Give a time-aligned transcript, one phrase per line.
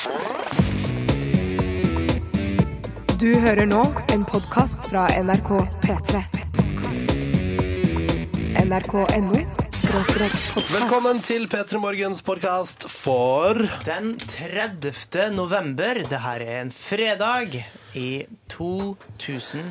[0.00, 0.06] Du
[3.36, 3.82] hører nå
[4.14, 5.50] en podkast fra NRK
[5.82, 6.22] P3.
[8.62, 9.42] NRK.no.
[10.70, 15.36] Velkommen til P3 Morgens podkast for Den 30.
[15.36, 16.00] november.
[16.08, 17.60] Det her er en fredag
[17.92, 19.68] i 2012.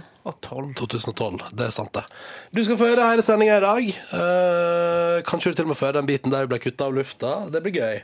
[0.77, 1.41] 2012.
[1.57, 2.05] Det er sant, det.
[2.53, 3.93] Du skal få høre hele sendinga i dag.
[4.13, 6.99] Uh, kanskje du til og med får høre den biten der vi ble kutta av
[7.01, 7.39] lufta.
[7.49, 8.03] Det blir gøy.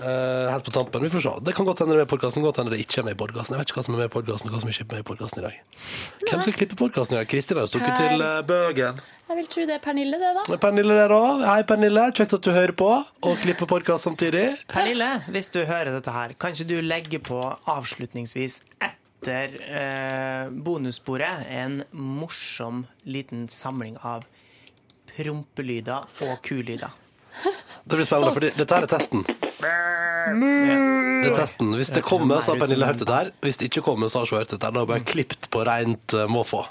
[0.00, 1.02] Eh, helt på tampen.
[1.02, 1.30] Vi får se.
[1.42, 3.16] Det kan godt hende det er med i podkasten, godt hende det ikke er med
[3.16, 3.54] i podkasten.
[3.54, 5.02] Jeg vet ikke hva som er med i podkasten, og hva som ikke er med
[5.02, 5.56] i podkasten i dag.
[6.22, 7.30] Hvem skal klippe podkasten i dag?
[7.32, 9.00] Kristin har jo stukket til eh, Bøgen.
[9.28, 10.44] Jeg vil tro det er Pernille, det, da.
[10.54, 11.42] Er Pernille der òg?
[11.44, 12.06] Hei, Pernille.
[12.16, 14.46] Kjekt at du hører på og klipper podkast samtidig.
[14.70, 21.50] Pernille, hvis du hører dette her, kan ikke du legge på avslutningsvis etter eh, bonussporet
[21.58, 24.28] en morsom liten samling av
[25.16, 26.94] prompelyder og kulyder?
[27.88, 29.22] Det blir spennende, for dette her er testen.
[30.28, 31.70] Det er testen.
[31.78, 33.30] Hvis det kommer, så har Pernille hørt dette her.
[33.44, 34.60] Hvis det ikke kommer, så har hun hørt dette.
[34.60, 36.62] Da har hun bare klippet på rent uh, måfå.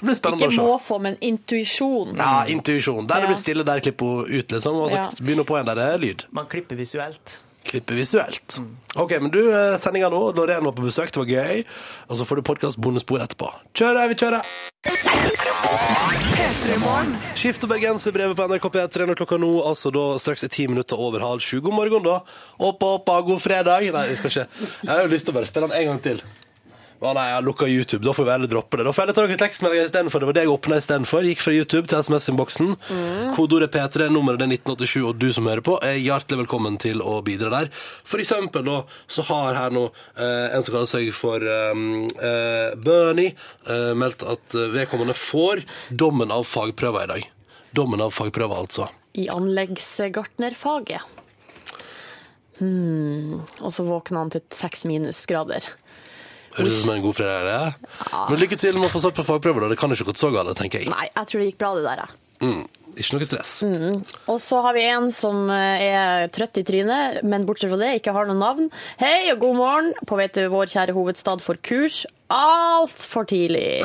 [0.00, 0.66] Det blir spennende Ikke å se.
[0.66, 2.18] måfå, men intuisjon.
[2.18, 3.06] Ja, intuisjon.
[3.08, 4.82] Der det blir stille, der klipper hun ut, liksom.
[4.82, 6.26] Og så begynner hun på en der det er lyd.
[6.36, 7.38] Man klipper visuelt.
[7.66, 8.58] Klippe visuelt.
[8.94, 10.20] OK, men du, eh, sendinga nå.
[10.36, 11.64] Loreen var på besøk, det var gøy.
[12.08, 13.50] Og så får du podkast-bonusspor etterpå.
[13.74, 14.42] Kjør, vi kjører!
[17.36, 20.98] Skift og bergenserbrevet på NRK P3 når klokka nå altså da straks er ti minutter
[21.00, 21.60] over halv sju.
[21.64, 22.20] God morgen, da.
[22.58, 23.90] Oppa, oppa, god fredag.
[23.92, 24.66] Nei, vi skal ikke.
[24.82, 26.22] Jeg har jo lyst til å bare spille den en gang til.
[26.96, 28.04] Å nei, jeg lukka YouTube.
[28.06, 28.86] Da får vi heller droppe det.
[28.86, 30.22] Da får jeg heller ta noen tekstmeldinger istedenfor.
[30.22, 31.26] Det var det jeg åpna istedenfor.
[31.28, 32.70] Gikk fra YouTube til SMS-innboksen.
[33.36, 37.18] Kodeordet P3, nummeret er 1987, og du som hører på, er hjertelig velkommen til å
[37.26, 37.68] bidra der.
[38.08, 38.78] For eksempel da,
[39.12, 41.84] så har her nå eh, en som kaller seg for eh,
[42.30, 43.36] eh, Bernie,
[43.68, 47.28] eh, meldt at eh, vedkommende får dommen av fagprøver i dag.
[47.76, 48.88] Dommen av fagprøver, altså.
[49.20, 51.12] I anleggsgartnerfaget.
[52.56, 53.42] Hmm.
[53.60, 55.66] Og så våkna han til seks minusgrader.
[56.56, 57.46] Høres ut som en god fredag.
[57.50, 57.90] det.
[58.30, 59.68] Men lykke til med å få satt på fagprøver, da.
[59.74, 60.90] Det kan ikke gått så galt, tenker jeg.
[60.92, 62.02] Nei, jeg tror det gikk bra, det der.
[62.04, 62.16] jeg.
[62.46, 62.62] Mm,
[62.96, 63.52] ikke noe stress.
[64.32, 67.94] Og så har vi en som eh, er trøtt i trynet, men bortsett fra det
[68.00, 68.70] ikke har noe navn.
[69.00, 72.04] Hei og god morgen, på vei til vår kjære hovedstad for kurs.
[72.32, 73.84] Altfor tidlig.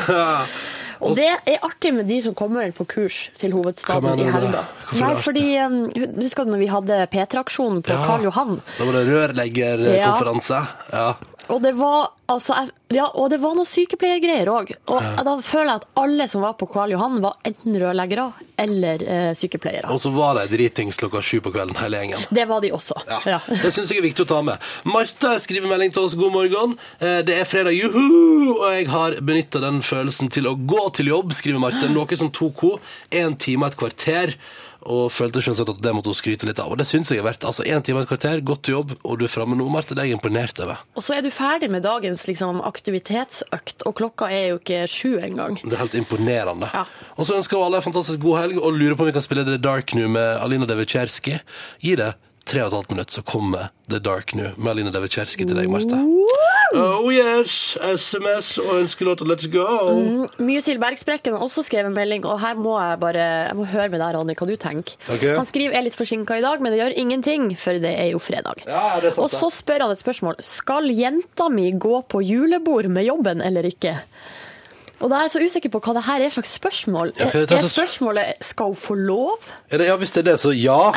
[1.02, 4.62] Og det er artig med de som kommer på kurs til hovedstaden i helga.
[5.00, 5.80] Nei, fordi um,
[6.20, 8.04] Husker du når vi hadde P3-aksjonen på Ja.
[8.06, 8.60] Karl Johan?
[8.78, 10.60] Da var det rørleggerkonferanse.
[10.94, 11.08] Ja.
[11.50, 14.72] Og det var, altså, jeg- ja, og det var noen sykepleiergreier òg.
[14.88, 19.02] Og da føler jeg at alle som var på Karl Johan, var enten rørleggere eller
[19.04, 19.90] eh, sykepleiere.
[19.92, 22.26] Og så var de dritings klokka sju på kvelden, hele gjengen.
[22.32, 22.94] Det var de også.
[23.08, 23.40] Ja, Ja.
[23.48, 24.60] Det syns jeg er viktig å ta med.
[24.86, 26.16] Marte skriver melding til oss.
[26.16, 26.78] God morgen.
[27.00, 28.58] Eh, Det er fredag, juhu!
[28.62, 31.90] Og jeg har benytta den følelsen til å gå til jobb, skriver Marte.
[31.90, 32.80] Noe som tok henne
[33.12, 34.36] én time og et kvarter.
[34.82, 36.72] Og følte selvsagt at det måtte hun skryte litt av.
[36.74, 37.46] Og det syns jeg er verdt.
[37.48, 39.94] Altså én time og et kvarter, godt jobb, og du er framme nå, Marte.
[39.98, 40.82] Det er jeg imponert over.
[40.98, 45.20] Og så er du ferdig med dagens liksom, aktivitetsøkt, og klokka er jo ikke sju
[45.22, 45.60] engang.
[45.62, 46.72] Det er helt imponerende.
[46.74, 46.88] Ja.
[47.18, 49.26] Og så ønsker vi alle en fantastisk god helg, og lurer på om vi kan
[49.26, 51.38] spille The Dark nå med Alina Devitsjerski.
[51.86, 52.14] Gi det
[52.52, 55.70] tre og et halvt minutt, så kommer The Dark New med Aline Devitsjerski til deg,
[55.72, 56.00] Marte.
[56.72, 59.66] Oh yes, SMS og ønskelåta Let's Go.
[60.40, 63.90] Mysil Bergsprekken har også skrevet en melding, og her må jeg bare jeg må høre
[63.92, 64.96] med deg, Ronny, hva du tenker.
[65.08, 65.34] Okay.
[65.36, 68.22] Han skriver er litt forsinka i dag, men det gjør ingenting, for det er jo
[68.24, 68.64] fredag.
[68.68, 70.40] Ja, er sant, og så spør han et spørsmål.
[70.46, 73.98] Skal jenta mi gå på julebord med jobben eller ikke?
[75.02, 77.14] Og da er jeg så usikker på hva det her er slags spørsmål.
[77.18, 79.50] Ja, er spørsmålet skal hun få lov?
[79.72, 80.92] Er det, ja, hvis det er det, så ja.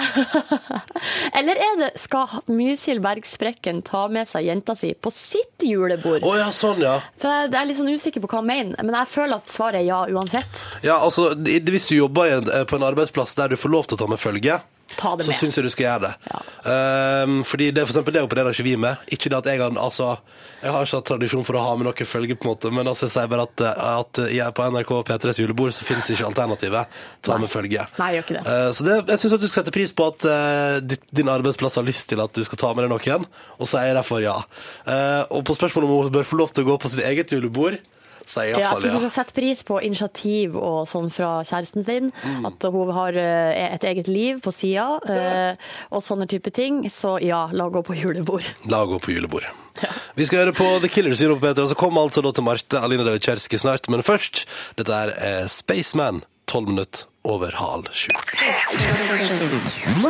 [1.39, 6.25] Eller er det skal Mysil Bergsprekken ta med seg jenta si på sitt julebord?
[6.27, 6.99] Oh, ja, sånn, ja.
[7.23, 9.53] For jeg jeg er litt sånn usikker på hva han mener, men jeg føler at
[9.53, 10.63] svaret er ja uansett.
[10.85, 14.05] Ja, altså, Hvis du jobber eh, på en arbeidsplass der du får lov til å
[14.05, 14.61] ta med følge,
[14.99, 15.39] Ta det så med.
[15.39, 16.41] syns jeg du skal gjøre det.
[16.65, 19.03] Um, fordi det, for eksempel, det opererer ikke vi med.
[19.15, 20.17] Ikke det at jeg har altså,
[20.63, 22.89] Jeg har ikke hatt tradisjon for å ha med noe følge, på en måte, men
[22.89, 26.29] altså, jeg sier bare at, eh, at jeg, på NRK P3s julebord så finnes ikke
[26.31, 27.01] alternativet.
[27.25, 27.85] Ta med følge.
[28.01, 28.45] Nei, gjør ikke det.
[28.49, 31.81] Uh, så det, jeg syns du skal sette pris på at uh, ditt, din arbeidsplass
[31.81, 33.29] har lyst til at du skal ta med deg noen,
[33.59, 34.39] og er jeg derfor ja.
[34.87, 37.35] Uh, og på spørsmålet om hun bør få lov til å gå på sitt eget
[37.35, 37.77] julebord,
[38.27, 38.99] så er jeg Ja, iallfall synes ja.
[38.99, 42.11] du skal sette pris på initiativ og sånn fra kjæresten sin.
[42.25, 42.49] Mm.
[42.51, 46.85] At hun har eh, et eget liv på sida, eh, og sånne type ting.
[46.93, 48.47] Så ja, la gå på julebord.
[48.71, 49.49] La gå på julebord.
[50.15, 52.47] Vi skal høre på The Killers i Europa Peter, og så kommer altså da til
[52.47, 53.91] Marte Aline Devitsjerski snart.
[53.91, 54.45] Men først,
[54.79, 58.13] dette er eh, Spaceman, 12 minutter over halv sju.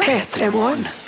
[0.04, 0.48] P3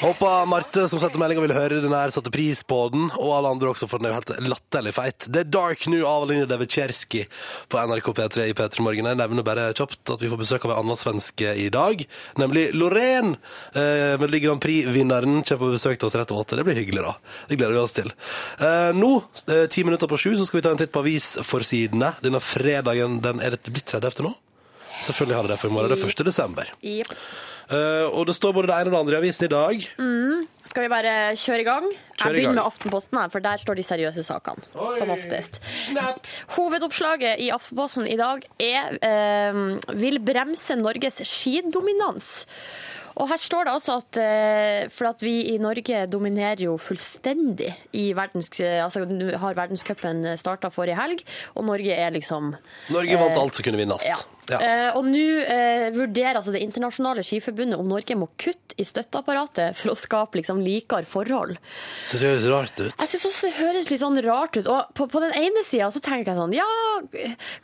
[0.00, 3.50] Håper Marte som sendte meldinga vil høre den her, satte pris på den, og alle
[3.56, 5.26] andre også, for den er jo helt latterlig feit.
[5.26, 7.24] Det er Dark New av Aline Devitsjerski
[7.72, 9.10] på NRK P3 i P3 Morgen.
[9.10, 12.06] Jeg nevner bare kjapt at vi får besøk av en annen svenske i dag,
[12.38, 13.34] nemlig Lorraine.
[13.74, 16.60] Eh, Melodi Grand Prix-vinneren kommer på besøk til oss rett over åtte.
[16.60, 17.16] Det blir hyggelig, da.
[17.50, 18.14] Det gleder vi oss til.
[18.62, 19.12] Eh, nå,
[19.50, 22.14] eh, ti minutter på sju, så skal vi ta en titt på avisforsidene.
[22.22, 24.22] Denne fredagen, den er det blitt 30.
[24.22, 24.36] nå?
[25.04, 25.90] Selvfølgelig har det det for i morgen.
[25.92, 26.24] Det er 1.
[26.26, 26.70] desember.
[26.82, 27.12] Yep.
[27.66, 29.86] Eh, og det står både det ene og det andre i avisen i dag.
[30.70, 31.86] Skal vi bare kjøre i gang?
[31.90, 32.34] Kjør i Jeg gang.
[32.36, 34.62] begynner med Aftenposten, her, for der står de seriøse sakene.
[34.98, 35.58] Som oftest.
[36.56, 39.62] Hovedoppslaget i Aftenposten i dag er eh,
[39.94, 42.46] 'Vil bremse Norges skidominans'.
[43.16, 47.72] Og her står det altså at eh, For at vi i Norge dominerer jo fullstendig
[47.96, 48.50] i verdens...
[48.60, 49.06] Altså
[49.40, 51.24] har verdenscupen starta forrige helg,
[51.56, 52.54] og Norge er liksom
[52.92, 54.04] Norge vant alt som kunne vinnes.
[54.06, 54.16] ja.
[54.50, 54.58] Ja.
[54.62, 59.74] Eh, og nå eh, vurderer altså Det internasjonale skiforbundet om Norge må kutte i støtteapparatet
[59.78, 61.56] for å skape liksom likere forhold.
[62.04, 62.92] Synes det høres rart ut.
[62.92, 64.68] Jeg synes også det høres litt sånn rart ut.
[64.70, 66.68] Og på, på den ene sida så tenker jeg sånn Ja,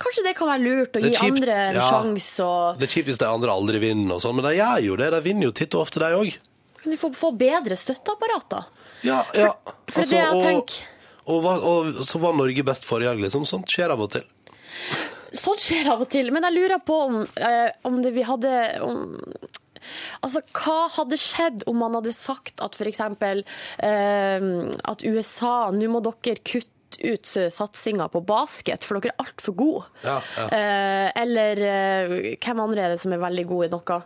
[0.03, 1.91] kanskje det kan være lurt å gi kjipt, andre en ja.
[1.93, 4.87] sjanse, og Det er kjipt hvis de andre aldri vinner, og sånn, men de gjør
[4.89, 5.13] jo det.
[5.15, 6.39] De vinner jo titt og ofte, de òg.
[6.83, 8.71] Men de får, får bedre støtteapparater.
[9.07, 9.53] Ja, ja.
[9.53, 10.83] for for altså, det jeg tenker.
[11.31, 13.47] og, og, og så var Norge best forrige helg, liksom.
[13.47, 14.27] Sånt skjer av og til.
[15.33, 16.31] Sånt skjer av og til.
[16.35, 18.53] Men jeg lurer på om, eh, om det vi hadde
[18.85, 19.19] om,
[20.23, 23.01] Altså, Hva hadde skjedd om man hadde sagt at f.eks.
[23.03, 24.45] Eh,
[24.93, 26.71] at USA Nå må dere kutte
[27.01, 29.85] ut satsinga på basket, for dere er altfor gode.
[30.05, 30.47] Ja, ja.
[30.53, 33.99] Eh, eller eh, hvem andre er det som er veldig gode i noe?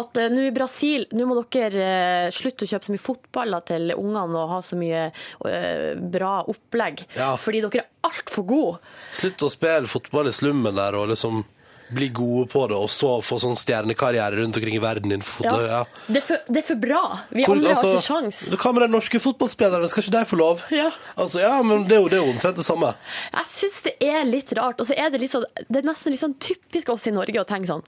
[0.00, 3.94] At eh, nå i Brasil Nå må dere slutte å kjøpe så mye fotballer til
[3.96, 5.06] ungene og ha så mye
[6.14, 7.34] bra opplegg, Ja.
[7.40, 8.78] fordi dere er altfor gode.
[9.16, 11.42] Slutt å spille fotball i slummen der og liksom
[11.92, 15.66] bli gode på det, og så få sånn stjernekarriere rundt omkring i verden innenfor fotball.
[15.68, 15.80] Ja.
[16.08, 17.02] Det, er for, det er for bra.
[17.30, 18.40] Vi Hvor- andre altså, har ikke sjans.
[18.50, 19.88] så Hva med de norske fotballspillerne?
[19.92, 20.64] Skal ikke de få lov?
[20.74, 20.90] Ja.
[21.16, 22.94] Altså, ja, men det er jo, det er jo omtrent det samme.
[23.34, 24.80] Jeg syns det er litt rart.
[24.80, 27.40] Og så er det, litt sånn, det er nesten litt sånn typisk oss i Norge
[27.40, 27.84] å tenke sånn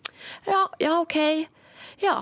[0.47, 1.17] Ja, ja, OK.
[2.03, 2.19] Ja.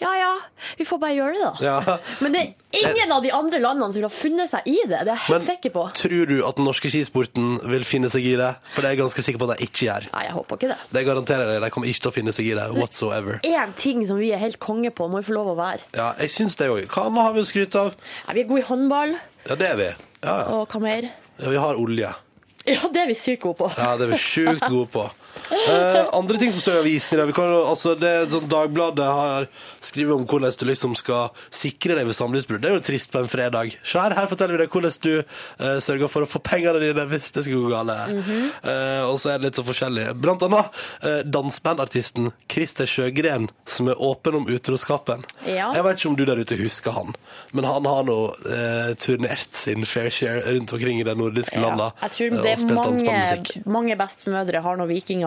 [0.00, 0.30] Ja ja,
[0.78, 1.52] vi får bare gjøre det, da.
[1.64, 1.96] Ja.
[2.24, 5.00] Men det er ingen av de andre landene som vil ha funnet seg i det.
[5.06, 5.84] Det er jeg helt Men sikker på.
[6.00, 8.50] tror du at den norske skisporten vil finne seg i det?
[8.74, 10.08] For det er jeg ganske sikker på at de ikke gjør.
[10.12, 10.78] Nei, jeg håper ikke det.
[10.98, 11.62] Det garanterer jeg.
[11.66, 13.40] De kommer ikke til å finne seg i det whatsoever.
[13.46, 15.84] Én ting som vi er helt konge på, må vi få lov å være.
[15.96, 16.84] Ja, jeg syns det òg.
[16.90, 17.94] Hva annet har vi å skryte av?
[18.26, 19.16] Ja, vi er gode i håndball,
[19.48, 19.90] Ja, det er vi.
[20.24, 20.44] Ja, ja.
[20.56, 21.10] og hva mer?
[21.42, 22.14] ja vi har olje.
[22.64, 23.66] Ja, det er vi sykt gode på.
[23.76, 25.02] Ja, det er vi sjukt gode på.
[25.54, 28.26] Eh, andre ting som står i avisen i dag vi kan, jo- altså det er
[28.32, 29.46] sånn Dagbladet har
[29.84, 32.60] skrevet om hvordan du liksom skal sikre deg ved samlivsbrudd.
[32.64, 33.74] Det er jo trist på en fredag.
[33.84, 37.06] Se her, her forteller vi deg hvordan du eh, sørger for å få pengene dine
[37.10, 37.90] hvis det skulle gå galt.
[38.64, 40.06] Eh, og så er det litt så forskjellig.
[40.20, 45.24] Blant annet uh, dansbandartisten Christer Sjøgren, som er åpen om utroskapen.
[45.46, 45.70] Ja.
[45.76, 47.12] Jeg vet ikke om du der ute husker han,
[47.56, 48.16] men han har nå
[48.48, 51.90] eh, turnert sin fair share rundt omkring i de nordiske landene.
[52.02, 53.66] Jeg tror eh, det og er spilt mange, dansbandmusikk.
[53.76, 54.80] mange bestemødre har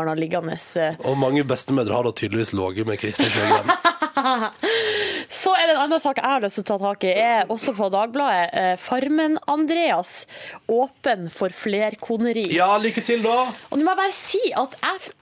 [0.06, 0.58] nå har liggende.
[0.78, 0.96] eh.
[1.08, 3.72] Og mange bestemødre har da tydeligvis ligget med Kristin Sjøgren.
[5.30, 7.52] Så er det en annen sak jeg har lyst til å ta tak i, er
[7.54, 8.50] også på Dagbladet.
[8.58, 10.26] Eh, Farmen-Andreas
[10.72, 12.48] åpen for flerkoneri.
[12.56, 13.48] Ja, lykke til, da!
[13.72, 15.14] Og nå må jeg bare si at jeg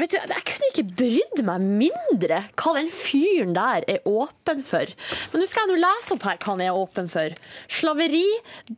[0.00, 4.88] Vet du, Jeg kunne ikke brydd meg mindre hva den fyren der er åpen for.
[5.32, 7.34] Men nå skal jeg nå lese opp her hva han er åpen for.
[7.70, 8.24] Slaveri,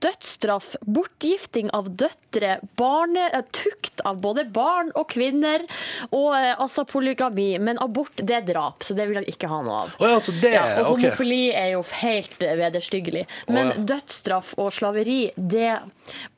[0.03, 5.65] dødsstraff, bortgifting av døtre, barne, eh, tukt av både barn og kvinner,
[6.11, 7.53] og eh, altså polygami.
[7.63, 9.97] Men abort, det er drap, så det vil han ikke ha noe av.
[10.03, 11.05] Å ja, så det Ja, og OK.
[11.05, 13.27] homofili er jo helt eh, vederstyggelig.
[13.49, 13.87] Men Å, ja.
[13.95, 15.77] dødsstraff og slaveri det,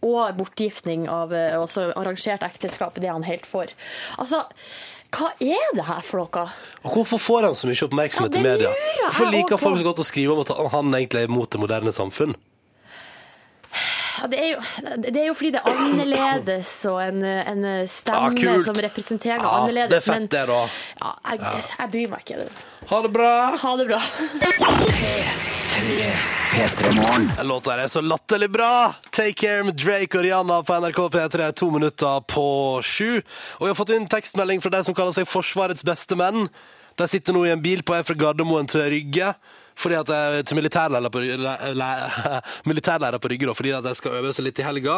[0.04, 3.70] og bortgiftning av eh, også arrangert ekteskap, det er han helt for.
[4.20, 4.44] Altså,
[5.14, 6.46] hva er det her for noe?
[6.84, 8.72] Og hvorfor får han så mye oppmerksomhet Ja, i media?
[9.04, 11.94] Hvorfor liker folk så godt å skrive om at han egentlig er imot det moderne
[11.94, 12.34] samfunn?
[14.31, 14.60] Det, er jo,
[15.04, 19.50] det er jo fordi det er annerledes og en, en stemme Ah, som representerer noe
[19.50, 19.90] Ja, annerledes.
[19.90, 20.60] det er fett, det, da.
[21.02, 22.48] Ja, jeg, jeg bryr meg ikke.
[22.90, 23.34] Ha det bra!
[23.64, 24.00] Ha det bra.
[27.43, 28.94] Låta er så latterlig bra!
[29.10, 32.44] Take Care med Drake og Rihanna på NRK P3, to minutter på
[32.84, 33.20] sju.
[33.58, 36.46] Og vi har fått inn tekstmelding fra de som kaller seg Forsvarets beste menn.
[36.98, 39.32] De sitter nå i en bil på vei fra Gardermoen til Rygge.
[39.74, 41.20] Fordi at jeg, til militærleirer på,
[42.70, 44.96] militærleirer på Rygge, da, fordi at de skal øve seg litt i helga.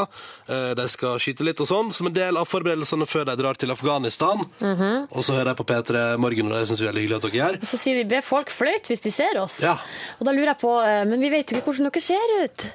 [0.48, 3.58] Eh, De skal skyte litt og sånn, som en del av forberedelsene før de drar
[3.60, 4.44] til Afghanistan.
[4.60, 5.06] Mhm.
[5.10, 7.38] Og så hører jeg på P3 Morgen, og det syns vi er hyggelig at dere
[7.40, 7.60] gjør.
[7.66, 9.60] Så sier de be folk fløyte hvis de ser oss.
[9.64, 9.76] Ja.
[10.20, 12.66] Og da lurer jeg på, eh, men vi vet jo ikke hvordan dere ser ut.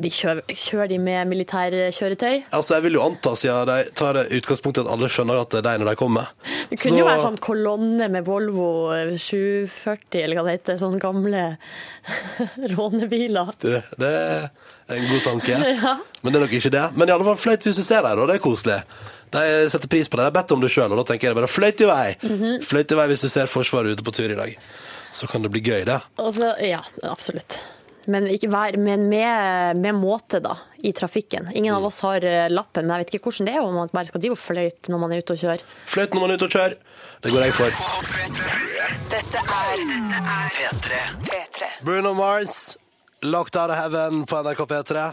[0.00, 2.44] De kjører, kjører de med militærkjøretøy?
[2.56, 5.50] Altså, Jeg vil jo anta, siden de tar det utgangspunkt i at alle skjønner at
[5.52, 6.30] det er de når de kommer.
[6.70, 8.68] Det kunne jo være sånn kolonne med Volvo
[9.20, 10.78] 740, eller hva det heter.
[10.80, 11.42] Sånne gamle
[12.76, 13.52] rånebiler.
[13.60, 15.58] Det, det er en god tanke.
[16.22, 16.86] Men det er nok ikke det.
[16.96, 18.78] Men i alle fall fløyt hvis du ser dem, og det er koselig.
[19.32, 20.24] De setter pris på det.
[20.24, 22.08] De har bedt om det sjøl, og da tenker jeg bare fløyt i vei.
[22.24, 22.64] Mhm.
[22.68, 24.56] Fløyt i vei hvis du ser Forsvaret ute på tur i dag.
[25.12, 26.00] Så kan det bli gøy, det.
[26.32, 27.60] Så, ja, absolutt.
[28.10, 31.50] Men, ikke vær, men med, med måte, da, i trafikken.
[31.54, 31.76] Ingen Mm.
[31.78, 34.06] av oss har eh, lappen, men jeg vet ikke hvordan det er om man bare
[34.10, 35.62] skal drive og fløyte når man er ute og kjører.
[35.86, 36.74] Fløyt når man er ute og kjører.
[37.22, 37.70] Det går jeg for.
[39.12, 39.84] Dette er
[40.56, 41.02] P3.
[41.28, 41.68] P3.
[41.84, 42.76] Bruno Mars,
[43.22, 45.12] 'Locked Out of Heaven' på NRK P3.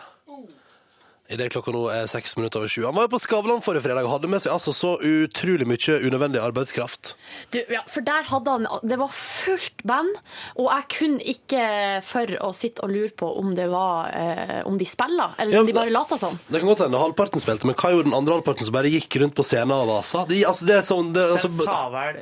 [1.29, 2.81] Idet klokka nå er seks minutter over sju.
[2.87, 5.97] Han var jo på Skavlan forrige fredag og hadde med seg altså så utrolig mye
[6.01, 7.11] unødvendig arbeidskraft.
[7.53, 10.17] Du, ja, for der hadde han Det var fullt band,
[10.57, 11.67] og jeg kunne ikke
[12.09, 15.61] for å sitte og lure på om det var eh, Om de spiller, eller Ja,
[15.61, 16.39] om de bare lata som.
[16.49, 19.21] Det kan godt hende halvparten spilte, men hva gjorde den andre halvparten som bare gikk
[19.21, 20.25] rundt på scenen og vasa?
[20.29, 22.21] De, altså, det er sånn, det, altså, Den sa vel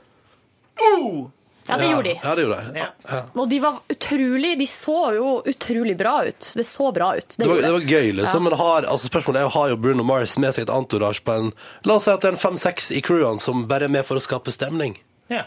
[0.84, 1.28] oh!
[1.68, 2.16] Ja, det gjorde de.
[2.24, 2.80] Ja, det gjorde de.
[2.80, 3.20] Ja.
[3.36, 6.52] Og de var utrolig De så jo utrolig bra ut.
[6.56, 7.28] Det så bra ut.
[7.36, 8.44] Det Det var, det var gøy, liksom.
[8.44, 8.50] Ja.
[8.50, 11.52] Men har, altså spørsmålet er har jo Bruno Mars med seg et antorasj på en
[11.86, 14.20] La oss si at det er en fem-seks i crewene som bare er med for
[14.20, 14.98] å skape stemning.
[15.30, 15.44] Ja.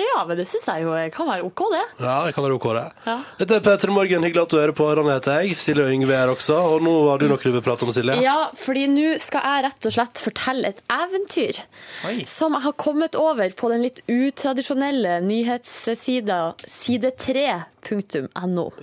[0.00, 1.82] Ja, men det syns jeg jo kan være OK, det.
[2.02, 2.84] Ja, det kan være ok, det.
[3.06, 3.16] Ja.
[3.40, 4.26] Dette er P3 Morgen.
[4.26, 4.88] Hyggelig at du hører på.
[4.98, 5.58] Ronny heter jeg.
[5.60, 6.56] Silje og Yngve er også.
[6.74, 8.16] Og nå har du noe du vil prate om, Silje.
[8.24, 11.60] Ja, fordi nå skal jeg rett og slett fortelle et eventyr
[12.08, 12.16] Oi.
[12.30, 17.60] som jeg har kommet over på den litt utradisjonelle nyhetssida side3.no.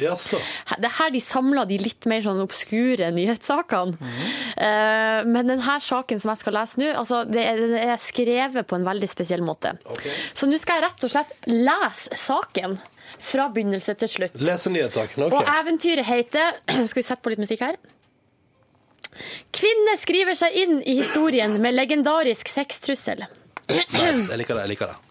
[0.01, 0.39] Jaså.
[0.77, 3.97] Det er her de samler de litt mer sånn obskure nyhetssakene.
[3.97, 5.31] Mm.
[5.31, 8.87] Men denne saken som jeg skal lese nå, altså det er, er skrevet på en
[8.87, 9.73] veldig spesiell måte.
[10.37, 12.77] Så nå skal jeg rett og slett lese saken
[13.21, 14.37] fra begynnelse til slutt.
[14.41, 15.27] Lese nyhetssaken.
[15.29, 17.79] Og eventyret heter Skal vi sette på litt musikk her?
[19.51, 23.25] Kvinne skriver seg inn i historien med legendarisk sextrussel.
[23.71, 24.27] Nice.
[24.31, 24.65] Jeg liker det.
[24.65, 25.10] jeg liker det.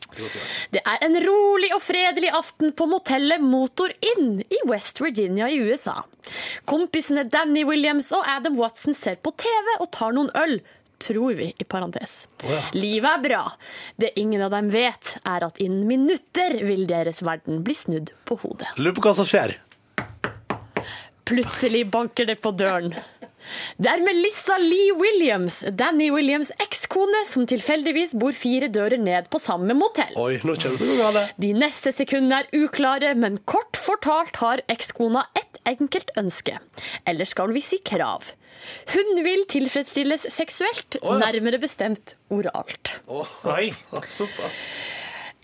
[0.74, 5.60] Det er en rolig og fredelig aften på motellet Motor Inn i West Virginia i
[5.62, 6.00] USA.
[6.68, 10.58] Kompisene Danny Williams og Adam Watson ser på TV og tar noen øl.
[11.00, 12.26] Tror vi, i parentes.
[12.44, 12.58] ja.
[12.76, 13.38] Livet er bra.
[13.96, 18.36] Det ingen av dem vet, er at innen minutter vil deres verden bli snudd på
[18.42, 18.68] hodet.
[18.76, 19.56] Lurer på hva som skjer.
[21.30, 22.92] Plutselig banker det på døren.
[23.80, 29.40] Det er Melissa Lee Williams, Danny Williams' ekskone, som tilfeldigvis bor fire dører ned på
[29.42, 30.16] samme motell.
[30.20, 31.38] Oi, nå kommer det galt.
[31.40, 36.58] De neste sekundene er uklare, men kort fortalt har ekskona ett enkelt ønske.
[37.08, 38.32] Eller skal vi si krav.
[38.92, 41.26] Hun vil tilfredsstilles seksuelt, oh, ja.
[41.26, 42.96] nærmere bestemt oralt.
[43.08, 43.70] Oi.
[44.18, 44.66] Såpass.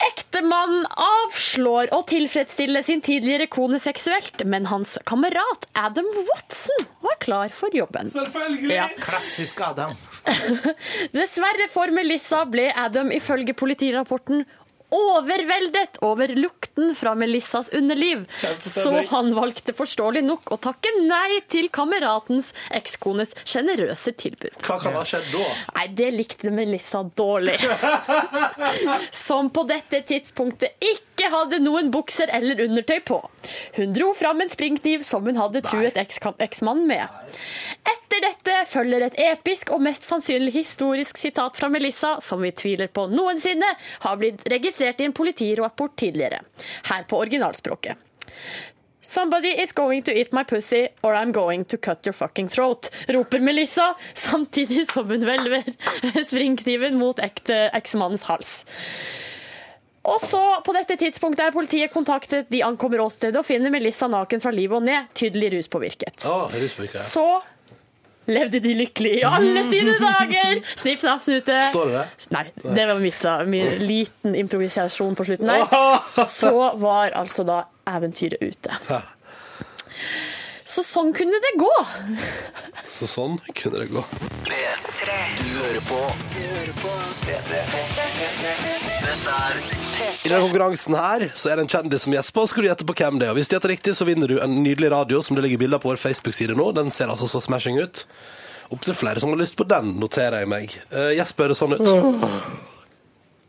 [0.05, 7.55] Ektemannen avslår å tilfredsstille sin tidligere kone seksuelt, men hans kamerat Adam Watson var klar
[7.57, 8.11] for jobben.
[8.13, 8.75] Selvfølgelig.
[8.77, 8.91] Ja.
[9.01, 9.97] Klassisk Adam.
[11.17, 14.45] Dessverre for Melissa ble Adam ifølge politirapporten
[14.95, 18.25] overveldet over lukten fra Melissas underliv,
[18.61, 24.55] så han valgte forståelig nok å takke nei til kameratens ekskones sjenerøse tilbud.
[24.63, 25.49] Hva kan ha skjedd da?
[25.77, 27.59] Nei, det likte Melissa dårlig.
[29.27, 33.19] Som på dette tidspunktet ikke hadde noen bukser eller undertøy på.
[33.79, 37.23] Hun dro fram en springkniv som hun hadde truet eksmannen med.
[37.87, 42.91] Etter dette følger et episk og mest sannsynlig historisk sitat fra Melissa, som vi tviler
[42.93, 43.73] på noensinne
[44.05, 46.41] har blitt registrert i en politirapport tidligere.
[46.91, 47.97] Her på originalspråket.
[49.07, 52.91] Somebody is going to eat my pussy, or I'm going to cut your fucking throat,
[53.09, 55.63] roper Melissa, samtidig som hun hvelver
[56.31, 58.65] springkniven mot eksmannens hals.
[60.07, 64.43] Og så, på dette tidspunktet er politiet kontaktet, de ankommer åstedet og finner Melissa naken
[64.43, 66.27] fra livet og ned, tydelig ruspåvirket.
[66.27, 67.07] Oh, ruspåvirket.
[67.11, 67.27] Så
[68.31, 70.61] levde de lykkelig i alle sine dager!
[70.83, 71.59] Snipp, snapp, snute.
[71.71, 72.29] Står det det?
[72.37, 73.37] Nei, det var mitt, da.
[73.49, 76.27] Min liten improvisasjon på slutten der.
[76.35, 77.63] Så var altså da
[77.97, 78.81] eventyret ute.
[80.77, 81.73] Så sånn kunne det gå.
[82.85, 84.03] Så sånn kunne det gå.
[84.45, 85.15] P3.
[85.39, 86.01] Du hører på.
[86.35, 86.91] Du hører på.
[87.23, 87.63] P3.
[89.07, 92.67] Dette er I denne konkurransen her så er det en kjendis som gjesper, og skal
[92.67, 93.33] du gjette på hvem det er.
[93.33, 95.81] Og Hvis du gjetter riktig, så vinner du en nydelig radio som det ligger bilder
[95.81, 96.69] på vår Facebook-side nå.
[96.77, 98.05] Den ser altså så smashing ut.
[98.69, 100.77] Opptil flere som har lyst på den, noterer jeg meg.
[100.93, 102.75] Uh, Jesper, det sånn ut?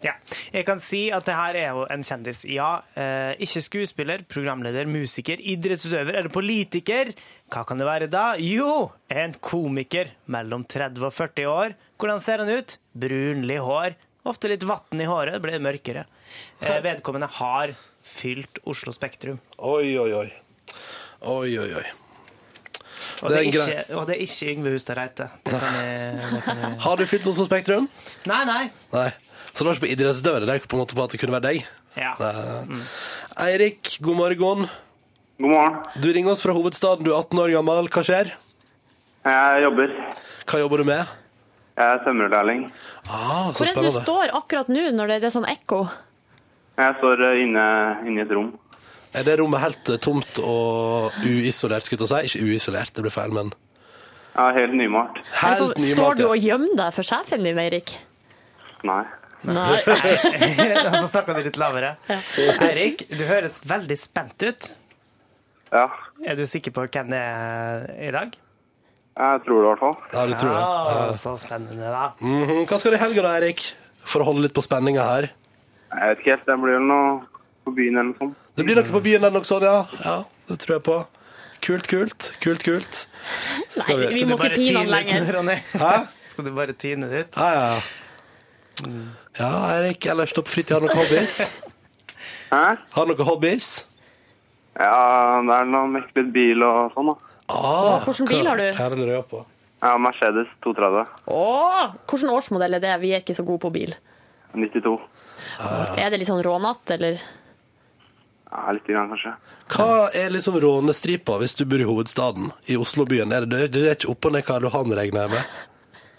[0.05, 0.13] Ja.
[0.53, 2.43] Jeg kan si at det her er jo en kjendis.
[2.51, 7.13] Ja, eh, ikke skuespiller, programleder, musiker, idrettsutøver eller politiker.
[7.49, 8.27] Hva kan det være da?
[8.41, 11.77] Jo, en komiker mellom 30 og 40 år.
[11.97, 12.77] Hvordan ser han ut?
[12.93, 13.97] Brunlig hår.
[14.27, 16.05] Ofte litt vann i håret, det blir mørkere.
[16.61, 17.73] Eh, vedkommende har
[18.07, 19.39] fylt Oslo Spektrum.
[19.57, 20.27] Oi, oi, oi.
[21.27, 21.87] Oi, oi, oi.
[23.25, 25.25] Og Det ikke, og det er ikke Yngve Hustad Reite.
[25.47, 26.75] Det kan jeg, det kan jeg.
[26.83, 27.87] Har du fylt Oslo Spektrum?
[28.29, 28.65] Nei, nei.
[28.93, 29.07] Nei.
[29.57, 30.45] Så det var ikke på idrettsutøvere?
[30.45, 31.63] Det er på en måte på at det kunne være deg?
[31.97, 32.11] Ja.
[32.21, 32.81] Nei.
[33.47, 34.67] Eirik, god morgen.
[35.41, 35.79] God morgen.
[35.97, 37.01] Du ringer oss fra hovedstaden.
[37.07, 37.89] Du er 18 år gammel.
[37.89, 38.29] Hva skjer?
[39.25, 39.95] Jeg jobber.
[40.45, 41.15] Hva jobber du med?
[41.77, 42.63] Jeg er tømrerlærling.
[43.09, 45.83] Ah, så Hvor er det du står akkurat nå, når det er sånn ekko?
[46.77, 47.65] Jeg står eh, inne,
[48.05, 48.51] inne i et rom.
[49.17, 52.37] Er det rommet helt eh, tomt og uisolert, skulle jeg si?
[52.37, 53.53] Ikke uisolert, det blir feil, men
[54.37, 55.17] Ja, helt nymalt.
[55.41, 56.21] helt Står nymalt.
[56.21, 57.93] du og gjemmer deg for sjefen din, Eirik?
[58.85, 59.01] Nei.
[59.46, 59.77] Nei.
[60.89, 61.96] Og så snakker du litt lavere.
[62.63, 64.70] Eirik, du høres veldig spent ut.
[65.72, 65.86] Ja,
[66.25, 68.36] Er du sikker på hvem det er i dag?
[69.17, 69.96] jeg tror det i hvert fall.
[70.13, 70.62] Ja, du tror det.
[70.62, 72.03] Ja, så spennende, da.
[72.22, 72.65] Mhm.
[72.70, 73.63] Hva skal du i helga da, Erik?
[74.08, 75.29] For å holde litt på spenninga her.
[75.89, 77.08] Jeg vet ikke helt, det blir vel noe
[77.65, 78.38] på byen eller noe sånt.
[78.56, 79.79] Det blir noe på byen eller noe sånt, ja.
[80.06, 80.17] ja.
[80.48, 80.98] Det tror jeg på.
[81.65, 82.29] Kult, kult.
[82.46, 83.00] Kult, kult.
[83.82, 85.32] Nei, vi, vi må ikke pine han lenger.
[85.34, 85.58] Ronny?
[85.74, 85.94] Hæ?
[86.29, 87.39] Skal du bare tyne det ut?
[87.41, 88.88] Ja, ja.
[89.38, 90.74] Ja, Erik, ellers stopp på fritid.
[90.75, 91.38] Har du noen hobbies?
[92.53, 92.63] Hæ?
[92.96, 93.70] Har du noen hobbies?
[94.77, 97.15] Ja, det er noe meklet bil og sånn da.
[97.48, 98.65] Ah, Hvilken bil har du?
[98.77, 99.44] Her er det rød på.
[99.82, 101.06] Ja, Mercedes 230.
[101.34, 102.96] Åh, hvilken årsmodell er det?
[103.03, 103.94] Vi er ikke så gode på bil.
[104.58, 104.96] 92.
[106.01, 107.22] Er det litt sånn rånatt, eller?
[108.48, 109.36] Ja, litt grann kanskje.
[109.74, 113.34] Hva er liksom rånestripa hvis du bor i hovedstaden, i Oslobyen?
[113.36, 115.56] Er det, det er ikke opp og ned Karl Johan, regner jeg med?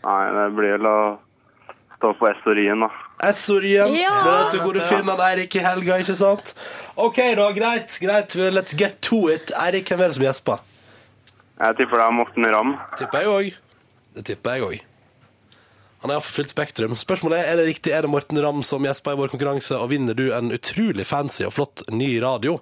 [0.07, 0.99] Nei, det blir vel å
[1.99, 2.91] stå på Estorien da.
[3.25, 3.95] Essorien.
[3.99, 4.13] Ja!
[4.25, 6.53] Det vet du hvor du finner han Eirik i helga, ikke sant?
[6.95, 7.49] OK, da.
[7.57, 7.97] Greit.
[8.03, 8.37] greit.
[8.55, 9.51] Let's get to it.
[9.59, 10.63] Eirik, hvem er det som gjesper?
[11.59, 12.77] Jeg tipper det er Morten Ramm.
[12.99, 13.49] Tipper jeg òg.
[14.15, 14.77] Det tipper jeg òg.
[16.03, 16.95] Han er iallfall fullt Spektrum.
[16.99, 19.91] Spørsmålet er er det riktig, er det Morten Ramm som gjesper i vår konkurranse, og
[19.91, 22.61] vinner du en utrolig fancy og flott ny radio?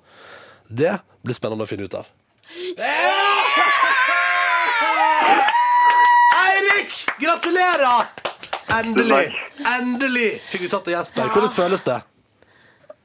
[0.69, 2.09] Det blir spennende å finne ut av.
[6.47, 6.97] Eirik!
[7.21, 8.09] Gratulerer!
[8.80, 9.33] Endelig!
[9.66, 11.30] Endelig fikk vi tatt det Jesper.
[11.33, 11.99] Hvordan føles det?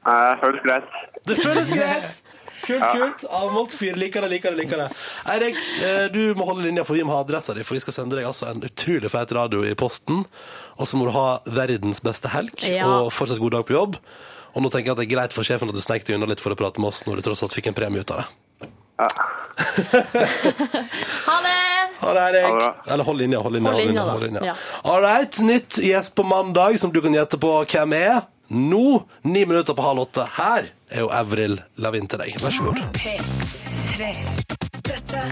[0.02, 0.94] Det føles greit.
[1.28, 2.22] Det føles greit.
[2.62, 3.24] Kult, kult.
[3.34, 3.96] Avmålt fyr.
[3.98, 4.58] Liker det, liker det.
[4.62, 4.88] liker det.
[5.32, 7.64] Eirik, eh, du må holde linja, for vi må ha adressa di.
[7.66, 10.22] For vi skal sende deg altså en utrolig feit radio i posten.
[10.78, 12.86] Og så må du ha verdens beste helg Ja.
[12.86, 13.98] og fortsatt god dag på jobb.
[14.54, 16.26] Og nå tenker jeg at det er greit for sjefen at du snek deg unna
[16.30, 18.22] litt for å prate med oss når du tross alt fikk en premie ut av
[18.22, 18.70] det.
[19.00, 19.08] Ja.
[21.26, 21.71] Ha det!
[22.02, 22.68] Ha det, bra.
[22.86, 23.70] Eller hold linja, hold linja.
[23.70, 24.44] Hold Hold linja, linja, hold linja.
[24.44, 24.54] Ja.
[24.90, 28.22] All right, nytt gjest på mandag som du kan gjette på hvem er.
[28.52, 30.26] Nå, ni minutter på halv åtte.
[30.36, 32.36] Her er jo Avril Lavin til deg.
[32.42, 32.82] Vær så god.
[32.98, 34.12] P3.
[34.82, 35.22] Dette,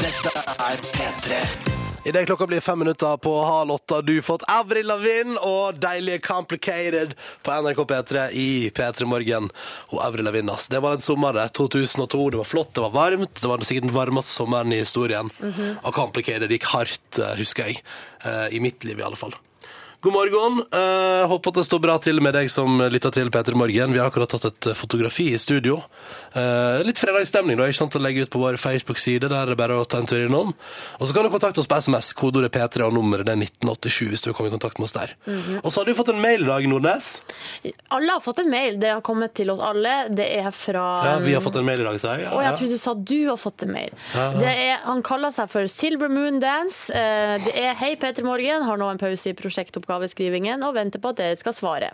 [0.00, 1.75] dette er P3.
[2.06, 7.16] Idet klokka blir fem minutter på halv åtte, du fått Avril Lavigne og deilige Complicated
[7.42, 9.48] på NRK P3 i P3 Morgen.
[9.90, 10.68] Og Avril Lavigne, ass.
[10.70, 11.48] Det var en sommer, det.
[11.58, 12.30] 2002.
[12.30, 13.34] Det var flott, det var varmt.
[13.40, 15.32] Det var sikkert den varmeste sommeren i historien.
[15.82, 17.82] Og Complicated gikk hardt, eh, husker jeg.
[18.22, 19.34] Eh, I mitt liv, i alle fall.
[20.00, 20.62] God morgen.
[20.72, 23.90] Eh, håper at det står bra til med deg som lytter til P3 Morgen.
[23.94, 25.80] Vi har akkurat tatt et eh, fotografi i studio.
[26.36, 27.66] Eh, litt fredagsstemning, da.
[27.66, 27.96] Ikke sant?
[27.98, 29.24] Å legge ut på vår Facebook-side.
[29.26, 30.52] Der er det bare å ta en tur innom.
[31.00, 32.12] Og så kan du kontakte oss på SMS.
[32.14, 34.94] Kodeordet P3 og nummeret det er 1987 hvis du vil komme i kontakt med oss
[34.94, 35.16] der.
[35.64, 37.10] Og så har du fått en mail i dag, Nordnes.
[37.96, 38.78] Alle har fått en mail.
[38.82, 39.96] Det har kommet til oss alle.
[40.14, 42.28] Det er fra Ja, vi har fått en mail i dag, sa jeg.
[42.30, 43.96] Å, jeg trodde du sa du har fått en mail.
[44.12, 46.86] Det er, han kaller seg for Silver Moon Dance.
[46.94, 48.62] Eh, Det er Hei, Peter Morgen.
[48.68, 49.34] Har nå en pause i
[49.86, 51.90] prosjektoppgaveskrivingen og venter på at dere skal svare.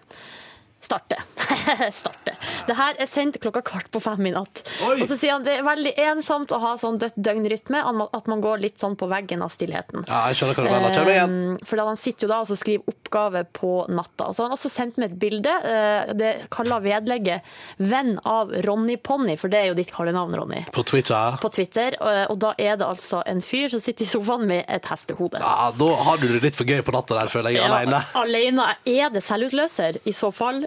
[0.82, 1.16] Starte.
[1.94, 2.34] Starte.
[2.66, 4.62] Det her er sendt klokka kvart på fem i natt.
[4.86, 4.96] Oi.
[5.02, 8.42] Og så sier han det er veldig ensomt å ha sånn dødt døgnrytme, at man
[8.42, 10.04] går litt sånn på veggen av stillheten.
[10.10, 10.96] Ja, jeg skjønner hva du mener.
[10.96, 11.36] Kjør igjen.
[11.52, 14.30] Um, For han sitter jo da og så skriver oppgave på natta.
[14.34, 15.54] Så har han også sendt meg et bilde.
[15.70, 17.42] eh, Det kaller vedlegget
[17.78, 20.64] 'Venn av Ronny Ponni', for det er jo ditt kallenavn, Ronny.
[20.72, 21.38] På Twitter.
[21.40, 24.64] På Twitter, og, og da er det altså en fyr som sitter i sofaen med
[24.68, 25.38] et hestehode.
[25.40, 25.70] ja.
[25.78, 28.02] Da har du det litt for gøy på natta der, føler jeg, alene.
[28.14, 28.68] alene.
[28.86, 29.98] Er det selvutløser?
[30.06, 30.66] I så fall,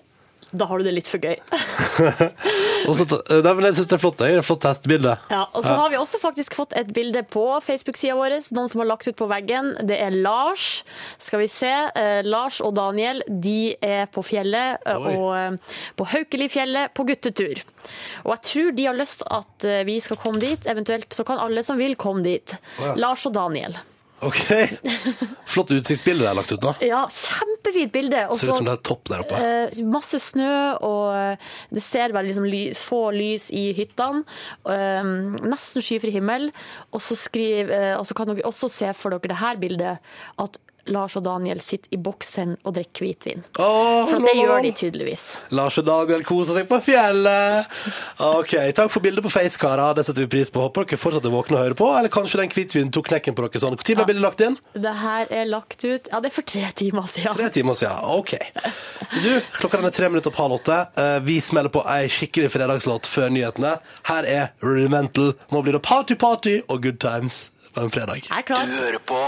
[0.51, 1.35] da har du det litt for gøy.
[2.89, 4.17] Og så, eh, nei, men jeg synes det er flott.
[4.19, 5.15] Det er et flott hestebilde.
[5.31, 8.37] Ja, og så har vi også faktisk fått et bilde på Facebook-sida vår.
[8.55, 9.73] Noen som har lagt ut på veggen.
[9.89, 10.83] Det er Lars.
[11.21, 11.71] Skal vi se.
[11.71, 15.15] Eh, Lars og Daniel de er på fjellet, eh, Oi.
[15.15, 17.63] og eh, på Haukelifjellet på guttetur.
[18.25, 20.69] Og jeg tror de har lyst at vi skal komme dit.
[20.69, 22.57] Eventuelt så kan alle som vil, komme dit.
[22.79, 22.95] Oh, ja.
[23.07, 23.77] Lars og Daniel.
[24.23, 24.39] Ok.
[25.49, 26.71] Flott utsiktsbilde det er lagt ut nå.
[26.85, 28.21] Ja, kjempefint bilde.
[28.31, 29.41] Også, Ser ut som det er topp der oppe.
[29.41, 30.51] Uh, masse snø,
[30.87, 34.23] og eh, det ser bare liksom ly, få lys i hyttene.
[34.63, 36.49] Uh, nesten skyfri himmel.
[36.95, 40.15] Og så, skriv, eh, og så kan dere også se for dere det her bildet,
[40.41, 40.61] at
[40.93, 43.41] Lars og Daniel sitter i bokseren og drikker hvitvin.
[43.57, 45.23] Oh, For det gjør de tydeligvis.
[45.57, 47.71] Lars og Daniel koser seg på fjellet.
[48.21, 49.95] Ok, Takk for bildet på Face, karer.
[49.97, 50.61] Det setter vi pris på.
[50.61, 51.87] Håper dere fortsatt er våkne og hører på.
[51.97, 53.73] Eller kanskje den hvitvinen tok knekken på dere sånn.
[53.79, 54.59] Når ble bildet lagt inn?
[54.85, 57.33] Det her er lagt ut Ja, det er for tre timer siden.
[57.39, 58.05] Tre timer siden.
[58.19, 58.35] Ok.
[59.23, 60.79] Du, klokka den er tre minutter på halv åtte.
[61.01, 63.77] Eh, Vi smeller på ei skikkelig fredagslåt før nyhetene.
[64.11, 65.33] Her er Rudimental.
[65.51, 68.23] Nå blir det party-party og good times på en fredag.
[68.23, 68.63] Jeg er klar.
[68.63, 69.19] Du hører på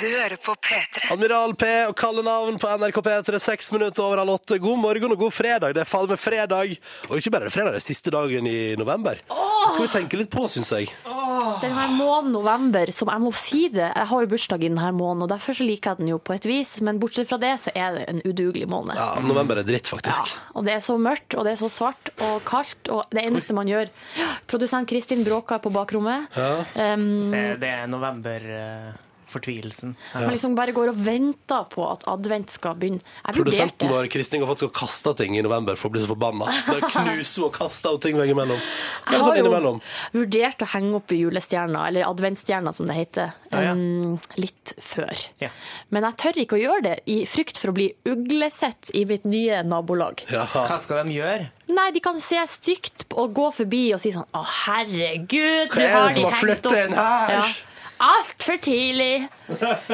[0.00, 1.04] Du hører på P3.
[1.14, 4.58] Admiral P og kalde navn på NRK P3, seks minutter over halv åtte.
[4.58, 5.74] God morgen og god fredag.
[5.76, 6.74] Det er fall meg fredag.
[7.08, 9.22] Og ikke bare det er fredag, det er siste dagen i november.
[9.24, 10.90] Det skal vi tenke litt på, syns jeg.
[11.62, 15.24] Denne måneden november, som jeg må si det Jeg har jo bursdag i denne måneden,
[15.26, 16.76] og derfor så liker jeg den jo på et vis.
[16.84, 18.98] Men bortsett fra det, så er det en udugelig måned.
[18.98, 20.34] Ja, november er dritt, Ja, faktisk.
[20.54, 23.56] og det er så mørkt, og det er så svart og kaldt, og det eneste
[23.56, 23.90] man gjør
[24.50, 26.28] Produsent Kristin bråker på bakrommet.
[26.74, 27.86] Um, Det, det er
[29.24, 29.94] novemberfortvilelsen.
[30.14, 33.00] Man liksom bare går og venter på at advent skal begynne.
[33.26, 36.46] Jeg Produsenten vår Kristin har faktisk kasta ting i november for å bli så forbanna.
[36.64, 38.60] Så bare knuser og kaster og ting veggimellom.
[38.60, 39.74] Jeg har sånn har jo
[40.14, 43.72] vurdert å henge opp julestjerna, eller adventsstjerna som det heter, Ja, ja.
[43.74, 45.14] um, litt før.
[45.42, 45.50] Ja.
[45.90, 49.24] Men jeg tør ikke å gjøre det, i frykt for å bli uglesett i mitt
[49.28, 50.24] nye nabolag.
[50.32, 50.46] Ja.
[50.54, 51.50] Hva skal de gjøre?
[51.74, 55.80] Nei, de kan se stygt og gå forbi og si sånn Å, herregud, Hva du
[55.80, 57.54] er har det de som har flyttet inn her?
[58.02, 59.28] Altfor tidlig.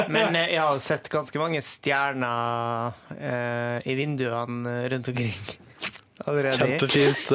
[0.09, 5.37] Men eh, jeg har sett ganske mange stjerner eh, i vinduene rundt omkring.
[6.29, 6.59] Allerede.
[6.59, 7.31] Kjempefint.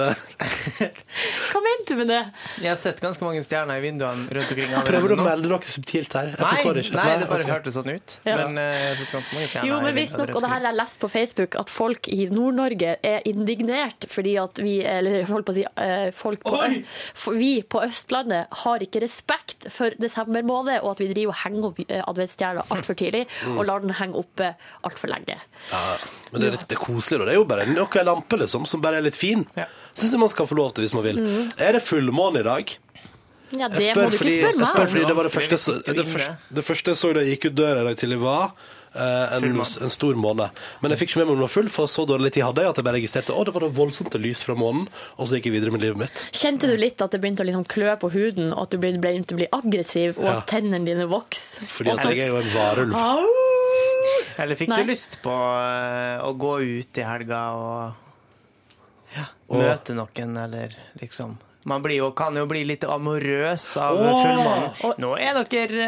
[0.75, 2.19] Hva mente du med det?
[2.63, 4.69] Jeg har sett ganske mange stjerner i vinduene rundt omkring.
[4.71, 5.25] allerede Prøver du å nå.
[5.27, 6.31] melde noe subtilt her?
[6.33, 6.95] Jeg Nei, forstår ikke.
[6.99, 7.51] nei, det bare ok.
[7.55, 8.15] hørtes sånn ut.
[8.27, 8.35] Ja.
[8.43, 9.69] Men eh, jeg har sett ganske mange stjerner.
[9.71, 11.73] Jo, men i visstnok, vinduene og det her rundt har jeg lest på Facebook, at
[11.73, 16.43] folk i Nord-Norge er indignert fordi at vi, eller holdt på å si, eh, folk
[16.45, 16.69] på, Oi!
[16.81, 21.33] Øst- for vi på Østlandet har ikke respekt for desember måned, og at vi driver
[21.33, 23.57] og henger opp eh, adventsstjerna altfor tidlig, Mm.
[23.59, 24.47] og lar den henge oppe
[24.87, 25.35] altfor lenge.
[25.71, 25.79] Ja,
[26.31, 27.25] men det er, litt, det er koselig, da.
[27.27, 29.47] Det er jo bare noe ei lampe, liksom, som bare er litt fin.
[29.57, 29.65] Ja.
[29.95, 31.21] Syns jeg man skal få lov til hvis man vil.
[31.23, 31.51] Mm.
[31.57, 32.77] Er det fullmåne i dag?
[33.55, 34.89] Ja, det må du fordi, ikke spørre spør meg om.
[34.91, 35.57] fordi det var det første,
[35.95, 38.47] det, første, det første jeg så da jeg gikk ut døra i dag tidlig, var
[38.97, 40.47] eh, en, en stor måne.
[40.81, 42.65] Men jeg fikk ikke med meg om den var full, for så dårlig tid hadde
[42.65, 45.37] jeg at jeg bare registrerte å, det var da voldsomt lys fra månen, og så
[45.37, 46.23] gikk jeg videre med livet mitt.
[46.35, 49.37] Kjente du litt at det begynte å liksom klø på huden, og at du begynte
[49.37, 50.37] å bli aggressiv, og Ja.
[50.41, 51.69] at tennene dine vokser?
[51.77, 52.97] Fordi at jeg er jo en varulv.
[52.97, 53.45] Au!
[54.41, 54.81] Eller fikk Nei.
[54.83, 58.01] du lyst på eh, å gå ut i helga og
[59.15, 64.19] ja, møte noen, eller liksom Man blir jo, kan jo bli litt amorøs av oh!
[64.21, 64.99] fullmånen.
[65.01, 65.87] Nå er dere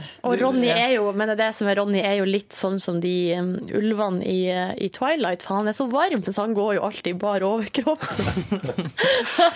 [0.00, 2.98] uh, Og Ronny er jo, men det som er Ronny er jo litt sånn som
[3.02, 4.40] de um, ulvene i,
[4.82, 8.02] i Twilight, for han er så varm, så han går jo alltid i bar overkropp.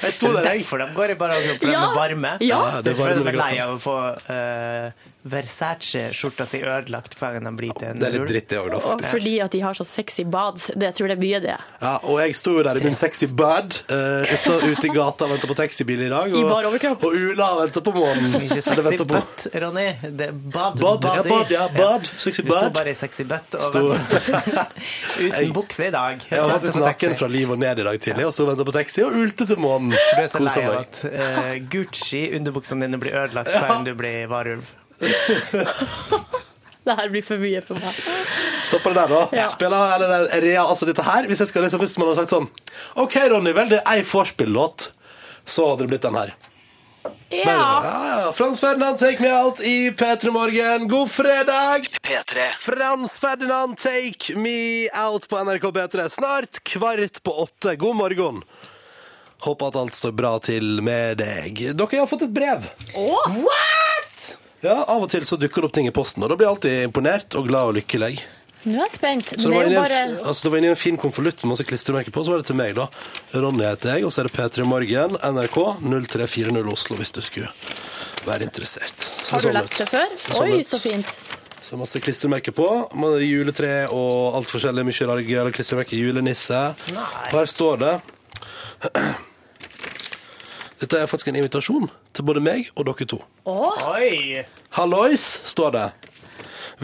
[0.06, 2.36] Det er der, derfor de går i barnehage, for de er varme.
[2.46, 2.62] Ja.
[2.62, 3.96] Ja, det er varme lei av å få
[4.30, 8.58] uh, Versace-skjorta si ødelagt hver gang de blir til en Det er litt dritt, det
[8.60, 9.12] òg, da, Og faktisk.
[9.16, 10.60] fordi at de har så sexy bad.
[10.74, 11.56] Det jeg tror det er mye det.
[11.82, 15.26] Ja, og jeg sto jo der i min sexy bad uh, ute, ute i gata
[15.26, 16.30] og venta på taxibil i dag.
[16.36, 17.04] I bar overkropp.
[17.08, 18.36] og Ula venta på månen.
[18.46, 19.86] Ikke sexy butt, Ronny.
[20.06, 22.06] Det er bad, Bad, ja, bad, ja, bad.
[22.06, 24.30] Sexy Du står bare i sexy butt og Sto- venter.
[25.26, 26.22] Uten bukse i dag.
[26.30, 28.74] Jeg var faktisk naken fra liv og ned i dag tidlig, og så venta på
[28.76, 29.94] taxi og ulte til månen.
[29.96, 34.26] Du er så lei av at uh, Gucci-underbuksene dine blir ødelagt hver gang du blir
[34.30, 34.66] varulv.
[36.86, 37.96] Det her blir for mye for meg.
[38.62, 39.22] Stopper det der, da.
[39.34, 39.46] Ja.
[39.50, 42.30] Spiller, eller, er real, altså dette her, hvis, jeg skal, liksom, hvis man hadde sagt
[42.30, 42.46] sånn
[43.02, 44.92] OK, Ronny, vel, det er ei vorspiel-låt,
[45.50, 46.30] så hadde det blitt den her.
[47.30, 47.42] Ja.
[47.42, 48.30] Ja, ja.
[48.32, 50.86] Frans Ferdinand, Take Me Out i P3 Morgen.
[50.88, 51.90] God fredag!
[52.06, 52.46] P3.
[52.58, 56.08] Frans Ferdinand, Take Me Out på NRK P3.
[56.08, 57.74] Snart kvart på åtte.
[57.76, 58.42] God morgen.
[59.38, 61.66] Håper at alt står bra til med deg.
[61.74, 62.70] Dere har fått et brev.
[64.64, 66.54] Ja, Av og til så dukker det opp ting i posten, og da blir jeg
[66.54, 68.14] alltid imponert og glad og lykkelig.
[68.66, 69.28] Nå er jeg spent.
[69.36, 72.14] Så Det var, inni jo en, bare altså, inni en fin konvolutt med masse klistremerker
[72.14, 72.88] på, så var det til meg, da.
[73.36, 77.52] Ronny heter jeg, og så er det P3 Morgen, NRK 0340 Oslo, hvis du skulle
[78.26, 79.06] være interessert.
[79.22, 80.16] Så Har du sånn lest det før?
[80.18, 81.14] Så Oi, så fint.
[81.66, 82.66] Så masse klistremerker på.
[83.22, 84.84] Juletre og alt forskjellig.
[84.86, 85.98] Mye rare klistremerker.
[85.98, 86.60] Julenisse.
[86.94, 87.06] Nei.
[87.32, 87.94] Her står det
[90.80, 93.20] Dette er faktisk en invitasjon til både meg og dere to.
[93.48, 94.42] Oi!
[94.76, 95.86] Hallois, står det.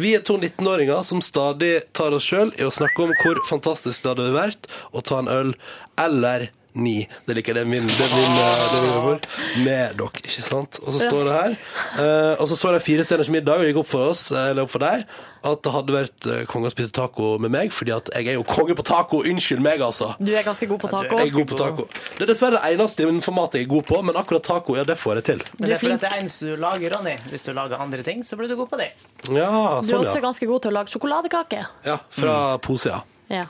[0.00, 4.04] Vi er to 19-åringer som stadig tar oss sjøl i å snakke om hvor fantastisk
[4.04, 5.52] det hadde vært å ta en øl
[6.00, 7.08] eller ni.
[7.26, 7.58] Det liker jeg.
[7.58, 9.20] Det er min, det er min, eh, det er min humor.
[9.64, 10.78] Med dere, ikke sant?
[10.86, 11.56] Og så står det her.
[11.98, 14.62] eh, og så så jeg Fire stjerners middag, og det gikk opp for oss, eller
[14.64, 15.04] opp for deg,
[15.42, 18.38] at det hadde vært eh, konge å spise taco med meg, fordi at jeg er
[18.38, 19.22] jo konge på taco.
[19.26, 20.12] Unnskyld meg, altså.
[20.22, 21.18] Du er ganske god på taco.
[21.18, 21.86] Jeg er god på taco.
[22.18, 24.98] Det er dessverre det eneste formatet jeg er god på, men akkurat taco, ja, det
[24.98, 25.42] får jeg til.
[25.58, 27.16] Men det er er fordi det eneste du lager, Ronny.
[27.30, 28.92] Hvis du lager andre ting, så blir du god på det.
[29.28, 29.50] Ja,
[29.82, 30.24] Du er sånn, også ja.
[30.24, 31.66] ganske god til å lage sjokoladekake.
[31.86, 33.02] ja fra pose, ja.
[33.32, 33.46] Ja.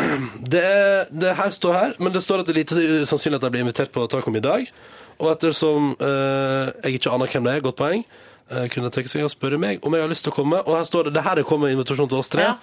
[0.52, 0.66] Det,
[1.10, 3.64] det her står her, men det står at det er lite sannsynlig at jeg blir
[3.66, 4.68] invitert på tacomiddag.
[5.16, 8.04] Og ettersom eh, jeg ikke aner hvem det er, godt poeng,
[8.50, 10.60] eh, kunne tenke seg å spørre meg om jeg har lyst til å komme.
[10.66, 12.50] Og her står det det her er kommet invitasjon til oss tre.
[12.50, 12.56] Ja.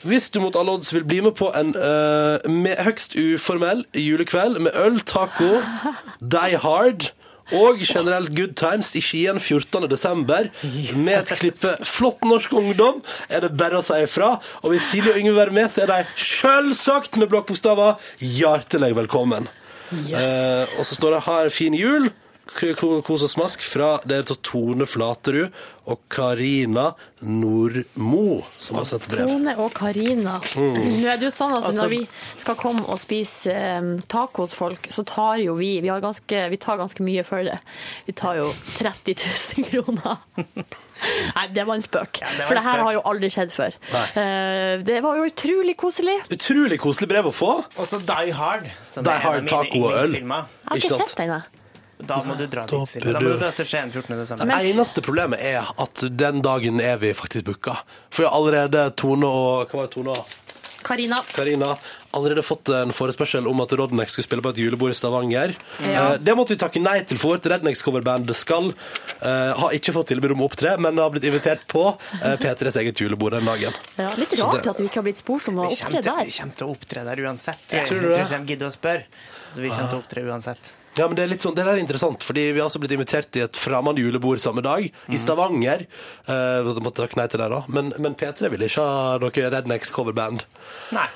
[0.00, 4.60] Hvis du mot alle odds vil bli med på en eh, med høgst uformell julekveld
[4.64, 5.58] med øl, taco,
[6.36, 7.10] Die Hard
[7.56, 9.88] og generelt good times i Skien 14.
[9.90, 10.50] desember
[10.94, 14.36] med et klippe flott norsk ungdom, er det bare å si ifra.
[14.62, 18.94] Og hvis Silje og Yngve vil være med, så er de selvsagt med blokkbokstaver hjertelig
[18.98, 19.50] velkommen.
[19.90, 22.10] Eh, og så står det 'Ha en fin jul'.
[22.50, 25.52] Kos og smask fra det er til Tone Flaterud
[25.90, 26.90] og Karina
[27.24, 29.28] Nordmo, som har sendt brev.
[29.30, 30.36] Tone og Karina.
[30.58, 32.00] Nå er det jo sånn at Altså- når vi
[32.36, 36.50] skal komme og spise eh, taco hos folk, så tar jo vi vi, har ganske,
[36.50, 37.58] vi tar ganske mye for det.
[38.06, 39.14] Vi tar jo 30
[39.56, 40.18] 000 kroner.
[41.36, 42.20] Nei, det var en spøk.
[42.20, 43.78] Ja, det var for det her har jo aldri skjedd før.
[43.94, 44.04] Nei.
[44.20, 46.18] Eh, Det var jo utrolig koselig.
[46.30, 47.52] Utrolig koselig brev å få.
[47.78, 48.68] Og så Die Hard.
[48.84, 50.10] Som Die er en Hard, av mine taco og øl.
[50.10, 50.44] yndlingsfilmer.
[50.44, 51.59] Jeg har Ikke ikke sett den, jeg.
[52.06, 53.12] Da må du dra dit, Silje.
[53.12, 54.16] Da må du- du dra til Skien 14.
[54.16, 54.46] desember.
[54.46, 57.76] Det eneste problemet er at den dagen er vi faktisk booka.
[58.10, 60.24] For jeg har allerede Tone og Hva var det Tone og
[60.82, 61.18] Karina.
[61.34, 61.76] Karina
[62.14, 65.54] allerede fått en forespørsel om at Rodnex skulle spille på et julebord i Stavanger.
[65.84, 66.12] Ja.
[66.14, 70.32] Eh, Det måtte vi takke nei til, for Rednex-coverband skal uh, har ikke fått tilbud
[70.32, 73.74] om å opptre, men har blitt invitert på uh, P3s eget julebord den dagen.
[73.98, 76.24] Ja, litt rart det- at vi ikke har blitt spurt om å opptre der.
[76.24, 77.58] vi kommer til å opptre der uansett.
[77.68, 78.18] Tror Jeg du tror det?
[78.24, 79.04] ikke de gidder å spørre.
[79.52, 80.72] Så vi kommer til å opptre uansett.
[80.98, 82.96] Ja, men Det er litt sånn, det der er interessant, fordi vi har altså blitt
[82.96, 85.86] invitert i et fremmed julebord samme dag, i Stavanger.
[86.26, 87.62] Uh, måtte takke nei til det da.
[87.70, 90.42] Men, men P3 ville ikke ha noe Rednecks coverband.
[90.96, 91.06] Nei.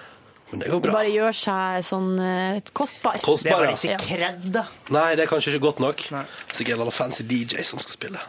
[0.55, 0.93] Men det går Det bra.
[1.01, 3.17] bare gjør seg sånn eh, kostbar.
[3.19, 3.75] Det Kostbar, var ja.
[3.75, 4.63] ikke kred, da.
[4.95, 6.05] Nei, det er kanskje ikke godt nok.
[6.07, 8.21] Det er ikke en eller annen fancy DJ som skal spille.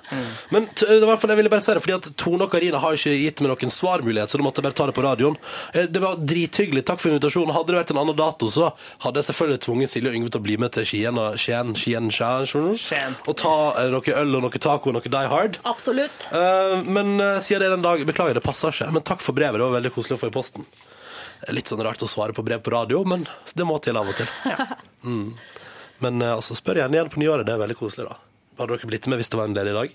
[0.55, 2.47] Men t det var i hvert fall jeg ville bare si det, fordi at Tone
[2.47, 4.95] og Karina har ikke gitt meg noen svarmulighet, så da måtte jeg bare ta det
[4.97, 5.38] på radioen.
[5.75, 6.81] Eh, Det var drithyggelig.
[6.89, 7.53] Takk for invitasjonen.
[7.53, 8.71] Hadde det vært en annen dato, så
[9.05, 11.75] hadde jeg selvfølgelig tvunget Silje og Yngve til å bli med til Skien og Skien,
[11.77, 12.73] Skien, Skien, Skien.
[12.81, 13.15] Skien.
[13.29, 15.59] og ta eh, noe øl og noe taco og noe Die Hard.
[15.69, 16.25] Absolutt.
[16.33, 18.89] Eh, men uh, siden det er den dag Beklager, det passer ikke.
[18.95, 19.59] Men takk for brevet.
[19.61, 20.65] Det var veldig koselig å få i posten.
[21.53, 24.17] Litt sånn rart å svare på brev på radio, men det må til av og
[24.21, 24.29] til.
[25.05, 25.35] Mm.
[26.01, 27.45] Men eh, altså, spør gjerne igjen på nyåret.
[27.45, 28.15] Det er veldig koselig, da.
[28.57, 29.91] Hadde dere blitt med hvis det var en ledig dag?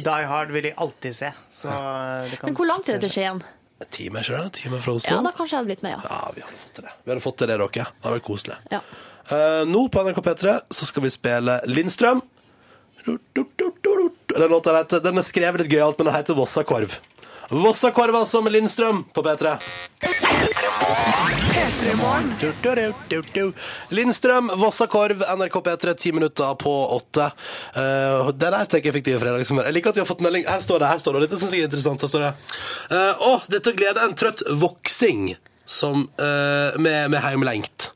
[0.00, 1.30] Die Hard vil jeg alltid se.
[1.54, 3.38] Så det kan Men hvor langt er det til Skien?
[3.80, 4.40] En time, ikke det?
[4.42, 5.12] En time fra Oslo?
[5.14, 6.00] Ja, da kanskje jeg hadde blitt med, ja.
[6.10, 6.96] Ja, vi hadde fått til det.
[7.04, 7.70] Vi hadde fått til det, dere.
[7.70, 8.58] Det hadde vært koselig.
[8.74, 8.82] ja.
[9.30, 12.18] Uh, nå på NRK P3 så skal vi spille Lindstrøm.
[13.06, 16.96] Den låta heter, den er skrevet litt gøyalt, men den heter Vossakorv.
[17.50, 19.56] Vossakorv som Lindstrøm på P3.
[22.40, 23.52] Du, du, du, du, du.
[23.88, 27.26] Lindstrøm, Vossakorv, NRK P3, ti minutter på åtte.
[27.74, 29.66] Uh, det der tenker jeg fikk til fredagshumør.
[29.66, 30.46] Jeg liker at vi har fått melding.
[30.46, 31.26] Her står det, her står det.
[31.26, 32.06] Dette syns jeg er interessant.
[32.06, 32.32] Her står det.
[32.94, 35.32] Uh, Å, dette glede en trøtt voksing
[35.66, 37.90] som, uh, med, med heimlengt.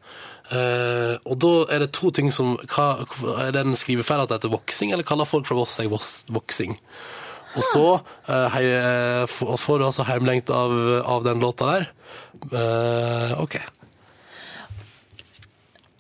[0.50, 3.06] Uh, og da er det to ting som hva,
[3.46, 6.74] Er det en skrivefeil at det heter voksing, eller kaller folk fra Voss seg voksing?
[7.54, 7.84] Og så
[9.30, 10.72] f- får du altså heimlengt av,
[11.06, 11.88] av den låta der.
[12.50, 13.58] Uh, OK.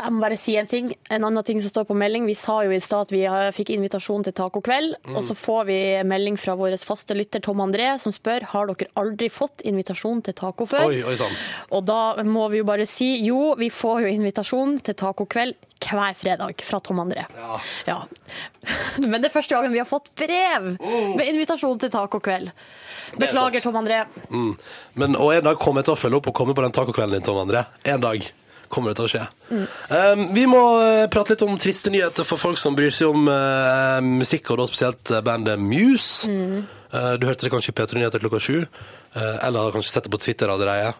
[0.04, 0.90] Jeg må bare si en ting.
[1.10, 2.26] En annen ting som står på melding.
[2.28, 5.16] Vi sa jo i stad at vi eh, fikk invitasjon til tacokveld, Mm.
[5.16, 8.88] og så får vi melding fra vår faste lytter Tom André som spør har dere
[9.00, 10.86] aldri fått invitasjon til taco før.
[10.88, 11.32] Oi, oi sånn.
[11.72, 16.14] Og da må vi jo bare si jo, vi får jo invitasjon til tacokveld hver
[16.16, 17.26] fredag fra Tom André.
[17.86, 17.98] Ja.
[19.10, 22.52] Men det er første gangen vi har fått brev med invitasjon til tacokveld.
[23.20, 23.60] Beklager.
[23.60, 24.04] Tom André.
[24.30, 24.54] Mm.
[24.94, 27.18] Men, og en dag kommer jeg til å følge opp og komme på den tacokvelden
[27.18, 27.66] din, Tom André.
[27.84, 28.24] En dag
[28.74, 29.24] kommer det til å skje.
[29.88, 33.28] Um, vi må eh, prate litt om triste nyheter for folk som bryr seg om
[33.30, 36.30] uh, musikk, og da spesielt eh, bandet Muse.
[36.94, 40.06] Eh, du hørte det kanskje i P3 Nyheter klokka sju, uh, eller har kanskje sett
[40.06, 40.94] det på Twitter allerede.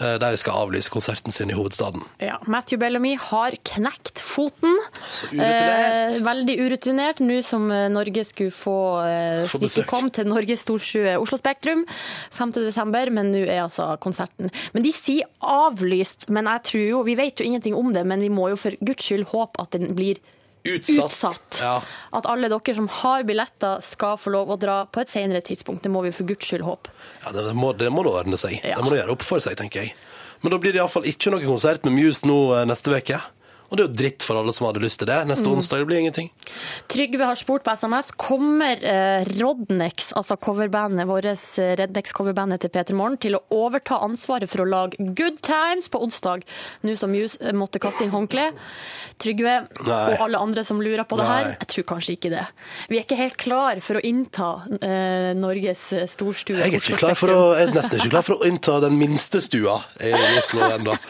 [0.00, 2.02] Uh, der de skal avlyse konserten sin i hovedstaden.
[2.18, 4.74] Ja, Matthew Bellamy har knekt foten.
[5.12, 6.16] Så urutinert.
[6.16, 8.76] Eh, veldig urutinert, nå som eh, Norge skulle få
[9.06, 11.84] eh, Stikke kom til Norges Storsjø Oslo Spektrum
[12.34, 14.50] 5.12., men nå er altså konserten.
[14.74, 18.22] Men de sier avlyst, men jeg tror jo Vi vet jo ingenting om det, men
[18.24, 20.18] vi må jo for guds skyld håpe at den blir
[20.64, 21.12] Utsatt.
[21.12, 21.58] utsatt.
[21.60, 21.74] Ja.
[22.16, 25.84] At alle dere som har billetter, skal få lov å dra på et senere tidspunkt.
[25.84, 26.92] Det må vi for guds skyld håpe.
[27.20, 28.56] Ja, det, må, det må ordne seg.
[28.62, 28.78] Ja.
[28.78, 29.92] Det må nå gjøre opp for seg, tenker jeg.
[30.40, 33.20] Men da blir det iallfall ikke noe konsert med Muse nå eh, neste uke.
[33.74, 35.16] Og det er jo dritt for alle som hadde lyst til det.
[35.26, 36.28] Neste onsdag det blir ingenting.
[36.92, 42.94] Trygve har spurt på SMS kommer eh, Rodnex, altså coverbandet vårt, eh, Rednex-coverbandet til P3
[42.94, 46.44] Morgen, til å overta ansvaret for å lage Good Times på onsdag,
[46.86, 48.62] nå som Muse eh, måtte kaste inn håndkleet?
[49.18, 49.56] Trygve
[49.86, 49.98] Nei.
[50.14, 52.46] og alle andre som lurer på det her, jeg tror kanskje ikke det.
[52.92, 56.60] Vi er ikke helt klar for å innta eh, Norges storstue.
[56.62, 60.14] Jeg er, å, jeg er nesten ikke klar for å innta den minste stua i
[60.38, 60.94] Oslo ennå.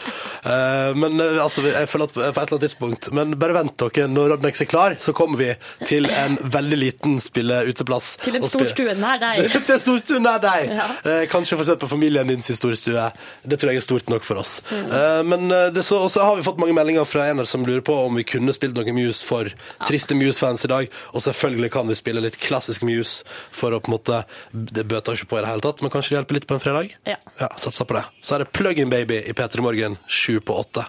[0.45, 3.75] Eh, men eh, altså, jeg føler at på et eller annet tidspunkt Men bare vent
[3.81, 5.49] dere, når Rodnex er klar, så kommer vi
[5.87, 8.15] til en veldig liten spille-uteplass.
[8.23, 9.49] Til en storstue nær deg.
[9.55, 10.71] til en storstue nær deg!
[10.75, 10.87] Ja.
[11.03, 13.09] Eh, kanskje få sett på familien din sin storstue.
[13.43, 14.57] Det tror jeg er stort nok for oss.
[14.71, 14.91] Mm.
[14.99, 17.95] Eh, men eh, så, også har vi fått mange meldinger fra en som lurer på
[18.05, 19.49] om vi kunne spilt noe Muse for
[19.87, 20.99] triste Muse-fans i dag.
[21.13, 25.17] Og selvfølgelig kan vi spille litt klassisk Muse for å på en måte Det bøter
[25.17, 26.95] ikke på i det hele tatt, men kanskje det hjelper litt på en fredag?
[27.07, 27.17] Ja.
[27.39, 28.05] Ja, satser på det.
[28.21, 30.85] Så er det Plug-in Baby i P3 Morgen sju på åtte.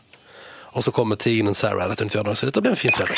[0.76, 3.16] Og så kommer Tegan og Sarah rett rundt hjørnet, så dette blir en fin fredag.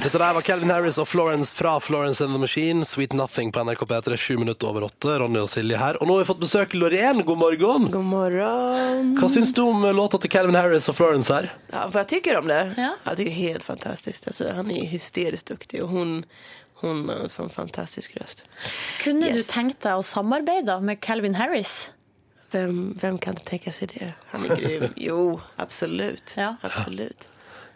[0.00, 2.86] Dette der var Calvin Harris og Florence fra Florence and the Machine.
[2.88, 5.18] Sweet Nothing på NRK P3, sju minutter over åtte.
[5.20, 5.98] Ronny og Silje her.
[6.00, 7.20] Og nå har vi fått besøk Loreen.
[7.28, 7.90] God morgen.
[7.92, 9.12] God morgen.
[9.20, 11.50] Hva syns du om låta til Calvin Harris og Florence her?
[11.68, 12.62] Ja, vad jeg tykker om det?
[12.80, 12.94] Ja.
[13.04, 14.26] Jeg tykker det är helt fantastisk.
[14.26, 16.24] Altså, han er hysterisk duktig og hun
[16.84, 18.42] hun har en sånn fantastisk røst.
[19.00, 19.46] Kunne Yes.
[19.46, 21.88] du tenkt deg å samarbeide med Calvin Harris?
[22.54, 24.12] Vem, vem kan inte tänka sig det?
[24.30, 24.88] Han är grym.
[24.96, 26.34] Jo, absolut.
[26.36, 26.56] Ja.
[26.62, 27.28] Absolut.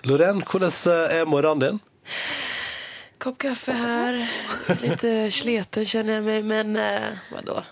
[0.03, 1.79] Lorén, hvordan eh, er morgenen din?
[3.19, 4.21] Kopp kaffe her.
[4.83, 5.03] Litt
[5.35, 7.65] sliten kjenner jeg meg, Men eh, da?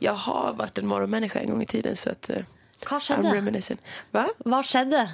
[0.00, 2.44] Jeg har vært en morgenmenneske en gang i tiden så at, Eh,
[2.84, 3.30] Hva I'm skjedde?
[3.32, 3.78] reminiscing.
[4.12, 4.26] Va?
[4.44, 5.04] Hva skjedde?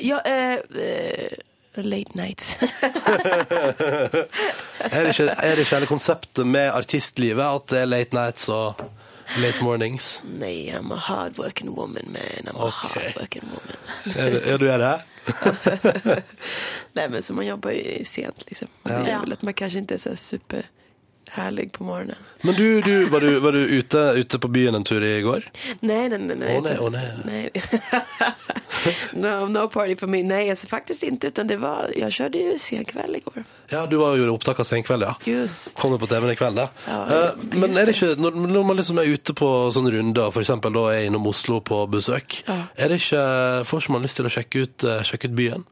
[0.00, 1.32] Ja, eh, eh,
[1.76, 2.54] late nights.
[4.92, 8.48] Er det ikke, er det ikke hele konseptet med artistlivet at det er late nights
[8.52, 8.80] og
[9.38, 10.20] late mornings?
[10.38, 12.46] Nei, I'm a hardworking woman man.
[12.46, 13.02] I'm a Okej.
[13.02, 13.76] hardworking woman.
[14.16, 15.02] ja, er du er det?
[16.92, 18.68] Nei, men så man jobber sent liksom.
[18.82, 18.98] Det Ja.
[19.06, 20.16] är väl att man kanske inte är så här
[21.32, 22.16] superhärlig på morgenen.
[22.42, 25.44] Men du, du, var du, var du ute, ute på byen en tur i går?
[25.80, 26.56] Nei, nei, nei.
[26.58, 27.04] Å nei, å nei.
[27.24, 27.50] nej.
[27.54, 28.32] nej.
[29.12, 30.22] no, no party for me.
[30.22, 31.26] Nej, alltså faktiskt inte.
[31.26, 33.44] Utan det var, jag körde ju sen kväll igår.
[33.68, 35.14] Ja, du var jo opptak av Senkveld, ja.
[35.24, 35.78] Just.
[35.78, 36.68] Kommer på TV-en i kveld, da.
[36.86, 40.42] Ja, Eh, men er det ikke, når, man liksom er ute på sånne runder, for
[40.42, 42.66] eksempel da er innom Oslo på besøk, Ja.
[42.76, 43.22] er det ikke,
[43.64, 45.64] får ikke man lyst til å sjekke ut, eh, sjekke ut byen?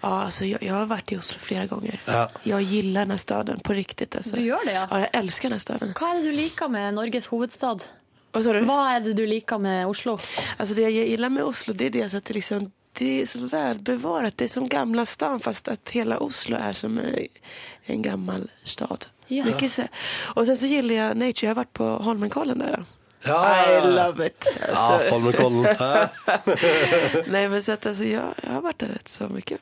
[0.00, 2.00] Ja, alltså jag, jag har varit i Oslo flera gånger.
[2.06, 2.30] Ja.
[2.42, 4.16] Jag gillar den här staden på riktigt.
[4.16, 4.36] Alltså.
[4.36, 4.86] Du gör det, ja.
[4.90, 5.94] Ja, jag älskar den här staden.
[6.00, 7.78] Hva er det du liker med Norges hovedstad?
[8.32, 8.60] Vad sa du?
[8.64, 10.18] Hva er det du liker med Oslo?
[10.56, 13.38] Alltså det jag gillar med Oslo det är dels att det, liksom, det är så
[13.38, 14.36] välbevarat.
[14.36, 17.00] Det är som gamla stan fast att hela Oslo är som
[17.84, 19.06] en gammal stad.
[19.28, 19.78] Yes.
[19.78, 19.84] Ja.
[20.34, 21.46] Och sen så gillar jag nature.
[21.46, 22.84] Jag har varit på Holmenkollen där.
[23.22, 24.46] Ja, I love it.
[24.72, 25.62] Ja, Holmenkollen.
[27.26, 29.60] Nei, men så at, altså, jag, jeg har vært der rett så mycket.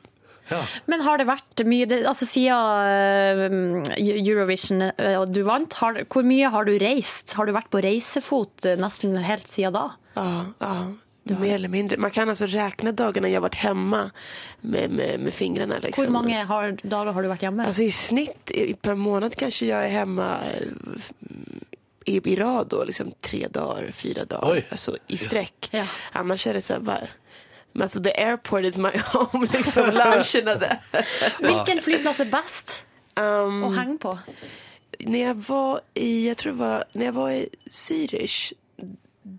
[0.49, 0.61] Ja.
[0.91, 6.01] Men har det vært mye det, Altså siden eh, Eurovision eh, og du vant, har,
[6.09, 7.35] hvor mye har du reist?
[7.37, 9.85] Har du vært på reisefot eh, nesten helt siden da?
[10.15, 10.31] Ja,
[10.63, 10.73] ja.
[11.29, 11.97] Mer eller mindre.
[12.01, 13.99] Man kan altså regne dagene jeg har vært hemma
[14.61, 15.77] med, med, med fingrene.
[15.83, 16.07] Liksom.
[16.07, 17.67] Hvor mange har, dager har du vært hjemme?
[17.69, 21.59] Altså i snitt per måned kanskje jeg er hemma eh,
[22.09, 24.65] i, i rad då, liksom tre dager, fire dager.
[24.69, 25.69] Altså, I i sträck.
[25.71, 25.85] Ja.
[26.13, 27.07] Er det så här bara,
[27.73, 30.77] men så the airport is my home, liksom loungen det.
[31.39, 32.83] Hvilken flyplass er best
[33.19, 34.15] Um, å henge på?
[34.99, 38.39] Når jeg var i, jeg tror det var, når jeg var i Zürich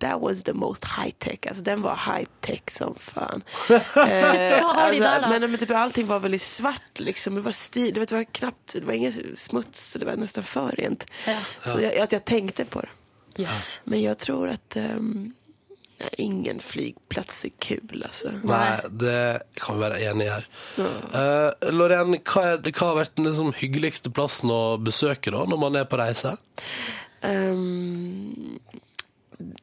[0.01, 1.49] That was the most high tech.
[1.49, 3.43] Altså, den var high tech som fan.
[3.71, 7.41] eh, altså, men, men typ, allting var veldig svart liksom.
[7.41, 11.09] Det var stil, det var, knappt, det var ingen smuts, det var nesten for rent.
[11.27, 11.41] Ja.
[11.65, 12.93] Så jeg, at jeg tenkte på det.
[13.41, 13.81] Yes.
[13.91, 14.95] Men jeg tror at ja,
[16.19, 18.33] ingen flygplats er kul altså.
[18.47, 20.49] Nei, det kan vi være enige i her.
[20.81, 25.63] Uh, Lorraine, hva, er, hva har vært den liksom, hyggeligste plassen å besøke da, når
[25.65, 26.37] man er på reise?
[27.21, 28.59] Um,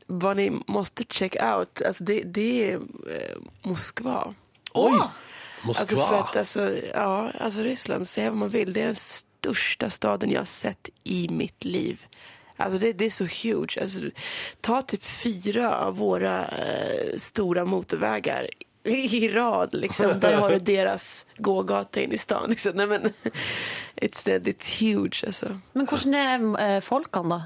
[0.07, 4.33] vad ni måste check out, alltså det, det är eh, Moskva.
[4.73, 4.99] Oi!
[5.67, 6.07] Alltså Moskva.
[6.07, 10.31] för att alltså, ja, alltså Ryssland, säga vad man vill, det är den största staden
[10.31, 12.05] jag har sett i mitt liv.
[12.57, 13.77] Alltså det, det är så huge.
[13.81, 13.99] Alltså,
[14.61, 18.49] ta typ fyra av våra eh, stora motorvägar
[18.83, 19.69] i rad.
[19.73, 20.19] Liksom.
[20.19, 22.49] Där har du deras gågata in i stan.
[22.49, 22.71] Liksom.
[22.75, 23.01] Nej, men,
[23.95, 25.23] it's, it's huge.
[25.27, 25.59] Alltså.
[25.73, 27.41] Men hvordan er eh, folkene, da?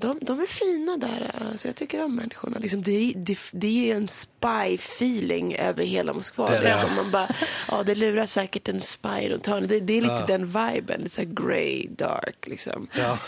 [0.00, 1.30] De, de är fina där.
[1.50, 2.58] Alltså jag tycker om människorna.
[2.60, 6.50] Liksom, det, är- det, det är en spy-feeling över hela Moskva.
[6.50, 6.68] Det är det.
[6.68, 6.94] liksom.
[6.96, 7.28] Man bara,
[7.68, 9.68] ja, det lurar säkert en spy runt hörnet.
[9.68, 11.00] Det, det är lite den viben.
[11.00, 12.36] Lite så här grey, dark.
[12.46, 12.86] Liksom.
[12.98, 13.18] Ja.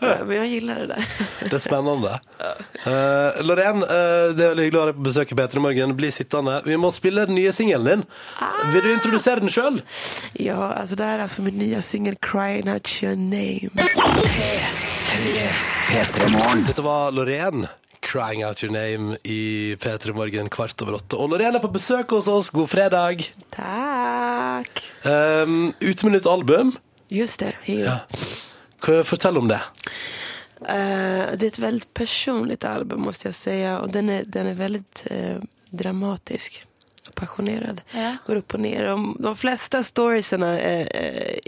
[0.00, 1.08] Ja, men jag gillar det där.
[1.50, 2.20] Det er spennende.
[2.86, 5.96] Uh, Lorraine, uh, det er veldig hyggelig å ha deg på besøk i P3 Morgen.
[5.96, 6.60] Bli sittende.
[6.64, 8.04] Vi må spille den nye singelen din.
[8.72, 9.80] Vil du introdusere den sjøl?
[10.32, 13.70] Ja, alltså det här är alltså min nya singel Crying Out Your Name.
[16.14, 17.68] Dette var Lorraine.
[18.02, 21.16] 'Crying Out Your Name' i P3 Morgen kvart over åtte.
[21.16, 22.48] Og Lorraine er på besøk hos oss.
[22.50, 23.28] God fredag.
[23.54, 24.80] Takk.
[25.04, 26.72] Um, ute med nytt album.
[27.10, 27.84] Just det, hej.
[27.84, 27.98] Ja.
[28.82, 29.60] Hva- Fortell om det.
[30.62, 33.54] Uh, det er et veldig personligt album må jeg si.
[33.76, 36.62] Og den er, den er veldig uh, dramatisk
[37.14, 37.80] passionerad.
[37.90, 38.16] Ja.
[38.26, 38.84] Går upp och ner.
[38.84, 41.38] De, de flesta storiesarna eh, eh,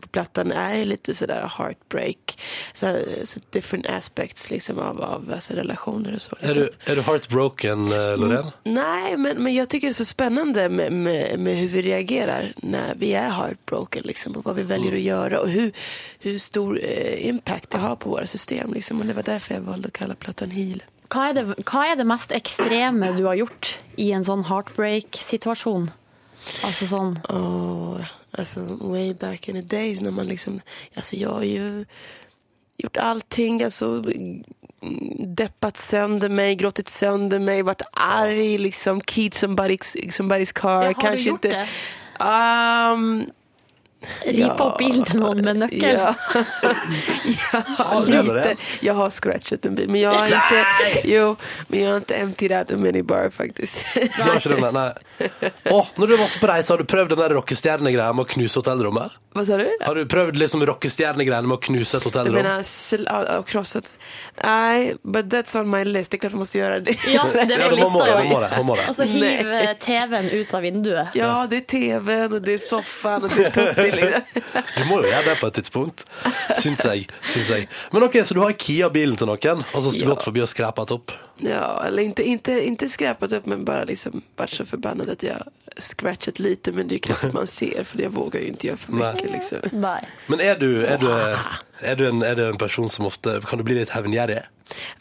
[0.00, 2.40] på plattan är lite sådär heartbreak.
[2.72, 6.36] Så, så different aspects liksom av, av alltså, relationer och så.
[6.40, 8.52] Er du, är du heartbroken, eh, Lorraine?
[8.64, 12.52] Nej, men, men jag tycker det är så spännande med, med, med hur vi reagerar
[12.56, 15.72] när vi är heartbroken liksom, och vad vi väljer att göra och hur,
[16.18, 18.72] hur stor eh, impact det har på våra system.
[18.72, 19.00] Liksom.
[19.00, 20.82] Och det var därför jag valde att kalla plattan Heal.
[21.10, 25.90] Hva er, det, hva er det mest ekstreme du har gjort i en sånn heartbreak-situasjon?
[26.64, 28.00] Altså sånn Oh,
[28.38, 30.60] alltså, way back in the days när man liksom,
[30.94, 31.84] alltså jag har ju
[32.76, 34.04] gjort allting, alltså
[35.36, 40.84] deppat sönder mig, gråtit sönder mig, varit arg, liksom kid somebody's, somebody's car.
[40.84, 41.68] Ja, har du gjort det?
[42.20, 43.30] Um,
[44.24, 44.54] Ripe Ja.
[44.64, 45.98] opp bilen til noen med nøkkel?
[45.98, 46.14] Ja,
[47.78, 48.56] ja lite.
[48.80, 51.36] Jag har scratchat en bil, men jag har inte, jo,
[51.68, 53.84] men jag har inte emptied out a minibar faktiskt.
[53.94, 55.28] Du har ikke den, nei.
[55.70, 58.30] Å, når du var så på reise, har du prøvd den der rockestjernegreia med å
[58.32, 59.12] knuse hotellrommet?
[59.32, 59.68] Vad sa du?
[59.86, 62.34] Har du prøvd liksom rockestjernegreiene med å knuse et Du hotellrom?
[62.42, 63.80] ja, ja,
[64.42, 66.10] Nei, but that's on my list.
[66.10, 66.96] Det er klart man må gjøre det.
[67.06, 68.40] Ja, det er på lista.
[68.40, 68.88] det.
[68.88, 69.52] Og så hiv
[69.86, 71.14] TV-en ut av vinduet.
[71.14, 74.42] Ja, det er TV-en, og det er sofaen, og det er liksom.
[74.80, 76.04] Du må jo gjøre det på et tidspunkt,
[76.58, 77.06] syns jeg.
[77.30, 77.68] Syns jeg.
[77.94, 80.10] Men ok, Så du har kia bilen til noen, og så har Ja.
[80.14, 81.14] gått forbi og skrapet opp?
[81.42, 85.42] Ja, eller inte, inte, inte skräpat upp men bara liksom varit så förbannad att jag
[85.78, 88.92] scratchat lite men det är knappt man ser för jag vågar ju inte göra för
[88.92, 89.28] Nej.
[89.32, 89.58] liksom.
[89.72, 90.08] Nej.
[90.26, 91.10] Men er du, är du,
[91.88, 94.42] är du, en, är du en person som ofte Kan du bli litt hevngjerrig?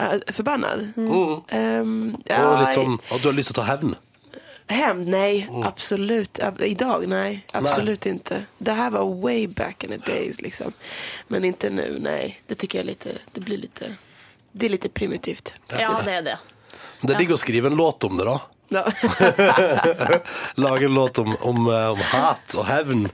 [0.02, 0.88] Uh, förbannad?
[0.98, 1.42] Mm.
[1.50, 3.96] Ehm, Og ja, litt sånn at du har lyst til å ta hevn?
[4.70, 5.08] Hämnd?
[5.08, 5.64] Nej, Mm.
[5.64, 6.40] absolut.
[6.62, 7.08] Idag?
[7.08, 8.46] Nej, absolut inte.
[8.58, 10.74] Det här var way back in the days liksom.
[11.28, 12.42] Men inte nu, nej.
[12.48, 13.96] Det tycker jag lite, det blir lite,
[14.60, 15.54] det er lite primitivt.
[15.72, 16.38] Ja, det er det.
[17.02, 18.40] Det er digg å skrive en låt om det, da.
[18.70, 18.84] Ja.
[20.56, 23.08] Lage en låt om, om, eh, om hat og hevn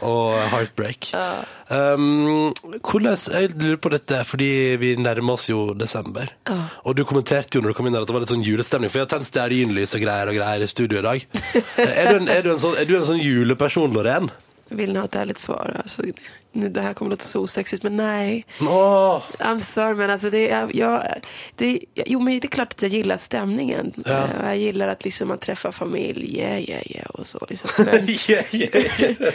[0.00, 1.10] og heartbreak.
[1.68, 4.48] Um, hvordan, jeg lurer på dette, fordi
[4.80, 6.32] vi nærmer oss jo desember.
[6.86, 8.92] Og du kommenterte jo når du kom inn her at det var litt sånn julestemning,
[8.92, 11.28] for jeg har tent stearinlys og greier og greier i studio i dag.
[11.96, 14.30] Er du en, er du en, sånn, er du en sånn juleperson, Lorén?
[14.74, 15.70] Vil nå at det er litt svar?
[15.82, 16.06] Altså.
[16.60, 18.46] Det här kommer låta så osexigt, men nej.
[18.60, 19.22] Oh.
[19.38, 21.20] I'm sorry, men alltså det, jag, jag,
[21.54, 23.92] det, jo, men det är klart att jag gillar stämningen.
[24.04, 24.28] Ja.
[24.42, 27.46] Jag gillar att liksom man träffar familj, yeah, yeah, yeah och så.
[27.50, 27.70] Liksom.
[27.84, 29.32] Men, yeah, yeah.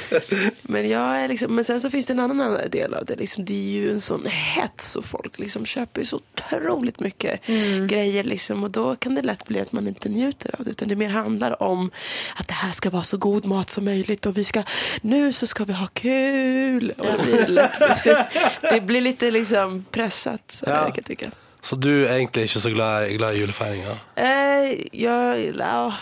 [0.62, 3.16] men, jag är liksom, men sen så finns det en annan del av det.
[3.16, 7.46] Liksom, det är ju en sån hets och folk liksom köper ju så otroligt mycket
[7.88, 8.24] grejer.
[8.24, 10.72] Liksom, och då kan det lätt bli att man inte njuter av det.
[10.72, 11.92] Utan det mer handlar om
[12.36, 14.64] att det här ska vara så god mat som möjligt och vi ska,
[15.02, 16.94] nu så ska vi ha kul.
[16.98, 17.11] Och
[18.70, 20.86] det, blir litt liksom presset, så Ja.
[20.86, 21.32] jeg kan tycka.
[21.62, 23.98] Så du er egentlig ikke så glad, glad i julefeiringa?
[24.16, 25.94] Eh, ja, ja,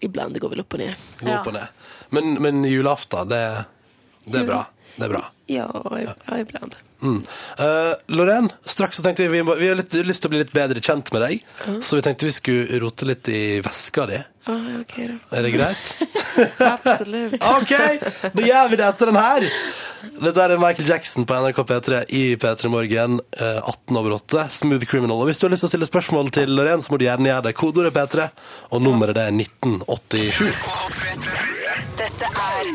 [0.00, 0.96] ibland det går väl upp och ner.
[1.20, 1.40] Gå Ja.
[1.40, 1.66] opp og ned.
[2.10, 3.64] Men, men julaften, det,
[4.24, 4.64] det er bra.
[4.96, 5.24] Det er bra.
[5.46, 5.66] Ja,
[6.26, 6.76] ja ibland.
[7.02, 7.22] Mm.
[7.60, 10.52] Uh, Lorraine, straks så tenkte vi vi, vi har litt, lyst til å bli litt
[10.56, 11.46] bedre kjent med deg.
[11.84, 14.20] Så vi tenkte vi skulle rote litt i veska di.
[14.46, 15.14] Ja, okay.
[15.36, 15.94] Er det greit?
[16.74, 17.36] Absolutt.
[17.56, 17.74] OK,
[18.32, 19.48] da gjør vi det etter den her.
[20.00, 24.46] Dette er Michael Jackson på NRK P3 i P3 Morgen, eh, 18 over 8.
[24.50, 25.20] Smooth Criminal.
[25.20, 27.28] Og hvis du har lyst til å stille spørsmål til Lorraine, så må du gjerne
[27.28, 27.54] gjøre det.
[27.60, 28.28] Kodeordet er P3,
[28.72, 30.44] og nummeret det er 1987.
[32.00, 32.74] Dette er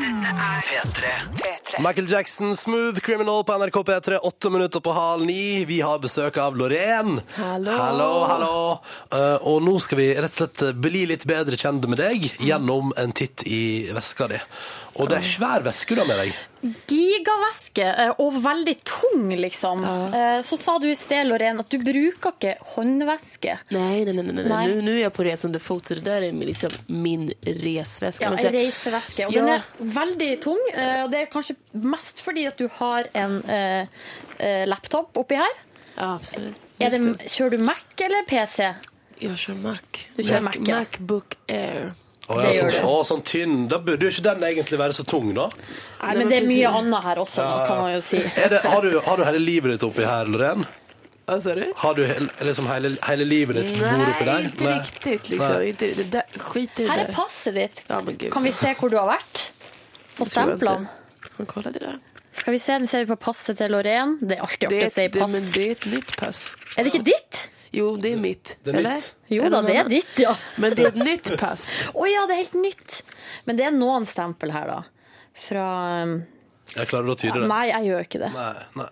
[0.69, 1.54] P3.
[1.65, 1.81] P3.
[1.81, 5.65] Michael Jackson, Smooth Criminal på NRK P3, åtte minutter på halv ni.
[5.65, 7.21] Vi har besøk av Lorén.
[7.33, 7.71] Hallo.
[7.71, 8.79] Hallo, hallo.
[9.11, 12.93] Eh, og nå skal vi rett og slett bli litt bedre kjent med deg gjennom
[12.97, 14.41] en titt i veska di.
[14.95, 16.35] Og det er svær veske du har med deg.
[16.89, 19.83] Gigavæske, eh, og veldig tung, liksom.
[19.83, 20.41] Ja.
[20.45, 23.57] Så sa du i sted, Lorén, at du bruker ikke håndveske.
[23.75, 24.23] Nei, nei, nei.
[24.23, 24.33] nei.
[24.37, 24.45] nej.
[24.53, 24.67] Nej.
[24.75, 28.23] Nu, nu är på resende fot, så det der er liksom min resväska.
[28.25, 29.27] Ja, Men reiseveske.
[29.27, 29.41] Og Ja.
[29.41, 29.63] den er
[29.99, 30.59] veldig tung.
[30.73, 33.87] eh, Og det er kanskje mest fordi at du har en eh,
[34.39, 35.53] eh, laptop oppi her.
[35.97, 36.55] Ja, absolutt.
[36.79, 38.73] Er det, kjører du Mac eller PC?
[39.21, 40.01] Jeg kjører Mac.
[40.17, 40.79] Du kjører Mac, Mac, ja.
[40.79, 41.93] Macbook Air.
[42.27, 42.85] Å, Det ja, gjør sånn, det.
[42.89, 43.67] å, sånn tynn.
[43.69, 45.49] Da burde jo ikke den egentlig være så tung, da.
[46.01, 48.17] Nei, men det er mye annet her også, da, kan man jo si.
[48.41, 50.65] Er det, har, du, har du hele livet ditt oppi her, Lorén?
[51.25, 51.63] Hva sa du?
[51.81, 54.49] Har du he- liksom hele, hele livet ditt bor oppi Nej, der?
[54.49, 55.29] inte riktigt.
[55.29, 55.53] Liksom.
[55.57, 55.69] Nej.
[55.69, 57.13] Inte, det där, skit i det Her er där.
[57.13, 57.83] passet ditt.
[57.87, 58.33] Ja, men gud.
[58.33, 59.45] Kan vi se hvor du har vært?
[60.17, 60.79] På tror jag stemplene.
[60.79, 61.31] inte.
[61.37, 61.97] Men kolla det där.
[62.35, 64.17] Skal vi se, nå ser vi på passet til Lorén.
[64.21, 65.31] Det er alltid Det artig är, å si det, pass.
[65.31, 66.43] men det är ett nytt pass.
[66.77, 67.41] Er det ikke ditt?
[67.75, 68.55] Jo, det er mitt.
[68.63, 69.01] Det er eller?
[69.01, 69.31] mitt.
[69.35, 70.35] Jo da, det er ditt, ja.
[70.63, 71.69] Men det er et nytt pass.
[71.93, 73.01] Å ja, det er helt nytt.
[73.49, 74.81] Men det er noen stempel her, da.
[75.45, 75.65] Fra
[76.07, 76.19] um,
[76.71, 77.49] Jeg klarer å tyde det?
[77.51, 78.31] Nei, jeg gjør ikke det.
[78.35, 78.53] Nei.
[78.79, 78.91] nei.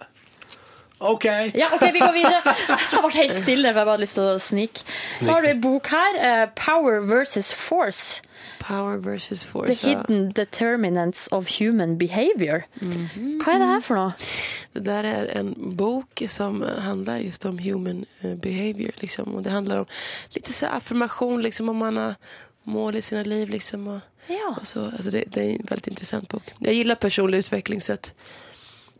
[1.12, 1.26] OK.
[1.54, 2.41] Ja, OK, vi går videre.
[2.93, 4.84] Jeg ble helt stille, for jeg bare hadde lyst til å snike.
[5.20, 6.20] Så har du ei bok her.
[6.20, 8.22] eh, 'Power versus Force'.
[8.60, 9.68] Power versus force.
[9.82, 9.97] The ja.
[9.99, 12.64] hidden determinants of human behavior.
[12.80, 14.14] Hva er det her for noe?
[14.74, 18.91] Det där är en bok som handlar just om human eh, behavior.
[19.01, 19.36] Liksom.
[19.36, 19.86] Och det handlar om
[20.30, 22.16] lite så här affirmation, liksom, om man har
[22.64, 23.49] mål i sina liv.
[23.49, 24.56] Liksom, och, Ja.
[24.62, 24.86] och så.
[24.86, 26.43] Alltså det, det är en väldigt intressant bok.
[26.60, 28.12] Jag gillar personlig utveckling så att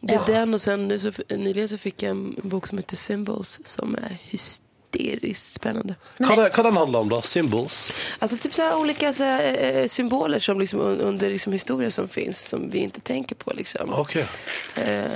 [0.04, 0.40] det er Ja.
[0.40, 3.96] den og sen nu så, nylig så fikk jeg en bok som heter Symbols som
[3.96, 5.96] er hysterisk spännande.
[6.20, 7.22] Hva, det, hva den handler om, da?
[7.26, 7.92] Symbols?
[8.20, 12.44] Alltså typ så här olika så här, symboler som liksom under liksom historien som finns
[12.50, 13.94] som vi ikke tenker på liksom.
[13.94, 14.16] OK.
[14.16, 15.08] Eh,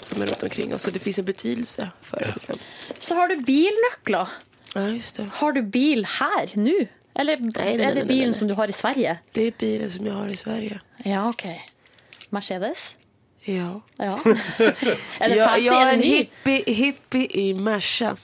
[0.00, 0.86] som er rundt omkring oss.
[0.86, 2.34] Og det fins en betydelse for det.
[2.36, 2.58] Liksom.
[3.00, 4.28] Så har du bilnøkler.
[4.74, 5.26] Ja, just det.
[5.40, 6.76] Har du bil her nå?
[7.16, 8.38] Eller nei, er nei, det nei, bilen nei.
[8.38, 9.16] som du har i Sverige?
[9.34, 10.80] Det er bilen som jeg har i Sverige.
[11.08, 11.46] Ja, OK.
[12.30, 12.90] Mercedes?
[13.44, 13.80] Ja.
[13.98, 14.16] Ja.
[15.20, 15.64] Er fancy?
[15.66, 16.06] ja, Er en ny?
[16.16, 18.16] hippie, hippie i Merca.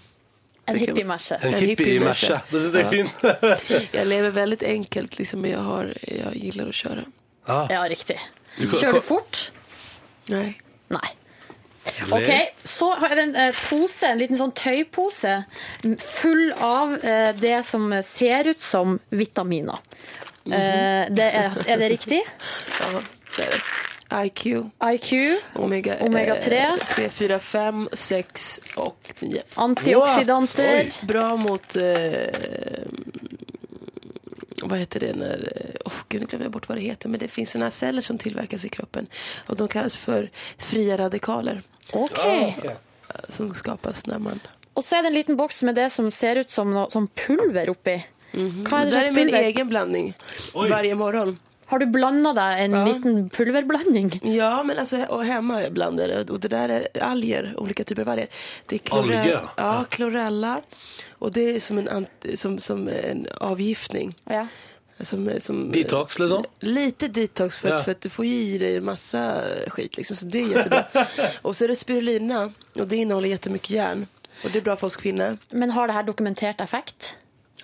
[0.66, 1.06] En hippie i
[1.42, 2.00] En En hippie i.
[2.00, 2.40] Merca.
[2.50, 3.92] Det syns jeg er fint.
[3.98, 7.04] jeg lever veldig enkelt, liksom, men jeg har, jag gillar att köra.
[7.46, 8.18] Ah, Ja, riktig.
[8.58, 9.50] Du Kjører du fort?
[10.30, 10.54] Nei.
[10.92, 11.08] Nei.
[12.12, 12.30] OK,
[12.68, 15.32] så har jeg en eh, pose, en liten sånn tøypose
[15.98, 19.80] full av eh, det som ser ut som vitaminer.
[20.46, 22.20] Eh, det er, er det riktig?
[22.78, 23.02] Ja,
[23.36, 23.62] det er det.
[24.12, 24.46] IQ,
[24.94, 25.12] IQ,
[25.54, 26.56] omega, Omega 3.
[26.56, 29.42] eh, 3, 4, 5, 6 og 9.
[29.54, 31.06] antioxidanter Wow.
[31.08, 31.76] Bra mot...
[31.76, 32.28] Eh,
[34.62, 35.52] vad heter det när...
[35.84, 37.08] Oh, gud, nu glömmer jag bort vad det heter.
[37.08, 39.06] Men det finns sånne celler som tillverkas i kroppen.
[39.46, 41.62] Och de kallas för fria radikaler.
[41.92, 42.10] OK.
[42.12, 42.74] Okay.
[43.28, 44.40] Som skapas när man...
[44.74, 47.04] Og så er det en liten boks med det som ser ut som noe som
[47.08, 47.98] pulver oppi.
[48.32, 50.14] Hva er Det det er min egen blanding
[50.54, 50.70] Oj.
[50.70, 51.34] Varje morgon.
[51.72, 52.84] Har du blanda deg en Ja.
[52.86, 54.20] liten pulverblanding?
[54.36, 56.30] Ja, men alltså, och hemma blandar det.
[56.30, 58.26] Och det där är alger, olika typer av alger.
[58.66, 59.40] Det är klore- Alger?
[59.56, 60.60] Ja, klorella.
[61.18, 64.14] Och det är som en, som, som en avgiftning.
[64.24, 64.46] Ja.
[65.00, 66.44] Som, som, Detox, liksom?
[66.60, 67.74] Lite detox för, Ja.
[67.76, 69.96] att, för att du får i dig massa skit.
[69.96, 70.84] Liksom, så det är jättebra.
[71.42, 72.52] och så är det spirulina.
[72.78, 74.06] Och det innehåller jättemycket järn.
[74.44, 75.38] Och det är bra för oss kvinnor.
[75.50, 77.14] Men har det her dokumentert effekt?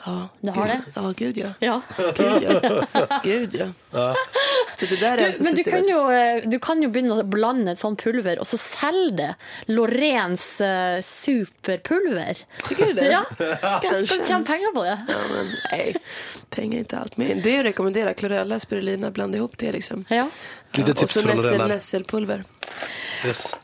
[0.05, 0.80] Ja, Det har det?
[0.94, 1.53] Ja, gud ja.
[1.59, 1.82] Ja.
[2.16, 2.84] Gud ja.
[3.22, 3.68] Gud ja.
[4.76, 7.24] Så det där är Du, men du kan, jo, eh, du kan jo begynne å
[7.26, 9.28] blande et sånt pulver, og så selge det.
[9.66, 12.44] Loreens uh, superpulver.
[12.68, 13.09] Tykker du det?
[13.11, 13.24] Ja,
[13.82, 14.96] Kanskje Skal du tjene penger på det?
[15.09, 15.82] Ja, men nei.
[16.55, 17.18] Penger er ikke alt.
[17.18, 20.07] Men det er å rekommendere Chlorella, spirulina, blande ihop det liksom.
[20.14, 20.28] Ja.
[20.76, 22.44] Lite och tips så fra nässelpulver.
[23.26, 23.55] Yes.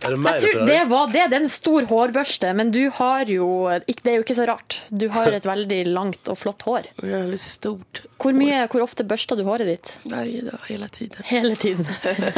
[0.00, 1.24] Er det mer Jeg tror det var det.
[1.30, 4.78] Det er en stor hårbørste, men du har jo Det er jo ikke så rart.
[4.88, 6.88] Du har et veldig langt og flott hår.
[7.02, 8.02] Det er litt stort.
[8.20, 9.92] Hvor, mye, hvor ofte børster du håret ditt?
[10.04, 11.24] Hver dag, hele tiden.
[11.28, 11.86] Hele tiden.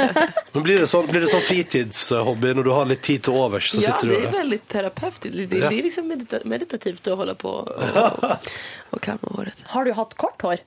[0.53, 3.71] Men blir det sånn, blir det sånn fritidshobby når du har litt tid til overs?
[3.73, 5.37] Så Ja, sitter det du veldig väldigt terapeutiskt.
[5.37, 8.53] Det, det, är liksom medita- meditativt å holde på og, og,
[8.91, 9.63] og kamme håret.
[9.75, 10.63] Har du hatt kort hår?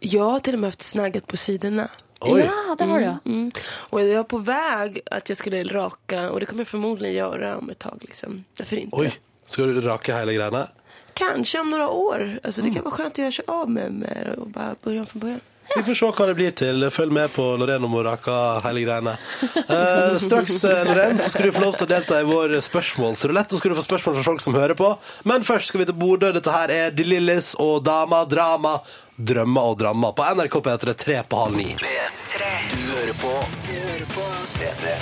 [0.00, 1.88] Ja, har og med hatt snagget på sidorna.
[2.20, 2.40] Oj.
[2.40, 3.30] Ja, det har du.
[3.30, 3.50] Mm.
[3.90, 7.58] Och jag är på väg att jag skulle raka och det kommer jag förmodligen göra
[7.58, 7.98] om ett tag.
[8.00, 8.44] Liksom.
[8.58, 8.96] Därför inte?
[8.96, 10.68] Oj, skal du raka hela grejerna?
[11.14, 12.38] Kanske om några år.
[12.42, 12.70] Alltså, Mm.
[12.70, 15.20] Det kan vara skönt att göra sig av med, med det och bara börja från
[15.20, 15.40] början.
[15.76, 16.86] Vi får se hva det blir til.
[16.90, 19.12] Følg med på Loreno Moraka, hele greiene.
[19.60, 23.54] Eh, straks, eh, så skal du få lov til å delta i vår spørsmålsrulett.
[23.54, 24.90] Og skal du få spørsmål fra folk som hører på.
[25.30, 26.32] Men først skal vi til Bodø.
[26.34, 28.80] Dette her er De Lillis og Dama Drama.
[29.20, 30.12] Drømmer og drama.
[30.16, 31.76] på NRK P3 tre på halv ni.
[31.76, 32.50] P3.
[32.72, 33.32] Du hører på.
[33.68, 34.26] Du hører på.
[34.58, 34.98] P3.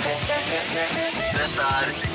[1.39, 2.08] Dette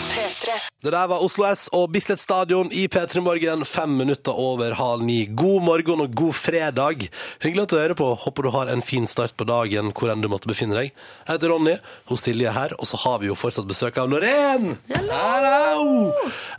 [0.85, 5.05] Det der var Oslo S og Bislett Stadion i P3 Morgen, fem minutter over halv
[5.05, 5.25] ni.
[5.27, 7.07] God morgen og god fredag.
[7.43, 8.11] Hyggelig at du hører på.
[8.25, 10.93] Håper du har en fin start på dagen hvor enn du måtte befinne deg.
[11.25, 11.77] Jeg heter Ronny,
[12.11, 14.77] hos Silje er her, og så har vi jo fortsatt besøk av Loreen.
[14.93, 16.11] Hallo!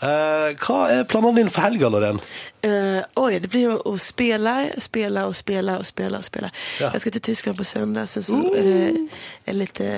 [0.01, 2.21] Eh, hva er planene dine for helga, Loreen?
[2.65, 6.17] Eh, oi, det blir å spille, spille og spille og spille.
[6.17, 6.49] og spille.
[6.49, 6.51] spela.
[6.79, 6.91] Ja.
[6.93, 9.09] Jeg skal til Tyskland på søndag, så, så er det
[9.45, 9.91] en lite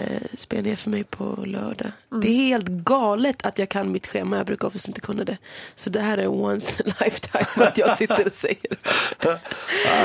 [0.77, 1.27] for meg mig på
[2.11, 2.21] Mm.
[2.21, 4.37] Det er helt galet at att jag kan mitt schema.
[4.37, 5.37] Jag brukar oftast inte kunna det.
[5.75, 8.57] Så det här är once in a lifetime att jag sitter och säger
[9.19, 9.39] det.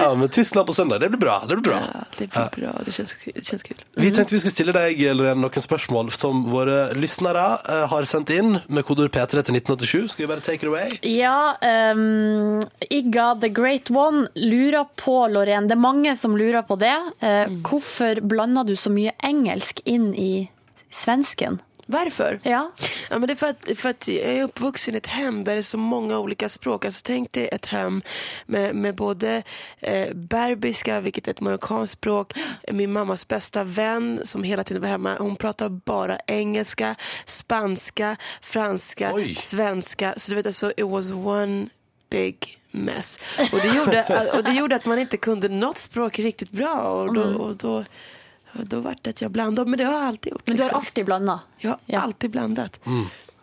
[0.02, 1.44] Ja, men Tyskland på søndag, det blir bra.
[1.48, 1.80] Det blir bra.
[1.94, 2.80] Ja, det blir bra.
[2.84, 3.76] Det känns, det känns kul.
[3.94, 8.30] Vi tenkte vi skulle stille deg Lorraine, noen spørsmål som våre lyttere eh, har sendt
[8.34, 10.08] inn med kodeord P3 til 1987.
[10.12, 10.96] Skal vi bare take it away?
[11.06, 11.54] Ja,
[11.94, 16.94] um, Igga the Great One lurer på, Lorén, det er mange som lurer på det.
[17.20, 20.32] Eh, Hvorfor blander du så mye engelsk inn i
[20.92, 21.60] svensken?
[21.92, 22.40] Varför?
[22.42, 22.70] Ja.
[23.10, 25.52] Ja, men det är för att, för att jag är uppvuxen i ett hem där
[25.52, 26.84] det är så många olika språk.
[26.84, 28.02] Alltså, tänk dig ett hem
[28.46, 29.42] med, med både
[29.78, 32.32] eh, berbiska, vilket är ett marockanskt språk,
[32.72, 36.94] min mammas bästa vän som hela tiden var hemma, hon pratar bara engelska,
[37.26, 39.34] spanska, franska, Oj.
[39.34, 40.14] svenska.
[40.16, 41.68] Så du vet alltså, it was one
[42.10, 43.18] big mess.
[43.52, 46.74] Och det gjorde, och det gjorde att man inte kunde något språk riktigt bra.
[46.74, 47.84] Och då, och då,
[48.52, 49.70] då ble det att jag blandade.
[49.70, 50.42] Men det har jag alltid gjort.
[50.46, 50.78] Men du har liksom.
[50.80, 51.40] alltid blanda.
[51.58, 52.00] Jag har Ja.
[52.00, 52.80] alltid blandat.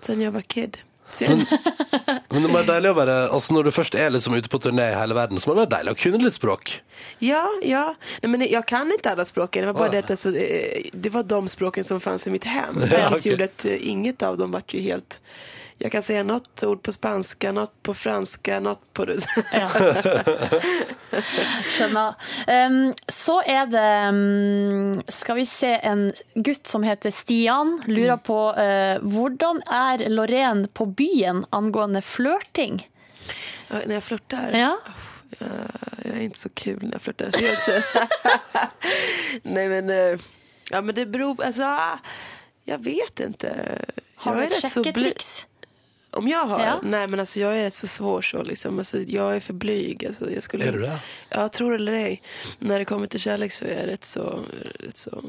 [0.01, 0.78] Sen jag var kid.
[1.12, 1.45] Så Men,
[2.30, 4.60] men det må være deilig å være altså Når du først er liksom ute på
[4.62, 6.76] turné i hele verden, så må det være deilig å kunne litt språk.
[7.20, 7.95] ja, ja.
[8.22, 9.62] Nej, men jag kan inte alla språken.
[9.66, 9.91] Det var bara Ah.
[9.91, 12.76] det att alltså, eh, det var de språken som fanns i mitt hem.
[12.80, 13.32] Ja, Vilket okej.
[13.32, 15.22] gjorde att eh, inget av dem vart ju helt...
[15.82, 19.06] Jag kan säga något ord på spanska, något på franska, något på...
[19.54, 19.70] Ja.
[21.70, 22.14] Skjønner.
[22.48, 28.40] Um, så er det um, Skal vi se en gutt som heter Stian, lurer på
[28.52, 32.82] uh, hvordan er Lorraine på byen angående flørting?
[33.70, 34.60] Ja, når jeg flørter?
[34.60, 34.74] Ja.
[36.04, 37.32] Jag är inte så kul når jeg flørter.
[39.44, 40.20] Nej men, eh,
[40.70, 41.70] ja men det beror alltså,
[42.66, 43.54] jeg vet ikke.
[44.16, 45.46] Har du et sjekketriks?
[46.12, 46.60] Om jag har?
[46.60, 46.80] Ja.
[46.84, 48.80] Nej men alltså jag är rätt så svår så liksom.
[48.80, 50.05] Alltså, jag är för blyg.
[50.05, 50.66] Alltså, jag skulle...
[50.66, 50.99] Er du det?
[51.30, 52.22] Ja, tror eller ej.
[52.60, 54.43] När det kommer till kärlek så är jag rätt så,
[54.80, 55.24] rätt så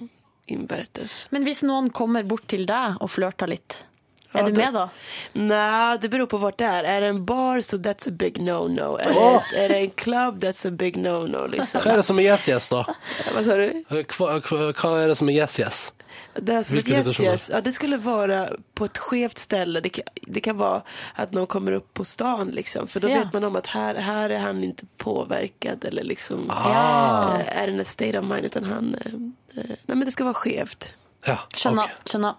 [0.47, 1.27] invertes.
[1.31, 3.85] Men hvis noen kommer bort til deg og flørter litt,
[4.33, 4.89] er Ja, du med da?
[5.33, 6.85] Nej, det beror på vart det är.
[6.85, 8.99] Är det en bar så that's a big no-no.
[8.99, 9.43] Är, oh!
[9.57, 11.81] är det en club that's a big no-no liksom.
[11.81, 12.85] Hva er det som er yes-yes, da?
[13.35, 13.85] Vad sa du?
[13.89, 15.91] Hva, hva, hva er det som er yes-yes?
[16.35, 17.31] Det som ett yes, situationer?
[17.33, 17.51] yes.
[17.53, 19.81] Ja, det skulle vara på ett skevt ställe.
[19.81, 20.83] Det kan, det kan vara
[21.15, 22.87] att någon kommer upp på stan liksom.
[22.89, 23.19] För då Ja.
[23.19, 27.39] vet man om att här, här är han inte påverkad eller liksom Ah.
[27.41, 28.95] eh, är in a state of mind utan han...
[28.95, 29.13] Eh,
[29.61, 30.95] eh, nej men det ska vara skevt.
[31.27, 31.83] Ja, Skjønner.
[31.85, 32.09] ok.
[32.11, 32.35] skjønner.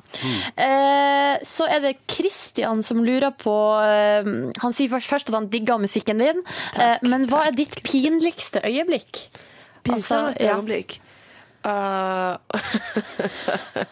[0.58, 3.54] Eh, så er det Christian som lurer på
[3.86, 4.26] eh,
[4.64, 6.42] Han sier først, først at han digger musikken din,
[6.80, 9.28] eh, men hva er ditt pinligste øyeblikk?
[9.84, 10.56] Pinsammaste Altså, ja.
[10.56, 10.98] ögonblick.
[11.66, 12.38] Uh,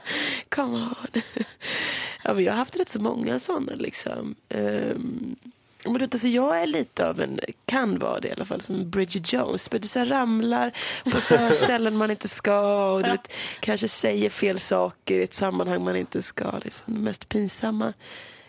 [0.50, 1.22] come on.
[2.24, 4.36] ja, men jag har haft rätt så många sådana liksom.
[4.50, 5.36] Um,
[5.84, 8.62] men du vet, alltså, jag är lite av en, kan vara det i alla fall,
[8.62, 9.72] som Bridget Jones.
[9.72, 14.30] Men du så ramlar på så ställen man inte ska och du vet, kanske säger
[14.30, 16.52] fel saker i ett sammanhang man inte ska.
[16.64, 16.94] Liksom.
[16.94, 17.94] Det mest pinsamma.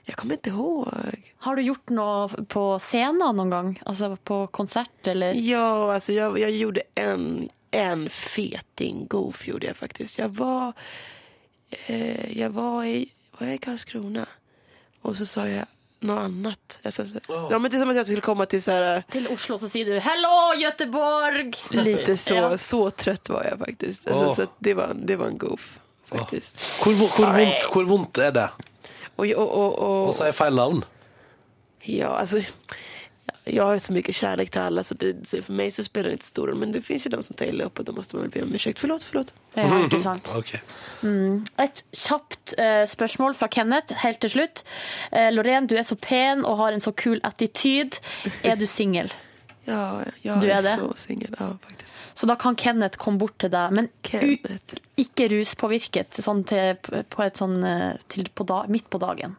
[0.04, 1.34] Jag kommer inte ihåg.
[1.38, 3.82] Har du gjort noe på scenen noen gang?
[3.84, 5.34] Altså på konsert, eller?
[5.34, 10.18] Ja, alltså jag, jag gjorde en, en feting goof gjorde jag faktiskt.
[10.18, 10.72] Jag var,
[11.86, 13.08] eh, jag var i,
[13.38, 14.26] var jag i Karlskrona
[15.02, 15.66] och så sa jag
[16.00, 16.78] noe annet.
[16.90, 19.58] Så, ja, men det är som att jag skulle komma till så här, Til Oslo
[19.58, 21.84] så sier du 'Hello, Göteborg'!
[21.84, 22.58] lite så, Ja.
[22.58, 24.06] så trött var jeg faktisk.
[24.06, 24.34] Alltså, oh.
[24.34, 26.82] så det, var, det var en goof faktiskt.
[26.82, 28.48] Hvor, hvor, hvor, vondt, hvor vondt er det
[29.16, 30.84] Och, och, och, å si feil navn?
[31.82, 32.42] ja, alltså,
[33.44, 36.12] jag har så mycket kärlek till alla så, det, så för mig så spelar det
[36.12, 36.56] inte stor roll.
[36.56, 38.42] Men det finns ju de som tar illa upp och då måste man väl be
[38.42, 38.80] om ursäkt.
[38.80, 39.34] Förlåt, förlåt.
[39.54, 40.32] Ja, ikke sant.
[40.36, 40.54] Ok.
[41.58, 44.62] Et kjapt uh, spørsmål fra Kenneth helt til slutt.
[45.12, 47.98] Uh, Lorén, du er så pen og har en så kul attityd.
[48.42, 49.12] Er du singel?
[49.70, 51.34] Ja, jeg Du er, er så singel.
[51.38, 51.94] Ja, faktisk.
[52.14, 53.88] Så da kan Kenneth komme bort til deg, men
[55.00, 59.36] ikke ruspåvirket, sånn til, på et sånn eh, til på da, midt på dagen.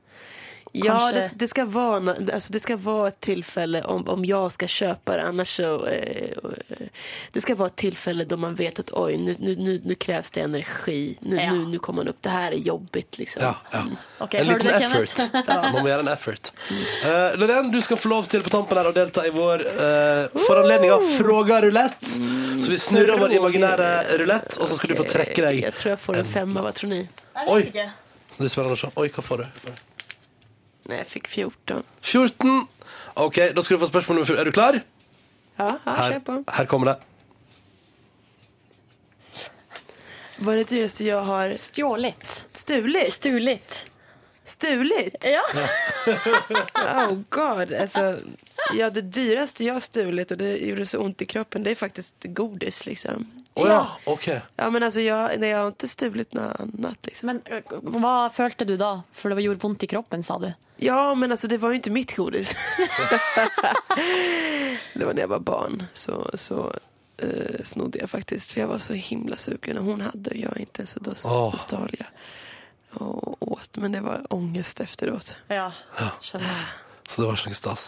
[0.74, 4.52] Ja, det, det, ska vara, nå- alltså det ska vara ett tillfälle om, om jag
[4.52, 5.24] ska köpa det.
[5.24, 6.24] Annars så, eh,
[6.70, 6.78] eh,
[7.32, 10.32] det ska vara ett tillfälle då man vet att oj, nu, nu, nu, nu krävs
[10.32, 11.18] det energi.
[11.20, 11.54] Nu, Ja.
[11.54, 12.18] nu, nu kommer man upp.
[12.22, 13.44] Det här är jobbigt liksom.
[13.44, 13.84] Ja, ja.
[14.26, 15.18] Okay, En liten effort.
[15.48, 16.52] Man må gjøre en effort.
[16.72, 20.44] Uh, Lorraine, du skal få lov til på tampen her å delta i vår uh,
[20.48, 22.06] foranledning av Fråga-rulett.
[22.64, 25.90] Så vi snurrer vår imaginære rulett, og så skal du få trekke deg Jeg tror
[25.96, 27.02] jeg får en femma, Hva tror ni?
[27.36, 27.88] Jeg vet ikke.
[28.38, 28.92] Det er spennende å se.
[28.96, 29.72] Oi, hva får du?
[30.90, 31.84] Nej, fikk fick 14.
[32.02, 32.68] 14.
[33.22, 34.40] OK, da skal du få spørsmål nummer 14.
[34.42, 34.80] Er du klar?
[35.60, 36.44] Ja, ja Her, på.
[36.48, 36.98] her kommer det.
[40.42, 42.24] Hva er det dyreste jeg har Stjålet.
[42.58, 43.14] stulit?
[43.14, 43.80] Stulit.
[44.46, 45.26] Stulit?
[45.26, 45.44] Ja.
[46.82, 47.70] Oh god.
[47.78, 48.18] Altså,
[48.74, 51.80] ja, det dyreste jeg har stulit og det gjorde så vondt i kroppen det er
[51.84, 52.82] faktisk godis.
[52.88, 53.28] Liksom.
[53.54, 54.28] Å ja, ok.
[54.56, 57.06] Ja, men alltså jag, nej, jag har inte stulit något annat.
[57.06, 57.28] Liksom.
[57.28, 57.42] Men
[58.02, 59.02] hva følte du da?
[59.14, 60.54] For det gjorde vondt i kroppen, sa du.
[60.78, 62.56] Ja, men alltså det var ju inte mitt godis.
[64.94, 65.84] det var när jag var barn.
[65.94, 66.74] Så, så
[67.18, 68.52] eh, snodde jag faktiskt.
[68.52, 70.86] För jag var så himla sugen och hon hade och jag inte.
[70.86, 71.52] Så då, oh.
[71.52, 72.08] då stal jag
[73.02, 73.78] och åt.
[73.78, 75.36] Men det var ångest efteråt.
[75.48, 75.72] Ja,
[76.22, 76.91] skjønner.
[77.12, 77.84] Så det var ikke noe stas.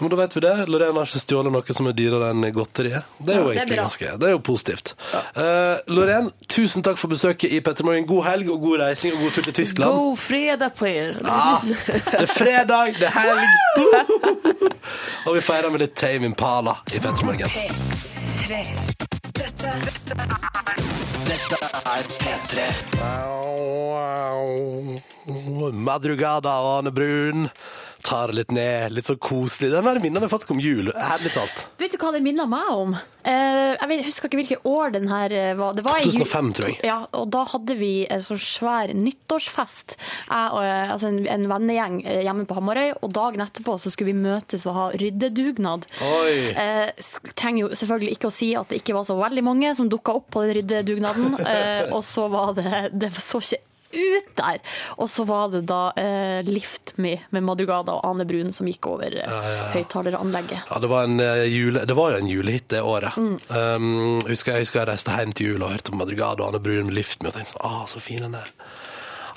[0.00, 0.52] Men da vet vi det.
[0.66, 3.06] Lorena har ikke stjålet noe som er dyrere enn godteriet.
[3.20, 4.94] Det er jo Ja, det er egentlig ganske Det er jo positivt.
[5.14, 8.08] Eh, Lorraine, tusen takk for besøket i Petter Morgen.
[8.10, 9.94] God helg og god reising og god tur til Tyskland.
[9.94, 11.14] God fredag på dere.
[11.22, 13.46] Ja, det er fredag, det er helg!
[15.26, 17.46] og vi feirer med litt Tame Impala i Petter Morgen.
[18.42, 18.64] Tre.
[19.40, 19.70] Dette,
[21.30, 22.66] dette er P3.
[25.72, 27.46] Madrugada og Ane Brun.
[28.06, 29.70] Tar det litt ned, litt så koselig.
[29.74, 31.66] Den her minner meg faktisk om jul, ærlig talt.
[31.80, 32.94] Vet du hva det minner meg om?
[33.20, 35.74] Eh, jeg husker ikke hvilket år den her eh, var.
[35.76, 36.78] Det var 2005, tror jeg.
[36.88, 39.98] Ja, og da hadde vi en så svær nyttårsfest.
[40.30, 44.14] Jeg og, eh, altså en, en vennegjeng hjemme på Hamarøy, og dagen etterpå så skulle
[44.14, 45.84] vi møtes og ha ryddedugnad.
[46.08, 46.34] Oi.
[46.56, 49.92] Eh, trenger jo selvfølgelig ikke å si at det ikke var så veldig mange som
[49.92, 51.36] dukka opp på den ryddedugnaden.
[51.50, 52.70] Eh, og så var det
[53.00, 54.60] Det så ikke ut der!
[54.98, 58.90] Og så var det da eh, Lift Me med Madrugada og Ane Brun som gikk
[58.90, 60.70] over eh, høyttaleranlegget.
[60.70, 63.16] Ja, det var, en, eh, jule, det var jo en julehit det året.
[63.16, 63.36] Mm.
[63.48, 66.62] Um, husker, jeg husker jeg reiste hjem til jul og hørte på Madrugada og Ane
[66.64, 68.54] Brun med Lift Me og tenkte sånn, ah, så fin den er.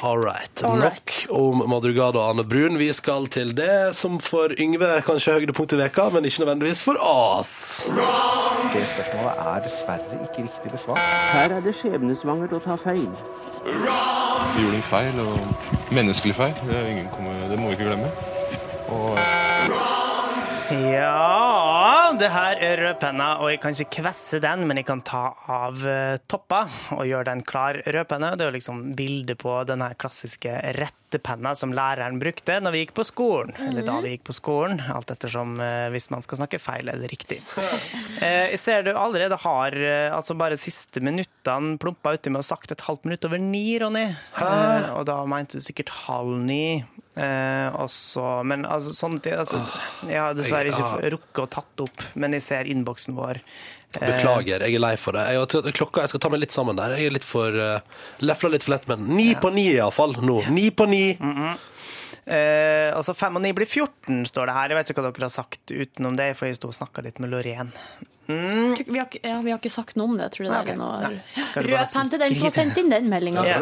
[0.04, 0.64] All right.
[0.64, 2.76] All Nok om Madrugada og Anne Brun.
[2.80, 6.82] Vi skal til det som for Yngve er kanskje høydepunkt i veka, men ikke nødvendigvis
[6.84, 7.54] for oss.
[8.74, 11.00] Det spørsmålet er dessverre ikke riktig besvart.
[11.32, 13.08] Her er det skjebnesvangert å ta feil.
[13.64, 16.56] Vi gjorde en feil, og menneskelig feil.
[16.68, 18.12] Det, er ingen kommer, det må vi ikke glemme.
[18.92, 19.16] Og
[20.74, 21.83] Ja,
[22.20, 25.82] det her er rødpenna, og jeg kan ikke kvesse den, men jeg kan ta av
[25.88, 26.64] eh, toppa
[26.96, 27.80] og gjøre den klar.
[27.86, 32.84] Rødpenne det er jo liksom bildet på den klassiske rettepenna som læreren brukte når vi
[32.84, 33.54] gikk på skolen.
[33.68, 37.10] Eller da vi gikk på skolen, alt ettersom eh, hvis man skal snakke feil eller
[37.12, 37.42] riktig.
[38.24, 39.74] Eh, Jeg ser du allerede har
[40.16, 44.06] altså bare siste minuttene plumpa uti med å sagt et halvt minutt over ni, Ronny.
[44.96, 46.84] Og da mente du sikkert halv ni.
[47.14, 49.60] Eh, også, men altså, sånne ting altså,
[50.10, 53.38] Jeg har dessverre ikke rukket å tatt opp, men jeg ser innboksen vår.
[54.00, 55.28] Eh, Beklager, jeg er lei for det.
[55.36, 56.96] Jeg, klokka, jeg skal ta meg litt sammen der.
[56.98, 60.40] Jeg er litt for uh, lefla litt for lett, men ni på ni iallfall nå.
[60.56, 61.06] Ni på ni.
[62.26, 64.72] Eh, altså fem og ni blir 14, står det her.
[64.72, 67.22] Jeg vet ikke hva dere har sagt utenom det, for jeg sto og snakka litt
[67.24, 67.74] med Lorén.
[68.28, 68.76] Mm.
[68.88, 70.74] Vi har, ja, vi har ikke sagt noe om det, tror du det okay.
[70.74, 71.18] er noe nei.
[71.52, 73.44] Kanskje Rød bare penn til den som har sendt inn den meldinga.
[73.44, 73.58] Ja.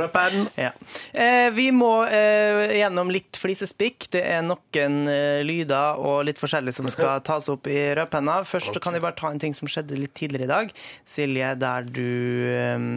[0.62, 0.70] Ja.
[1.18, 4.12] Eh, vi må eh, gjennom litt flisespikk.
[4.14, 8.43] Det er noen eh, lyder og litt forskjellig som skal tas opp i rødpenna.
[8.45, 8.86] Først okay.
[8.86, 10.78] kan jeg bare ta en ting som skjedde litt tidligere i dag.
[11.09, 12.05] Silje, der du
[12.53, 12.88] eh,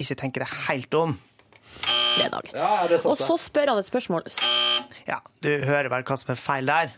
[0.00, 1.18] ikke tenker deg helt om.
[1.82, 2.50] Fredag.
[2.54, 4.28] Ja, det er sant, Og så spør han et spørsmål.
[5.08, 6.92] Ja, du hører vel hva som er feil der?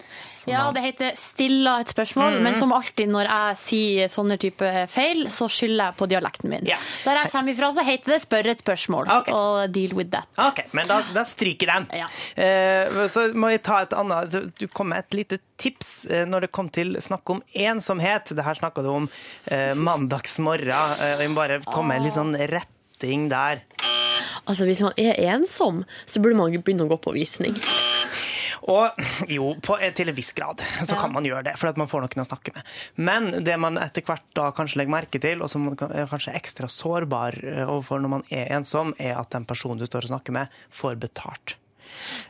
[0.46, 2.42] Ja, det heter 'stilla et spørsmål', Mhm.
[2.42, 6.64] men som alltid når jeg sier sånne type feil, så skylder jeg på dialekten min.
[6.64, 6.78] Yeah.
[7.04, 9.32] Der jeg kommer ifra, så heter det 'spør et spørsmål', okay.
[9.34, 10.28] og deal with that.
[10.38, 11.88] OK, men da, da stryker den.
[11.92, 12.06] Ja.
[12.36, 16.42] Eh, så må jeg ta et annet Du kom med et lite tips eh, når
[16.42, 18.26] det kom til snakk om ensomhet.
[18.32, 19.08] Det her snakka du om
[19.50, 20.68] eh, mandagsmorgen.
[21.00, 23.62] Eh, jeg må bare komme med en litt sånn retting der.
[24.46, 27.58] Altså, hvis man er ensom, så burde man begynne å gå på visning.
[28.66, 28.98] Og
[29.30, 31.00] jo, på, til en viss grad så Ja.
[31.00, 32.64] kan man gjøre det, for at man får noen å snakke med.
[32.96, 36.70] Men det man etter hvert da kanskje legger merke til, og som er kanskje ekstra
[36.70, 40.34] sårbar eh, overfor når man er ensom, er at den personen du står og snakker
[40.34, 41.56] med, får betalt.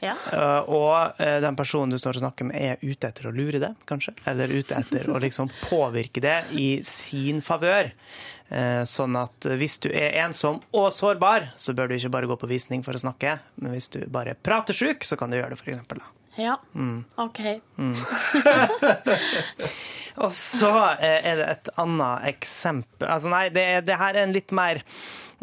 [0.05, 0.15] Ja.
[0.31, 3.59] Uh, og uh, den personen du står og snakker med, er ute etter å lure
[3.63, 4.15] det, kanskje.
[4.29, 7.91] Eller ute etter å liksom påvirke det i sin favør.
[8.47, 12.37] Eh, sånn at hvis du er ensom og sårbar, så bør du ikke bare gå
[12.39, 13.39] på visning for å snakke.
[13.59, 15.99] Men hvis du bare er pratesjuk, så kan du gjøre det, eksempel.
[16.37, 17.05] Ja, Mm.
[17.17, 17.41] OK.
[20.17, 20.71] Og så
[21.01, 24.81] eh, er det et annet eksempel Altså nei, det, det her er en litt mer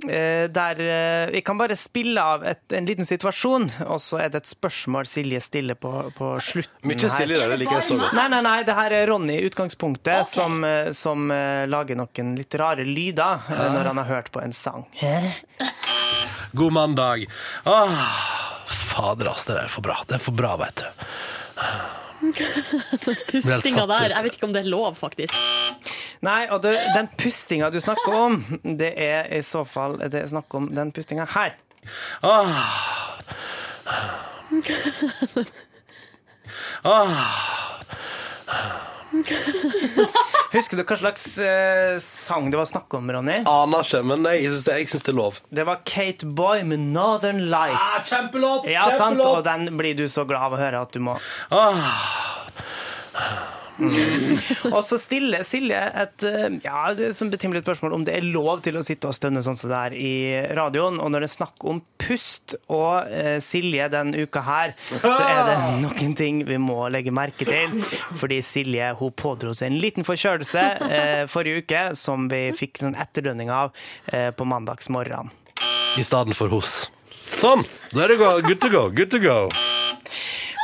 [0.01, 4.41] der eh, Vi kan bare spille av et, en liten situasjon, og så er det
[4.41, 6.81] et spørsmål Silje stiller på, på slutten.
[6.89, 8.15] Mye Silje der, det liker jeg så godt.
[8.17, 12.33] Nei, nei, nei, det her er Ronny i utgangspunktet, som, eh, som eh, lager noen
[12.39, 14.87] litt rare lyder eh, når han har hørt på en sang.
[16.57, 17.27] God mandag.
[17.69, 18.05] Åh,
[18.93, 20.01] fader, ass, det er for bra.
[20.09, 20.89] Det er for bra, vet du.
[22.31, 25.35] Pustinga der, jeg vet ikke om det er lov, faktisk.
[26.23, 30.29] Nei, og du, den pustinga du snakker om, det er i så fall det er
[30.31, 31.57] snakk om den pustinga her.
[32.23, 32.47] Åh.
[36.83, 37.11] Åh.
[40.53, 43.39] Husker du hva slags eh, sang det var snakk om, Ronny?
[43.49, 45.39] Aner ikke, men jeg syns det, jeg syns det er lov.
[45.53, 47.97] Det var Kate Boy med Northern Lights.
[47.97, 48.67] Ah, kjempelåt!
[48.69, 49.21] Ja, sant?
[49.23, 51.17] Og den blir du så glad av å høre at du må
[51.53, 51.79] Ah,
[54.75, 58.61] Og så stiller Silje et eh, ja, det er betimelig spørsmål om det er lov
[58.65, 60.13] til å sitte og stønne sånn som det er i
[60.57, 60.99] radioen.
[61.01, 65.43] Og når det er snakk om pust og eh, Silje den uka her, så er
[65.49, 67.79] det noen ting vi må legge merke til.
[68.19, 72.97] Fordi Silje hun pådro seg en liten forkjølelse eh, forrige uke som vi fikk sånn
[72.99, 73.73] etterdønning av
[74.13, 75.33] eh, på mandagsmorgenen.
[75.97, 76.87] I stedet for hos.
[77.37, 77.65] Sånn!
[77.93, 78.35] there er det go.
[78.41, 78.89] Good to go.
[78.89, 79.37] Good to go.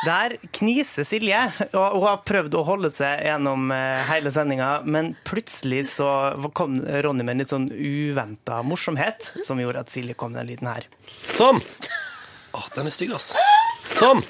[0.05, 1.39] Der kniser Silje,
[1.75, 6.07] og hun har prøvd å holde seg gjennom eh, hele sendinga, men plutselig så
[6.55, 10.53] kom Ronny med en litt sånn uventa morsomhet, som gjorde at Silje kom med den
[10.53, 10.87] lyden her.
[11.35, 11.59] Sånn.
[12.55, 13.33] Å, den er stygg, ass.
[13.99, 14.23] Sånn.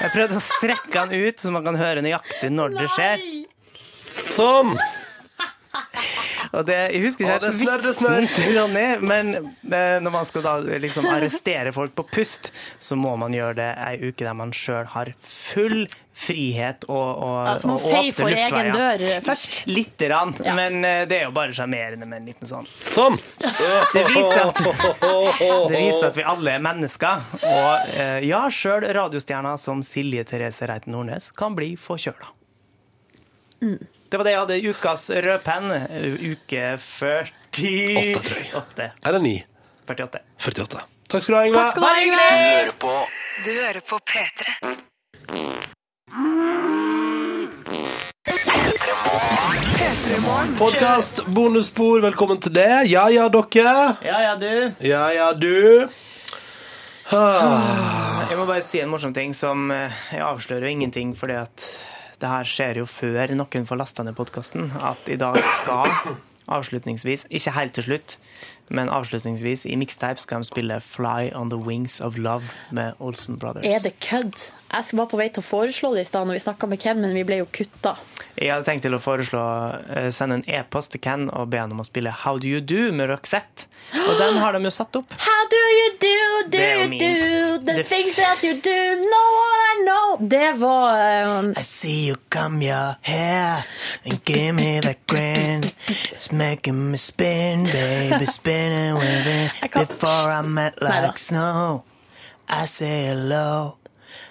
[0.00, 3.22] Jeg prøvde å strekke den ut, så man kan høre nøyaktig når det skjer.
[4.34, 4.74] Sånn.
[6.50, 8.20] Og det, jeg husker ikke det helt snør, det snør.
[8.24, 9.32] vitsen til Ronny, men
[9.70, 12.50] eh, når man skal da liksom arrestere folk på pust,
[12.82, 15.84] så må man gjøre det ei uke der man sjøl har full
[16.20, 19.60] frihet og, og, Altså, man og åpne for egen dør eh, først.
[19.70, 22.66] Lite grann, men eh, det er jo bare sjarmerende med en liten sånn.
[22.90, 23.16] Sånn.
[23.94, 24.60] Det viser at,
[25.70, 27.30] det viser at vi alle er mennesker.
[27.40, 32.34] Og eh, ja, sjøl radiostjerner som Silje Therese Reiten Nordnes kan bli forkjøla.
[34.10, 35.70] Det var det jeg hadde i ukas rødpenn.
[36.32, 38.88] Uke 48.
[39.06, 39.44] Eller 9.
[39.86, 40.18] 48.
[40.42, 40.80] 48.
[41.06, 41.60] Takk skal du ha, Ingve.
[41.60, 42.26] Takk skal du ha, Ingve.
[42.26, 42.90] Du hører på
[43.44, 44.42] Du hører på P3.
[50.58, 52.90] Podkast, bonusspor, velkommen til det.
[52.90, 53.94] Ja ja, dere.
[54.02, 54.74] Ja, ja, du.
[54.82, 55.86] Ja ja, du.
[57.14, 58.26] Ah.
[58.26, 61.64] Jeg må bare si en morsom ting som eh, Jeg avslører ingenting, fordi at
[62.20, 64.70] det her skjer jo før noen får lasta ned podkasten.
[64.84, 66.16] At i dag skal
[66.50, 68.16] avslutningsvis, ikke helt til slutt,
[68.70, 73.38] men avslutningsvis i mixtape skal de spille 'Fly on the Wings of Love' med Olsen
[73.38, 73.66] Brothers.
[73.66, 74.52] Er det kødd?
[74.72, 77.00] Jeg var på vei til å foreslå det i stad når vi snakka med Ken,
[77.02, 77.96] men vi ble jo kutta.
[78.38, 79.42] Jeg hadde tenkt til å foreslå
[79.96, 82.60] eh, sende en e-post til Ken og be han om å spille 'How Do You
[82.60, 83.66] Do' med Roxette.
[83.90, 85.10] Og den har de jo satt opp.
[85.18, 86.18] How do you do,
[86.54, 90.28] do er you do the things that you do, know what I know?
[90.28, 93.64] Det var um, I see you come your hair
[94.04, 95.39] and give me the grin.
[96.30, 99.72] It's making me spin, baby, spinning with it.
[99.72, 101.82] Before I met like snow,
[102.48, 103.78] I say hello.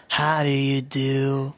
[0.08, 1.54] How do you do?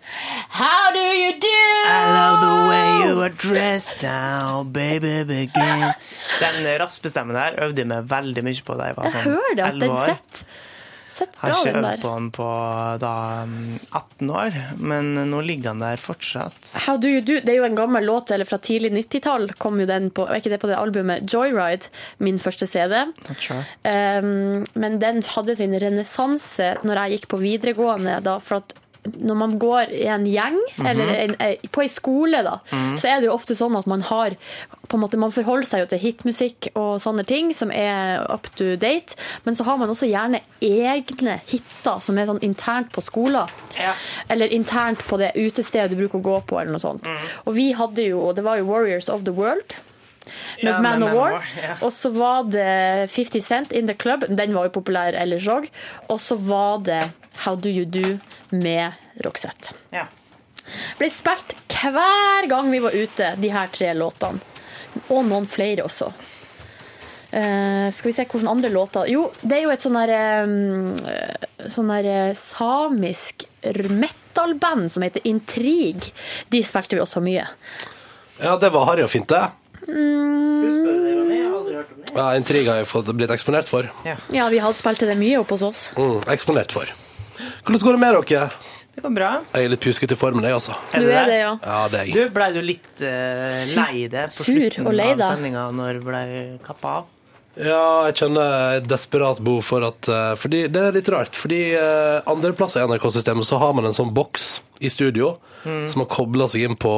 [0.50, 1.48] How do you do?
[1.86, 5.94] I love the way you are dressed now, baby, begin.
[6.42, 9.56] Den raspestemmen der øvde jeg meg veldig mye på da jeg var Jeg sånn hører
[9.62, 10.10] det, at den år.
[10.10, 10.46] sitter
[11.42, 12.02] Har bra, øvd der.
[12.02, 12.48] på den på
[13.02, 13.14] da
[13.50, 16.60] mm, 18 år, men nå ligger den der fortsatt.
[16.86, 17.40] How do you do?
[17.44, 19.52] Det er jo en gammel låt eller fra tidlig 90-tall.
[19.62, 21.92] Kom jo den på, ikke det på det albumet Joyride,
[22.24, 22.98] min første CD.
[23.36, 23.64] Sure.
[23.84, 28.20] Um, men den hadde sin renessanse når jeg gikk på videregående.
[28.26, 32.44] Da, for at når man går i en gjeng, eller en, eh, på ei skole,
[32.46, 34.36] da, så er det jo ofte sånn at man har
[34.92, 38.50] på en måte, Man forholder seg jo til hitmusikk og sånne ting som er up
[38.60, 43.04] to date, men så har man også gjerne egne hiter som er sånn internt på
[43.06, 43.48] skoler.
[43.80, 43.94] Ja.
[44.30, 47.08] Eller internt på det utestedet du bruker å gå på, eller noe sånt.
[47.46, 49.78] Og vi hadde jo, det var jo Warriors of the World.
[50.62, 51.44] Med Ja, Man med of War.
[51.62, 51.76] ja.
[51.82, 54.26] Og så var det 50 Cent In The Club.
[54.30, 55.70] Den var jo populær ellers òg.
[56.10, 57.02] Og så var det
[57.46, 58.18] How Do You Do
[58.52, 58.92] med
[59.26, 59.74] Roxette.
[59.92, 60.06] Ja.
[61.00, 64.40] Ble spilt hver gang vi var ute, de her tre låtene.
[65.10, 66.12] Og noen flere også.
[67.32, 70.12] Uh, skal vi se hvilke andre låter Jo, det er jo et sånn der
[70.44, 70.98] um,
[71.72, 76.10] Sånn der eh, samisk metal-band som heter Intrig.
[76.52, 77.46] De spilte vi også mye.
[78.42, 79.46] Ja, det var harry og fint, det.
[79.82, 81.38] Husker du det, Ronny?
[81.38, 82.12] Jeg har aldri hørt om det.
[82.18, 83.88] Ja, Intriga har jeg fått blitt eksponert for.
[84.06, 85.86] Ja, vi har spilt det mye oppe hos oss.
[85.98, 86.92] Mm, eksponert for.
[87.66, 88.52] Hvordan går det med dere?
[88.92, 89.30] Det går bra.
[89.56, 90.76] Jeg er litt pjuskete i formen, jeg, altså.
[90.92, 91.54] Du er det, ja.
[91.64, 92.16] Ja, det er jeg.
[92.18, 96.24] Du, blei du litt uh, lei deg på Sur slutten av sendinga når ble
[96.66, 97.10] kappa av?
[97.56, 101.36] Ja, jeg kjenner et desperat behov for at eh, Fordi det er litt rart.
[101.36, 106.08] Fordi uh, andreplasser i NRK-systemet så har man en sånn boks i studio som har
[106.10, 106.92] kobla seg inn på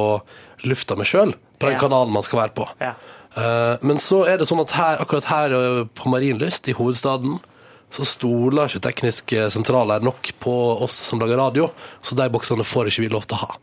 [0.68, 2.68] lufta meg sjøl, på den kanalen man skal være på.
[2.82, 2.94] Ja.
[3.34, 7.40] Eh, men så er det sånn at her, akkurat her eh, på Marienlyst, i hovedstaden,
[7.94, 11.68] så stoler ikke teknisk sentral her nok på oss som lager radio,
[12.02, 13.58] så de boksene får ikke vi lov til å ha.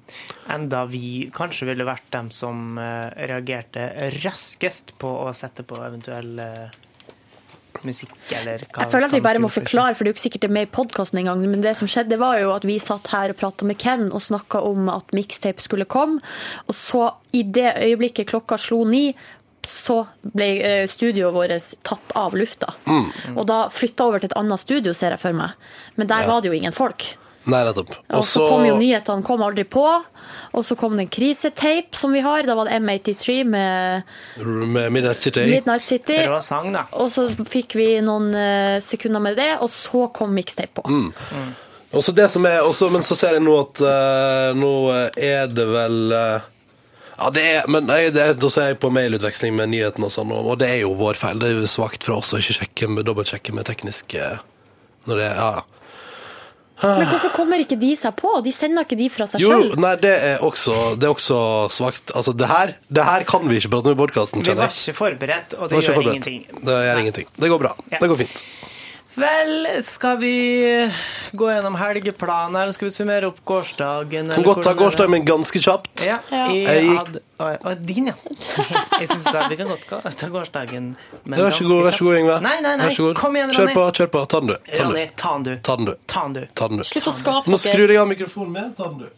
[0.55, 3.89] Enda vi kanskje ville vært dem som eh, reagerte
[4.21, 6.79] raskest på å sette på eventuell eh,
[7.87, 10.25] musikk, eller hva Jeg føler at vi bare må forklare, for det er jo ikke
[10.29, 11.41] sikkert det er med i podkasten engang.
[11.49, 14.21] Men det som skjedde, var jo at vi satt her og prata med Ken og
[14.21, 16.19] snakka om at mixtape skulle komme.
[16.67, 19.15] Og så, i det øyeblikket klokka slo ni,
[19.67, 21.51] så ble eh, studioet vårt
[21.85, 22.71] tatt av lufta.
[23.35, 25.51] Og da flytta over til et annet studio, ser jeg for meg.
[25.97, 26.31] Men der Ja.
[26.33, 27.15] var det jo ingen folk.
[27.49, 27.95] Nei, nettopp.
[28.13, 29.85] Og så kom jo nyhetene kom aldri på.
[30.51, 32.43] Og så kom det en krisetape som vi har.
[32.45, 34.03] Da var det M83 med
[34.45, 35.47] Med Midnight City.
[35.49, 36.19] Midnight City.
[36.19, 36.85] Det var sang, da.
[36.91, 40.85] Og så fikk vi noen eh, sekunder med det, og så kom mixtape på.
[40.91, 41.51] Mm.
[41.91, 44.71] Og så det som er, også, men så ser jeg nå at uh, nå
[45.19, 46.45] er det vel uh,
[47.17, 50.31] Ja, det er Men nei, det da ser jeg på mailutveksling med nyhetene og sånn,
[50.31, 51.41] og, og det er jo vår feil.
[51.41, 54.31] Det er jo svakt fra oss å ikke sjekke med, dobbeltsjekke med tekniske
[55.09, 55.51] Når det er Ja.
[56.81, 58.31] Men hvorfor kommer ikke de seg på?
[58.45, 59.75] De sender ikke de fra seg Jo, sjøl.
[59.83, 61.37] nei, det er også, det er også
[61.75, 62.11] svakt.
[62.17, 64.95] Altså, det her, det her kan vi ikke prate om i podkasten, Vi var ikke
[64.97, 66.27] forberedt, og Det gjør forberedt.
[66.27, 66.65] ingenting.
[66.65, 67.27] Det gjør ingenting.
[67.37, 67.75] Det går bra.
[67.91, 67.97] Ja.
[68.01, 68.43] Det går fint.
[69.15, 70.33] Vel, skal vi
[71.35, 74.31] gå gjennom helgeplanen, eller skal vi summere opp gårsdagen?
[74.35, 76.05] Kan godt ta gårsdagen min ganske kjapt.
[76.07, 76.45] Ja, ja.
[76.55, 78.13] Jeg gikk- Å, din, ja.
[79.01, 80.91] Jeg syns vi kan godt ta gårsdagen,
[81.25, 82.35] men Vær så god, vær så god, Yngve.
[82.45, 82.85] Nei, nei, nei.
[82.87, 83.15] Vær så god.
[83.19, 83.73] Kom igjen, Ronny.
[83.73, 84.21] Kjør på, kjør på.
[84.31, 84.53] Ta den, du.
[84.53, 85.11] Ta den, Ronny, du.
[85.17, 85.55] ta den, du.
[85.57, 85.95] Ta den, du.
[86.07, 86.45] Ta den, du.
[86.61, 86.83] Ta den, du.
[86.91, 88.71] Slutt å skape Nå skrur jeg av mikrofonen min.
[88.77, 89.09] Ta den, du.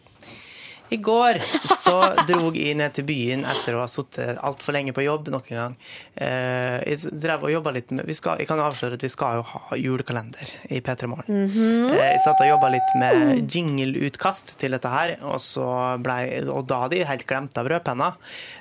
[0.94, 1.40] I går
[1.74, 1.96] så
[2.28, 5.60] drog jeg ned til byen etter å ha sittet altfor lenge på jobb nok en
[5.60, 5.76] gang.
[6.14, 9.10] Eh, Jeg drev og jobba litt med vi skal, Jeg kan jo avsløre at vi
[9.12, 11.28] skal jo ha julekalender i P3 Morgen.
[11.28, 11.94] Mm -hmm.
[11.98, 16.80] Jeg satt og jobba litt med jingle-utkast til dette her, og, så ble, og da
[16.80, 18.14] hadde jeg helt glemt av rødpenna,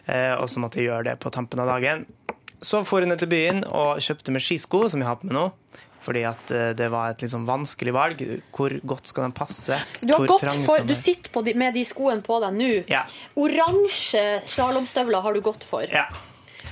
[0.07, 2.05] eh, og så måtte jeg gjøre det på tampen av dagen.
[2.61, 5.35] Så for jeg ned til byen og kjøpte meg skisko, som jeg har på meg
[5.35, 5.51] nå.
[6.03, 8.25] Fordi at eh, det var et sånn vanskelig valg.
[8.55, 9.79] Hvor godt skal den passe?
[10.01, 12.71] Du, har gått for, du sitter på de, med de skoene på deg nå.
[12.91, 13.05] Ja.
[13.39, 15.87] Oransje slalåmstøvler har du gått for.
[15.89, 16.07] ja.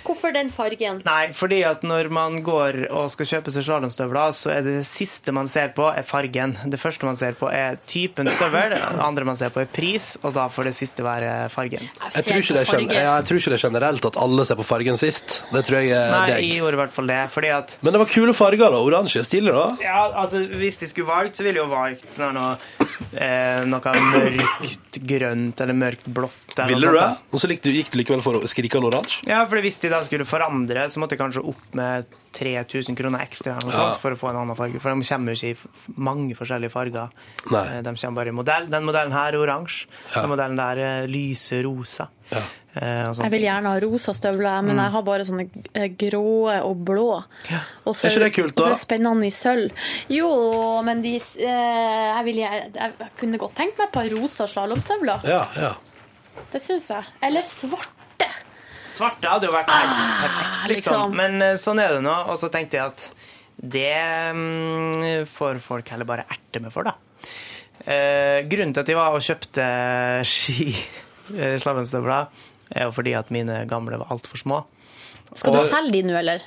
[0.06, 1.02] Hvorfor den fargen?
[1.06, 4.86] Nei, fordi at når man går og skal kjøpe seg slalåmstøvler, så er det det
[4.89, 6.56] siste man ser på, er fargen.
[6.72, 8.74] Det første man ser på, er typen støvel.
[8.76, 11.88] Det andre man ser på, er pris, og da får det siste være fargen.
[12.16, 14.60] Jeg tror, ikke det er gen- jeg tror ikke det er generelt at alle ser
[14.60, 15.41] på fargen sist.
[15.54, 18.02] Det tror jeg er Nei, jeg gjorde i hvert fall det, fordi at Men det
[18.04, 18.82] var kule farger, da.
[18.82, 19.24] Oransje.
[19.28, 19.68] Stilig, da.
[19.84, 22.58] ja, altså, Hvis de skulle valgt, så ville de jo valgt sånn noe,
[23.14, 26.56] eh, noe mørkt grønt eller mørkt blått.
[26.68, 27.06] Ville du det?
[27.32, 27.70] Og så gikk du
[28.02, 29.22] likevel for skrikende oransje?
[29.30, 33.22] Ja, for hvis de da skulle forandre, så måtte jeg kanskje opp med 3000 kroner
[33.26, 33.70] ekstra Ja.
[33.76, 34.80] sånt, for å få en annen farge.
[34.82, 37.12] For de kommer jo ikke i mange forskjellige farger.
[37.52, 37.66] Nei.
[37.78, 38.70] Eh, De kommer bare i modell.
[38.72, 39.86] Den modellen her er oransje.
[40.16, 40.22] Ja.
[40.22, 42.08] Den modellen der er lyse rosa.
[42.32, 42.42] Ja.
[42.74, 43.12] Eh.
[43.20, 47.24] Jeg vil gjerne ha rosa støvler, men jeg har bare sånne eh, grå og blå.
[47.86, 48.64] Og så- Er ikke det kult, da?
[48.64, 49.72] Og så er spennende i sølv.
[50.08, 54.48] Jo, men de eh, jeg, vil, jeg, jeg kunne godt tenkt meg et par rosa
[54.48, 55.26] slalåmstøvler.
[55.28, 55.74] Ja, ja.
[56.52, 57.04] Det syns jeg.
[57.22, 58.30] Eller svarte.
[58.92, 60.94] Svarte hadde jo vært helt perfekt, liksom.
[60.94, 61.16] liksom.
[61.20, 62.16] Men eh, sånn er det nå.
[62.32, 63.08] Og så tenkte jeg at
[63.62, 63.94] det
[64.36, 66.96] mm, får folk heller bare erte meg for, da.
[67.82, 69.66] Eh, grunnen til at jeg var og kjøpte
[70.28, 70.72] ski,
[71.62, 72.28] slammenstøvler,
[72.76, 74.64] er jo fordi at mine gamle var altfor små.
[75.34, 76.42] Skal du Og- selge de nå, eller?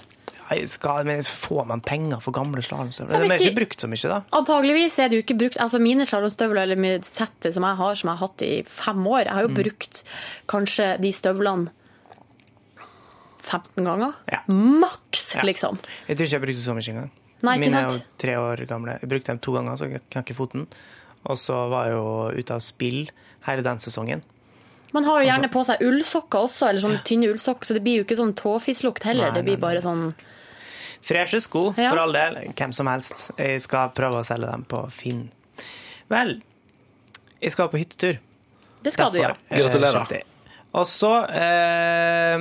[0.51, 3.15] Nei, skal, men får man penger for gamle slalåmstøvler?
[3.17, 4.19] Ja, de er ikke brukt så mye, da.
[4.37, 8.11] Antageligvis er det jo ikke brukt Altså Mine slalåmstøvler eller settet som jeg har, som
[8.11, 9.55] jeg har hatt i fem år Jeg har jo Mm.
[9.63, 10.03] brukt
[10.47, 11.71] kanskje de støvlene
[13.45, 14.15] 15 ganger.
[14.33, 14.41] Ja.
[14.49, 15.43] Maks, Ja.
[15.47, 15.79] liksom.
[16.09, 17.11] Jeg tror ikke jeg brukte så mye engang.
[17.45, 18.99] Nei, Mine er jo tre år gamle.
[19.03, 20.67] Jeg brukte dem to ganger, så jeg knakk foten.
[21.27, 23.09] Og så var jeg jo ute av spill
[23.47, 24.23] hele den sesongen.
[24.95, 27.83] Man har jo gjerne Altså- på seg ullsokker også, eller sånne tynne ullsokker, så det
[27.83, 29.31] blir jo ikke sånn tåfislukt heller.
[29.33, 30.15] Nei, det blir nei, bare sånn
[31.05, 31.91] Freshe sko, Ja.
[31.91, 32.35] for all del.
[32.57, 33.31] Hvem som helst.
[33.37, 35.31] Jeg skal prøve å selge dem på Finn.
[36.09, 36.41] Vel,
[37.43, 38.19] jeg skal på hyttetur.
[38.83, 39.37] Det skal du gjøre.
[39.51, 40.23] eh, Gratulerer.
[40.75, 42.39] Og så eh,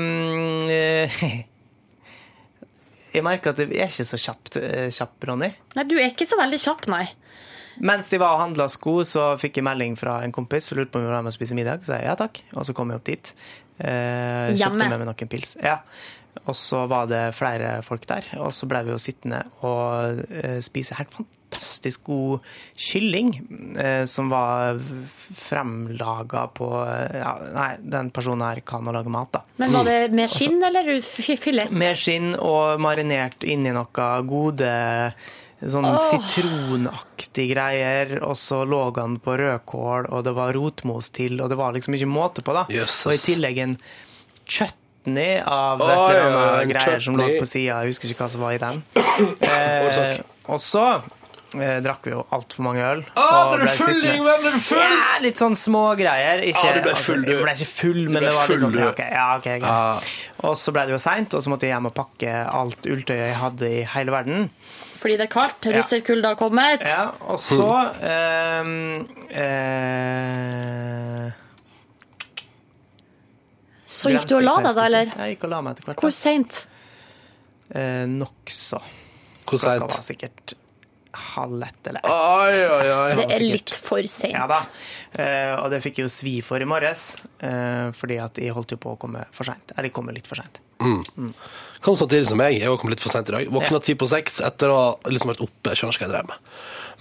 [3.13, 5.51] Jeg merker at jeg er ikke så kjapt, eh, kjapp, Ronny.
[5.77, 7.05] Nei, du er ikke så veldig kjapp, nei.
[7.85, 10.93] Mens de var og handla sko, så fikk jeg melding fra en kompis som lurte
[10.93, 11.85] på om jeg ville med og spise middag.
[11.85, 13.31] Så sa jeg ja takk, og så kom jeg opp dit.
[13.77, 14.57] Eh, Hjemme?
[14.57, 15.55] kjøpte med meg noen pils.
[15.61, 15.77] Ja.
[16.49, 20.57] Og så var det flere folk der, og så ble vi jo sittende og eh,
[20.65, 21.42] spise helt fantastisk
[22.03, 22.39] god
[22.75, 23.31] kylling,
[23.77, 24.79] eh, som var
[25.35, 26.69] fremlaga på
[27.13, 29.43] ja, Nei, den personen her kan å lage mat, da.
[29.61, 30.95] Men var det med skinn eller
[31.37, 31.71] fillet?
[31.71, 34.73] Med skinn og marinert inni noe gode
[35.63, 35.95] Sånn oh.
[35.95, 41.57] sitronaktig greier, og så lå han på rødkål, og det var rotmos til, og det
[41.59, 42.65] var liksom ikke måte på, da.
[42.73, 43.05] Jesus.
[43.07, 43.77] Og i tillegg en
[44.43, 48.43] chutney av et eller annet greier som lå på sida, jeg husker ikke hva som
[48.43, 48.83] var i den.
[49.43, 50.19] Eh,
[50.51, 50.87] og så
[51.61, 53.01] eh, drakk vi jo altfor mange øl.
[53.19, 54.35] Ah, ble du full, Yngve?
[54.41, 54.81] Ble du full?
[54.81, 56.43] Ja, litt sånn smågreier.
[56.49, 57.33] Ikke, ah, du ble full, altså, du.
[57.33, 59.67] Jeg ble ikke full, men det var full, litt sånn ja, ok, ja, ok, greit.
[59.69, 60.13] Ah.
[60.49, 63.27] Og så ble det jo seint, og så måtte jeg hjem og pakke alt ulltøyet
[63.27, 64.49] jeg hadde i hele verden.
[65.03, 65.65] Fordi det er kaldt.
[65.67, 66.83] Russerkulda har kommet.
[66.87, 67.65] Ja, og så
[68.07, 69.03] ehm,
[69.35, 71.31] eh,
[73.93, 75.11] Så gikk du og la deg, da, eller?
[75.11, 76.03] Jeg gikk og la meg etter hvert.
[76.05, 76.61] Hvor seint?
[77.75, 78.79] Eh, Nokså.
[78.79, 79.89] Hvor Klokka seint?
[79.91, 80.55] var sikkert
[81.13, 82.09] halv ett eller ett.
[82.09, 83.09] Oi, oi, oi.
[83.13, 83.47] Det er sikkert.
[83.49, 84.35] litt for sent.
[84.35, 84.59] Ja da.
[85.13, 87.13] Uh, og det fikk jeg jo svi for i morges,
[87.45, 89.75] uh, fordi at jeg holdt jo på å komme for seint.
[89.75, 90.61] Eller jeg kommer litt for seint.
[91.83, 92.57] Kom samtidig som meg.
[92.59, 93.51] Jeg kom litt for sent i dag.
[93.53, 95.71] Våkna ti på seks etter å ha liksom vært oppe.
[95.71, 96.51] Jeg skjønner ikke hva jeg drev med.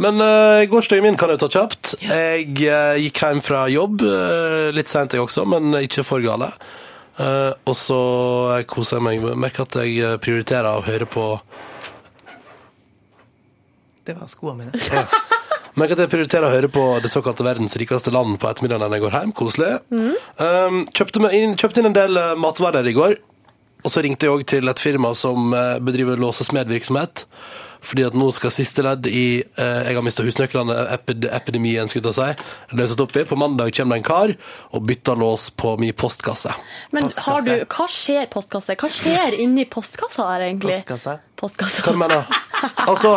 [0.03, 1.97] Men uh, gårsdagen min kan jeg ta kjapt.
[2.05, 4.05] Jeg uh, gikk hjem fra jobb.
[4.07, 6.53] Uh, litt seint, jeg også, men ikke for gale.
[7.21, 8.01] Uh, og så
[8.71, 9.27] koser jeg meg.
[9.39, 11.27] Merker at jeg eh, prioriterer å høre på
[14.07, 15.07] Det var skoene mine.
[15.79, 18.99] Merker at jeg prioriterer å høre på det såkalte verdens rikeste land på ettermiddagen når
[18.99, 19.35] jeg går hjem.
[19.39, 19.71] Koselig.
[19.89, 23.17] Um, kjøpte, inn, kjøpte inn en del uh, matvarer i går.
[23.83, 27.25] Og så ringte jeg òg til et firma som uh, bedriver smedvirksomhet,
[27.83, 32.13] Fordi at nå skal siste ledd i uh, Jeg har mista husnøklene, epid epidemien, skulle
[32.13, 32.77] jeg si.
[32.79, 33.25] Løses opp i.
[33.27, 34.35] På mandag kommer det en kar
[34.77, 36.53] og bytter lås på min postkasse.
[36.93, 37.31] Men Postkasse.
[37.31, 38.77] har du, hva skjer postkasse?
[38.77, 40.77] Hva skjer inni postkassa her, egentlig?
[40.85, 41.17] Postkassa.
[41.41, 41.87] Postkassa.
[41.89, 42.37] Hva mener du?
[42.87, 43.17] Altså,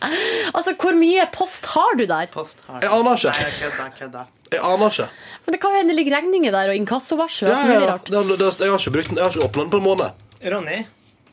[0.00, 2.28] Altså, hvor mye post har du der?
[2.32, 3.32] Post har jeg aner ikke.
[3.32, 4.26] Nei, jeg kødda, kødda.
[4.52, 5.08] Jeg aner ikke.
[5.46, 7.96] Men det kan jo hende det ligger regninger der, og inkassovarsel Ja, ja, ja.
[8.04, 9.18] Det, det, jeg har ikke brukt den.
[9.20, 10.22] Jeg har ikke åpna den på en måned.
[10.52, 10.78] Ronny,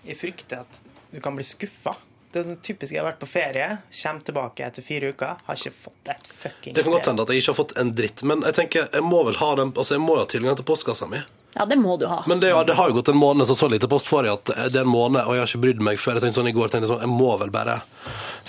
[0.07, 0.82] jeg frykter at
[1.14, 1.95] du kan bli skuffa.
[2.34, 5.59] Det er sånn typisk jeg har vært på ferie, kommer tilbake etter fire uker, har
[5.59, 8.24] ikke fått et fuckings Det kan godt hende at jeg ikke har fått en dritt,
[8.26, 10.66] men jeg tenker, jeg må vel ha den, altså jeg må jo ha tilgang til
[10.66, 11.20] postkassa mi.
[11.54, 12.22] Ja, det må du ha.
[12.28, 14.39] Men det, ja, det har jo gått en måned, så så lite post får jeg
[14.39, 16.18] at det er en måned, og jeg har ikke brydd meg før.
[16.18, 17.76] Jeg tenkte sånn i går, tenkte jeg sånn, jeg må vel bare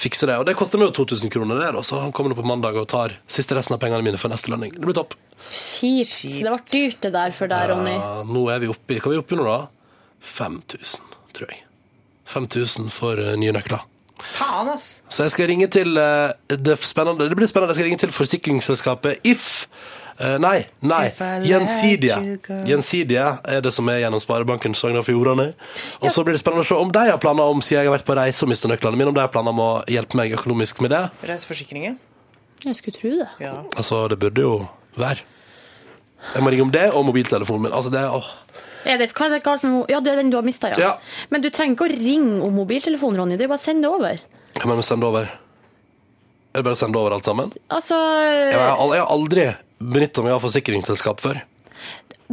[0.01, 0.39] fikse det.
[0.41, 1.83] Og det koster meg jo 2000 kroner det, da.
[1.85, 4.53] så han kommer nå på mandag og tar siste resten av pengene mine før neste
[4.53, 4.73] lønning.
[4.79, 5.17] Det blir topp.
[5.37, 6.25] Kjipt.
[6.25, 7.95] Det ble dyrt det der for deg, Ronny.
[7.99, 9.59] Ja, nå er vi oppe i, hva er vi oppe i nå da?
[10.25, 11.61] 5000, tror jeg.
[12.33, 13.85] 5000 for eh, nye nøkler.
[14.23, 15.01] Faen, ass!
[15.11, 17.75] Så jeg skal ringe til eh, det, er spennende, det blir spennende.
[17.75, 19.67] Jeg skal ringe til forsikringsselskapet If.
[20.21, 21.09] Eh, nei, nei.
[21.11, 22.19] If I let Gjensidige.
[22.23, 22.61] you go.
[22.69, 25.49] Gjensidige er det som er gjennom Sparebanken Sogn og Fjordane.
[26.01, 27.97] Og så blir det spennende å se om de har planer om, siden jeg har
[27.99, 30.37] vært på reise og mistet nøklene mine, om de har planer om å hjelpe meg
[30.39, 31.03] økonomisk med det.
[31.27, 31.99] Reiseforsikringen?
[32.65, 33.29] Jeg skulle tro det.
[33.43, 33.57] Ja.
[33.77, 34.55] Altså, det burde jo
[34.97, 35.27] være.
[36.33, 37.75] Jeg må ringe om det, og mobiltelefonen min.
[37.77, 38.31] Altså, det åh.
[38.85, 40.79] Er det, hva er det galt med Ja, det er den du har mista, ja.
[40.79, 40.93] Ja.
[41.31, 43.39] Men du trenger ikke å ringe om mobiltelefonen, Ronny.
[43.41, 44.21] Det er bare å sende det over.
[44.61, 45.31] Kan man sende over?
[46.55, 47.51] Er det bare å sende over alt sammen?
[47.75, 49.49] Altså jeg har aldri
[49.83, 51.41] benytta meg av forsikringsselskap før.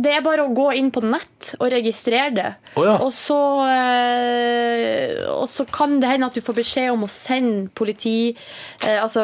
[0.02, 2.49] Det er bare å gå inn på nett og registrere det.
[2.80, 2.93] Oh, ja.
[3.04, 3.38] og, så,
[3.70, 8.97] eh, og så kan det hende at du får beskjed om å sende politi eh,
[9.02, 9.24] Altså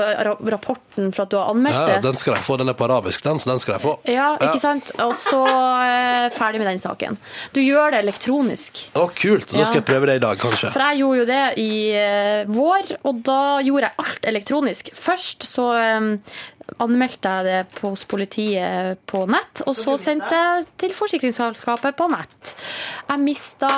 [0.51, 1.95] rapporten for at du har anmeldt det.
[1.97, 2.57] Ja, den skal jeg få.
[2.59, 3.93] Den er på arabisk, den, så den skal jeg få.
[4.11, 4.91] Ja, ikke sant?
[5.03, 7.17] Og så eh, ferdig med den saken.
[7.55, 8.83] Du gjør det elektronisk.
[8.97, 9.49] Å, kult.
[9.53, 9.69] Da Ja.
[9.69, 10.71] skal jeg prøve det i dag, kanskje.
[10.75, 11.71] For jeg gjorde jo det i
[12.51, 14.91] vår, og da gjorde jeg alt elektronisk.
[14.97, 15.69] Først så
[16.83, 22.53] anmeldte jeg det hos politiet på nett, og så sendte jeg til forsikringsselskapet på nett.
[23.07, 23.71] Jeg mista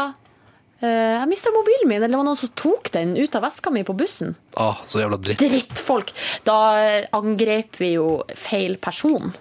[0.82, 3.74] eh, jeg mista mobilen min, eller det var noen som tok den ut av veska
[3.74, 4.36] mi på bussen.
[4.60, 5.42] Ah, så jævla dritt.
[5.44, 6.14] Drittfolk!
[6.48, 6.60] Da
[7.16, 9.34] angrep vi jo feil person,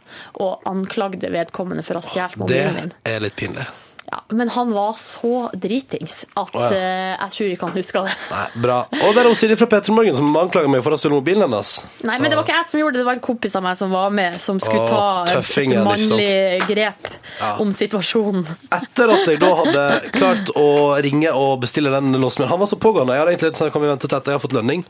[0.44, 2.96] og anklagde vedkommende for å ha stjålet Det mobilen min.
[3.02, 3.68] Det er litt pinlig.
[4.10, 6.68] Ja, men han var så dritings at oh, ja.
[6.68, 8.14] uh, jeg tror ikke han huska det.
[8.30, 8.78] Nei, bra.
[9.04, 11.44] Og det er Silje fra P3 Morgen som anklager meg for å ha stjålet mobilen
[11.44, 11.74] hennes.
[12.08, 13.76] Nei, men det var ikke jeg som gjorde det, det var en kompis av meg
[13.80, 17.52] som var med, som skulle oh, ta et tøffingen, ikke mannlig grep Ja.
[17.62, 18.48] om situasjonen.
[18.74, 19.86] Etter at jeg da hadde
[20.16, 20.68] klart å
[21.04, 23.12] ringe og bestille den låsen min Han var så pågående.
[23.12, 24.86] Jeg hadde egentlig sånn, kan vi vente til etter jeg har fått lønning?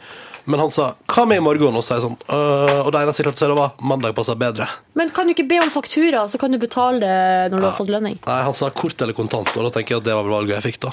[0.48, 3.20] Men han sa 'hva med i morgen?' Og så sa sånn «Øh», Og det eneste
[3.20, 4.68] jeg klarte å si, det var 'mandag passer bedre'.
[4.94, 7.76] Men kan du ikke be om faktura, så kan du betale det når du har
[7.76, 8.18] fått lønning?
[8.26, 10.58] Nei, han sa kort eller kontant, og da tenker jeg at det var vel valget
[10.58, 10.92] jeg fikk, da.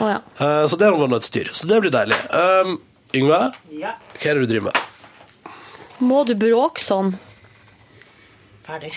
[0.00, 0.16] Å ja.
[0.40, 1.52] uh, Så det var nå et styr.
[1.54, 2.16] Så det blir deilig.
[2.32, 2.78] Um,
[3.14, 3.42] Yngve,
[3.78, 3.92] Ja.
[4.16, 5.52] hva er det du driver med?
[6.02, 7.12] Må du bråke sånn?
[8.66, 8.90] Ferdig.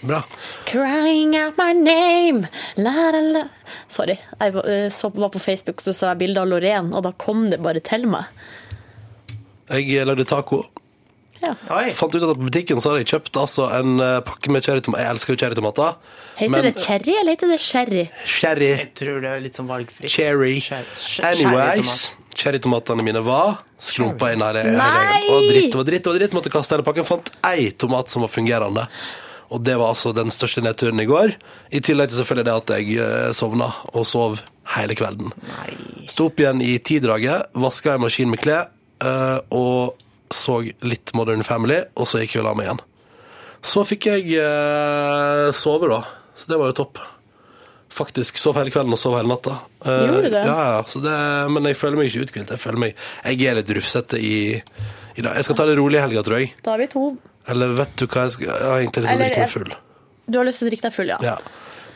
[0.00, 0.22] Bra.
[0.64, 2.46] Crying out my name
[2.78, 3.42] la, la, la.
[3.90, 4.14] Sorry.
[4.38, 7.10] Jeg var, eh, så, var på Facebook, så så jeg bilde av Loreen, og da
[7.18, 8.30] kom det bare til meg.
[9.68, 10.62] Jeg lagde taco.
[11.70, 11.90] Oi.
[11.96, 15.02] Fant ut at på butikken så hadde jeg kjøpt altså en eh, pakke med cherrytomater.
[15.04, 15.94] Jeg elsker jo cherrytomater.
[16.38, 18.04] Heter Men- det cherry, eller heter det sherry?
[18.26, 18.68] Cherry.
[18.78, 20.10] Jeg tror det er litt sånn valgfritt.
[20.12, 20.58] Cherry.
[20.60, 21.94] Cher- cher- Anyways,
[22.38, 24.54] cherrytomatene mine var skrumpa inn her.
[24.62, 25.22] hele Nei!
[25.30, 26.36] Og dritt, det var dritt, det var dritt.
[26.38, 27.04] Måtte kaste hele pakken.
[27.08, 28.86] Fant ei tomat som var fungerende.
[29.50, 31.32] Og det var altså den største nedturen i går.
[31.72, 34.42] I tillegg til selvfølgelig det at jeg eh, sovna og sov
[34.76, 35.32] hele kvelden.
[36.10, 38.66] Sto opp igjen i tidraget, vaska en maskin med klær,
[39.00, 39.96] eh, og
[40.34, 42.82] så litt Modern Family, og så gikk jeg og la meg igjen.
[43.68, 46.02] Så fikk jeg eh, sove, da.
[46.38, 47.00] Så det var jo topp.
[47.98, 49.56] Faktisk sov hele kvelden og sov hele natta.
[49.82, 50.42] Eh, Gjorde du det?
[50.46, 50.82] Ja, ja.
[50.86, 51.14] Så det,
[51.54, 52.52] men jeg føler meg ikke uthvilt.
[52.54, 54.36] Jeg føler meg Jeg er litt rufsete i,
[55.16, 55.34] i dag.
[55.40, 56.52] Jeg skal ta det rolig i helga, tror jeg.
[56.66, 57.08] Da er vi to.
[57.48, 59.74] Eller vet du hva jeg skal Jeg har egentlig lyst til å drikke meg full.
[60.28, 61.18] Du har lyst til å drikke deg full, ja.
[61.24, 61.36] Ja.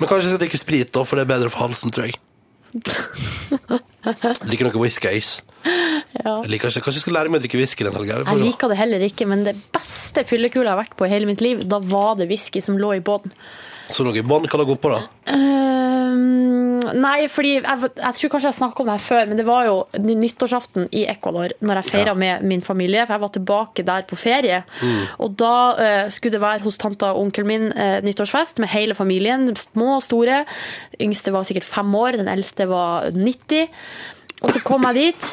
[0.00, 2.16] Men kanskje jeg skal drikke sprit, da, for det er bedre for halsen, tror jeg.
[4.48, 5.40] Drikke noe whiskys.
[5.62, 6.42] Ja.
[6.42, 8.22] Jeg liker ikke, kanskje jeg skal lære meg å drikke whisky den helga.
[8.26, 11.28] Jeg liker det heller ikke, men det beste fyllekula jeg har vært på i hele
[11.30, 13.34] mitt liv, da var det whisky som lå i båten.
[13.92, 15.00] Så noe i bånn, hva lå oppå, da?
[16.12, 19.46] Ehm, nei, fordi jeg, jeg tror kanskje jeg snakket om det her før, men det
[19.48, 23.86] var jo nyttårsaften i Ecuador når jeg feira med min familie, for jeg var tilbake
[23.88, 24.62] der på ferie.
[24.82, 24.98] Mm.
[25.24, 28.96] Og da uh, skulle det være hos tanta og onkelen min uh, nyttårsfest med hele
[28.98, 30.42] familien, små og store.
[31.02, 33.68] Yngste var sikkert fem år, den eldste var 90.
[34.42, 35.28] Og så kom jeg dit,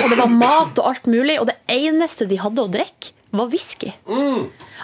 [0.00, 3.48] og det var mat og alt mulig, og det eneste de hadde å drikke, var
[3.52, 3.92] whisky.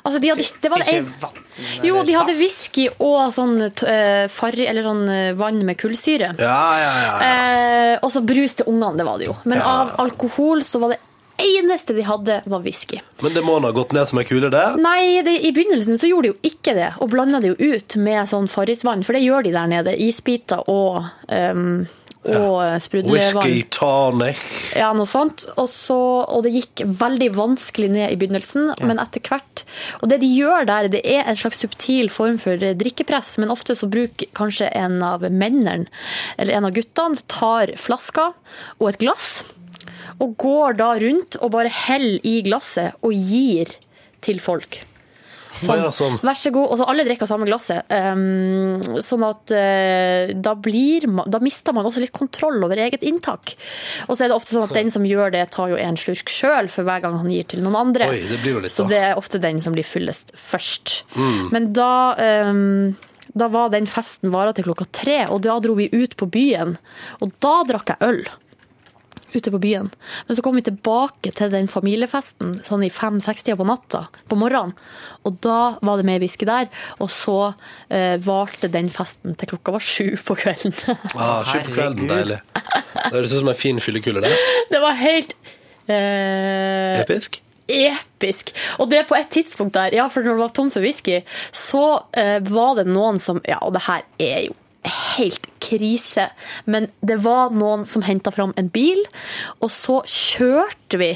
[0.03, 1.09] Altså, de hadde, det var Ikke en...
[1.21, 6.33] vann Jo, de hadde whisky og sånn uh, farri, eller sånn uh, vann med kullsyre.
[6.39, 7.13] Ja, ja, ja.
[7.19, 9.37] uh, og så brus til ungene, det var det jo.
[9.49, 11.03] Men av alkohol så var det
[11.39, 13.01] eneste de hadde, var whisky.
[13.23, 14.65] Men det må ha gått ned som ei kule, det?
[14.83, 17.99] Nei, det, i begynnelsen så gjorde de jo ikke det, og blanda det jo ut
[18.01, 19.95] med sånn farrisvann, for det gjør de der nede.
[20.09, 21.87] Isbiter og, um,
[22.37, 23.41] og sprudlevann.
[23.43, 24.43] Whisky tonic.
[24.77, 25.47] Ja, noe sånt.
[25.57, 25.99] Og, så,
[26.29, 29.65] og det gikk veldig vanskelig ned i begynnelsen, men etter hvert
[30.03, 33.77] Og det de gjør der, det er en slags subtil form for drikkepress, men ofte
[33.79, 35.89] så bruker kanskje en av mennene,
[36.39, 38.33] eller en av guttene, tar flaska
[38.79, 39.43] og et glass,
[40.19, 43.77] og går da rundt og bare heller i glasset og gir
[44.25, 44.83] til folk.
[45.69, 46.19] Å ja, sånn.
[46.25, 46.69] Vær så god.
[46.73, 47.89] Og så alle drikker samme glasset.
[47.91, 53.07] Um, sånn at uh, da, blir man, da mister man også litt kontroll over eget
[53.07, 53.57] inntak.
[54.07, 56.33] Og så er det ofte sånn at den som gjør det, tar jo en slurk
[56.33, 58.11] sjøl for hver gang han gir til noen andre.
[58.13, 61.03] Oi, det litt, så det er ofte den som blir fullest først.
[61.17, 61.45] Mm.
[61.55, 61.93] Men da
[62.49, 62.97] um,
[63.39, 66.77] da var den festen vara til klokka tre, og da dro vi ut på byen.
[67.23, 68.23] Og da drakk jeg øl
[69.35, 69.91] ute på byen.
[70.29, 74.73] Men så kom vi tilbake til den familiefesten sånn i fem-seks-tida på natta, på morgenen.
[75.29, 76.71] Og da var det mer whisky der.
[77.03, 77.37] Og så
[77.91, 80.75] eh, varte den festen til klokka var sju på kvelden.
[81.19, 82.39] Ah, Sju på kvelden, deilig.
[82.55, 84.33] Det høres ut som en fin fyllekule, det.
[84.73, 85.35] det var helt
[85.89, 87.41] eh, Episk.
[87.69, 88.53] episk.
[88.79, 91.21] Og det på et tidspunkt der, ja, for når det var tom for whisky,
[91.53, 91.83] så
[92.17, 94.57] eh, var det noen som Ja, og det her er jo
[94.93, 96.29] helt krise,
[96.65, 99.01] men det var noen som henta fram en bil,
[99.63, 101.11] og så kjørte vi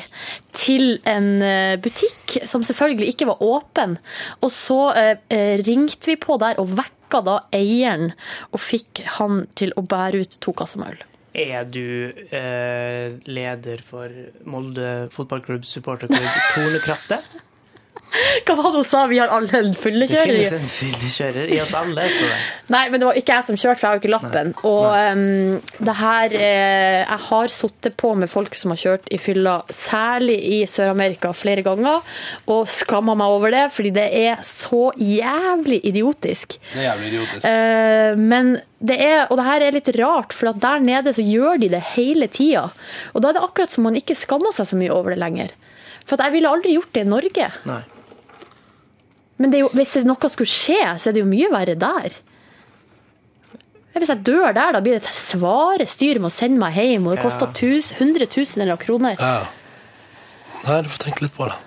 [0.56, 3.96] til en eh, butikk som selvfølgelig ikke var åpen,
[4.40, 8.12] og så eh, eh, ringte vi på der og vekka da eieren
[8.50, 11.08] og fikk han til å bære ut to kasser med øl.
[11.32, 14.12] Er du eh, leder for
[14.44, 17.32] Molde fotballklubb supporterklubb Tornekrattet?
[18.46, 19.02] Hva var det hun sa?
[19.10, 20.28] Vi har alle en Det fyllekjører.
[20.28, 22.40] finnes en fyllekjører i oss alle, står det.
[22.74, 24.52] Nei, men det var ikke jeg som kjørte, for jeg har jo ikke lappen.
[24.68, 25.22] Og em,
[25.88, 30.36] det her eh, Jeg har sittet på med folk som har kjørt i fylla, særlig
[30.58, 32.02] i Sør-Amerika, flere ganger,
[32.52, 36.58] og skamma meg over det, fordi det er så jævlig idiotisk.
[36.72, 37.48] Det er jævlig idiotisk.
[37.48, 41.22] Eh, men det er, og det her er litt rart, for at der nede så
[41.22, 42.68] gjør de det hele tida.
[43.14, 45.52] Og da er det akkurat som man ikke skammer seg så mye over det lenger.
[46.02, 47.48] For at jeg ville aldri gjort det i Norge.
[47.70, 47.82] Nei.
[49.40, 52.20] Men det er jo, hvis noe skulle skje, så er det jo mye verre der.
[53.92, 57.08] Hvis jeg dør der, da blir det et svare styr med å sende meg hjem,
[57.08, 59.18] og det koster tus, hundretusener eller kroner.
[59.20, 59.50] Ja.
[60.62, 61.58] Nei, du får tenke litt på det.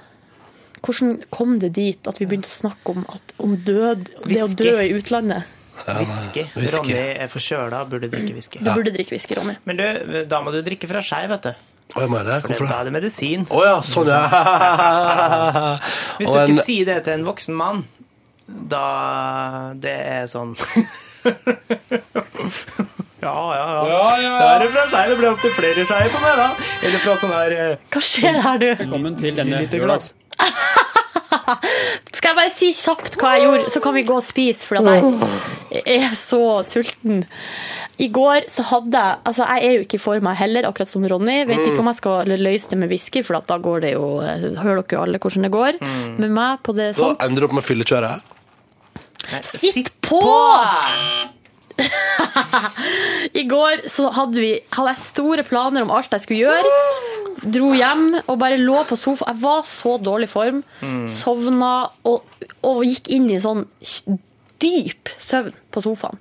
[0.86, 4.50] Hvordan kom det dit at vi begynte å snakke om, at, om død, det å
[4.58, 5.52] dø i utlandet?
[5.86, 6.46] Whisky.
[6.56, 8.62] Ronny er forkjøla, burde drikke whisky.
[8.64, 9.58] Du burde drikke whisky, Ronny.
[9.68, 11.66] Men du, da må du drikke fra skei, vet du.
[11.94, 12.42] Å, jeg mener.
[12.42, 13.46] For det, Hvorfor da er det medisin.
[13.54, 14.24] Å ja, sånn, ja.
[16.20, 17.84] Hvis Og du en- ikke sier det til en voksen mann,
[18.46, 18.82] da
[19.82, 20.52] Det er sånn
[23.26, 23.88] Ja, ja, ja.
[23.90, 24.34] Ja, ja, ja.
[24.38, 26.50] Da er det fra seg, Det ble opp til flere skeier på meg, da.
[26.86, 28.68] Eller fra sånn her eh, Hva skjer her, du?
[28.84, 30.12] Velkommen til denne lite glass.
[32.16, 34.76] Skal jeg bare si kjapt hva jeg gjorde, så kan vi gå og spise, for
[34.82, 34.86] at
[35.74, 37.24] jeg er så sulten.
[38.02, 41.06] I går så hadde jeg Altså, jeg er jo ikke i form heller, akkurat som
[41.08, 41.38] Ronny.
[41.48, 44.82] Vet ikke om jeg skal løse det med whisky, for da går det jo Hører
[44.82, 45.80] dere jo alle hvordan det går.
[46.20, 47.20] Med meg på det sånt.
[47.22, 48.34] Da ender du opp med fyllekjøret.
[49.56, 50.22] Sitt på!
[53.42, 56.76] I går så hadde, vi, hadde jeg store planer om alt jeg skulle gjøre.
[57.56, 59.28] Dro hjem og bare lå på sofa.
[59.34, 60.62] Jeg var så dårlig form.
[60.82, 61.04] Mm.
[61.12, 61.74] Sovna
[62.08, 62.24] og,
[62.66, 63.66] og gikk inn i sånn
[64.64, 66.18] dyp søvn på sofaen.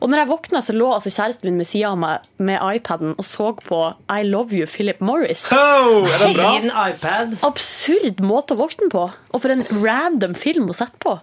[0.00, 3.14] Og når jeg våkna, så lå altså kjæresten min ved sida av meg med iPaden
[3.16, 3.80] og så på
[4.12, 5.44] I Love You, Philip Morris.
[5.52, 6.50] Oh, er det bra?
[6.58, 7.36] Din iPad.
[7.46, 9.06] Absurd måte å våkne på.
[9.36, 11.18] Og for en random film å sette på.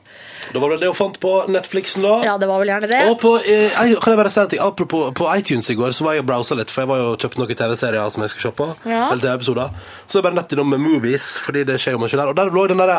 [0.54, 2.18] Da var det det hun fant på Netflixen, da.
[2.28, 3.02] Ja, det var vel gjerne det.
[3.10, 4.62] Og på, eh, kan jeg bare si en ting?
[4.64, 7.14] Apropos på iTunes i går, så var jeg og browsa litt, for jeg var jo
[7.24, 8.68] kjøpt noen TV-serier som jeg skal se på.
[8.86, 9.08] Ja.
[9.12, 9.72] Eller TV-episoder.
[10.06, 12.28] Så jeg bare nett innom med Movies, fordi det skjer jo mye der.
[12.34, 12.94] Og der lå den der,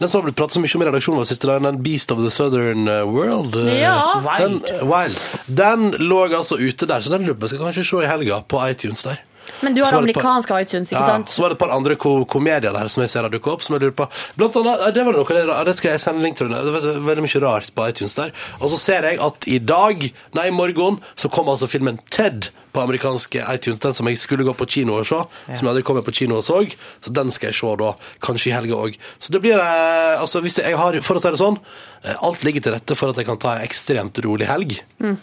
[0.00, 2.10] den som har blitt pratet så mye om i redaksjonen vår siste dagen, den Beast
[2.12, 3.54] of the Southern eh, World.
[3.60, 3.76] eh,
[4.24, 4.36] Ja.
[4.46, 5.20] Den, Wild.
[5.46, 9.04] Den lå altså ute der, så den lubben skal kanskje se i helga på iTunes
[9.06, 9.22] der.
[9.62, 11.28] Men du har amerikansk par- iTunes, ikke Ja, sant?
[11.32, 13.62] så var det et par andre ko komedier der som jeg ser har dukket opp,
[13.62, 14.08] som jeg lurer på.
[14.36, 17.24] Blant annet, det var noe, det, det skal jeg sende link til, det er veldig
[17.26, 18.32] mye rart på iTunes der.
[18.60, 22.50] Og så ser jeg at i dag, nei, i morgen, så kom altså filmen Ted
[22.76, 25.16] på amerikanske iTunes, den som jeg skulle gå på kino og se,
[25.56, 26.58] som jeg aldri kom på kino og så,
[27.00, 29.00] så den skal jeg se da, kanskje i helga også.
[29.18, 31.56] Så det blir, eh, altså hvis jeg, har, for å si det sånn,
[32.04, 34.76] eh, alt ligger til rette for at jeg kan ta en ekstremt rolig helg.
[35.00, 35.16] Mm.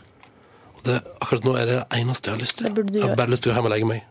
[0.84, 2.66] Det, akkurat nå er det det eneste jeg har lyst til.
[2.98, 4.02] Jeg har bare lyst til å hjem og legge meg.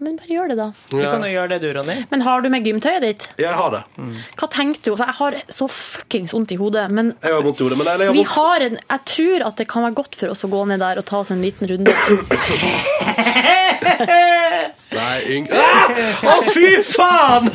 [0.00, 0.66] Men bare gjør det, da.
[0.88, 1.96] Du kan jo gjøre det, du, Ronny.
[2.10, 3.26] Men har du med gymtøyet ditt?
[3.42, 3.82] Jeg har det.
[4.40, 4.94] Hva tenkte du?
[4.96, 6.86] For jeg har så fuckings vondt i hodet.
[6.90, 8.32] Men Jeg har vondt i hodet, men jeg har vi vondt.
[8.38, 11.02] har en, jeg tror at det kan være godt for oss å gå ned der
[11.02, 11.92] og ta oss en liten runde.
[14.90, 15.46] Nei, Yng...
[15.54, 15.92] Ah!
[16.26, 17.50] Å, fy faen!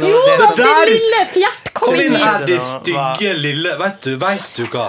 [0.00, 0.90] Jonas, din Der!
[0.90, 1.62] lille fjert!
[1.76, 4.86] Kom Kom inn inn her, de stygge lille Vet du, veit du hva?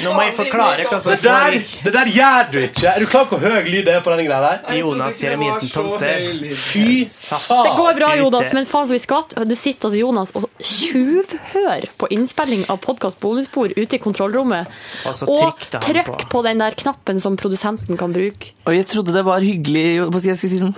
[0.00, 2.86] Nå må jeg forklare hva som Det der, det der gjør du ikke.
[2.94, 4.78] Er du klar på hvor høy lyd det er på denne greia der?
[4.78, 6.24] Jonas Jeremisen Tomter.
[6.56, 7.66] Fy faen.
[7.68, 9.36] Det går bra, Jonas, men faen så vi skvatt.
[9.36, 14.72] Du sitter altså, Jonas, og tjuvhører på innspilling av podkast bonusbord ute i kontrollrommet.
[15.10, 16.16] Og Og trykk på.
[16.38, 18.54] på den der knappen som produsenten kan bruke.
[18.64, 20.72] Og jeg trodde det var hyggelig på Jeg skulle si sånn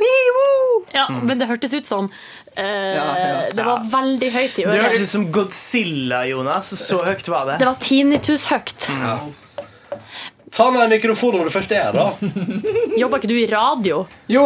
[0.95, 2.11] Ja, Men det hørtes ut sånn.
[2.57, 3.07] eh, ja.
[3.55, 6.73] Det var veldig høyt i Du hørtes ut som Godzilla, Jonas.
[6.79, 7.59] Så høyt var det.
[7.63, 8.89] Det var tinnitus-høyt.
[10.53, 12.11] Ta ned mikrofonen når du først er her, da.
[13.01, 14.03] Jobber ikke du i radio?
[14.29, 14.43] Jo,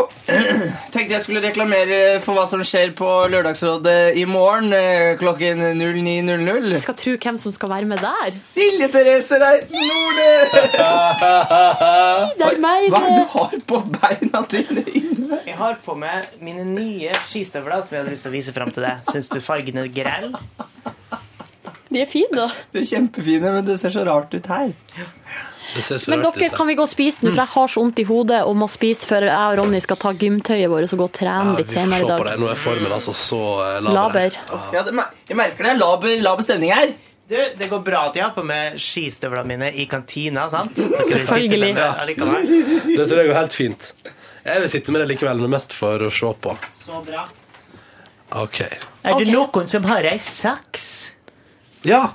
[0.94, 6.76] tenkte jeg skulle reklamere for hva som skjer på Lørdagsrådet i morgen eh, klokken 09.00.
[6.84, 8.38] Skal tro hvem som skal være med der.
[8.46, 10.54] Silje Therese Reiten Nordnes!
[12.38, 13.18] Det er meg, Hva er det det.
[13.18, 15.40] du har på beina dine, Yngve?
[15.50, 18.70] Jeg har på meg mine nye skistøvler som jeg hadde lyst til å vise fram
[18.74, 19.02] til deg.
[19.10, 20.30] Syns du fargen er grell?
[21.90, 22.46] De er fine, da.
[22.74, 24.70] De er kjempefine, men det ser så rart ut her.
[24.94, 25.25] Det så
[26.12, 27.30] Men dere, kan vi gå og spise nå?
[27.34, 29.98] For jeg har så vondt i hodet og må spise før jeg og Ronny skal
[30.02, 32.24] ta gymtøyet vårt og gå og Ja, trene vi litt får senere se i på
[32.24, 32.30] det.
[32.32, 32.40] dag.
[32.44, 33.96] Nå er formen altså så eh, laber.
[33.98, 34.38] Laber.
[34.76, 34.94] Ja, det,
[35.30, 35.74] jeg merker det.
[35.80, 36.94] Laber, laber stemning her.
[37.26, 40.76] Du, Det går bra at jeg har på meg skistøvlene mine i kantina, sant?
[41.12, 41.72] Selvfølgelig.
[41.74, 41.88] Ja.
[42.06, 43.88] det tror jeg går helt fint.
[44.46, 46.54] Jeg vil sitte med det likevel, men mest for å se på.
[46.70, 47.24] Så bra.
[48.42, 48.60] OK.
[49.06, 50.86] Er det noen som har ei saks?
[51.86, 52.12] Ja,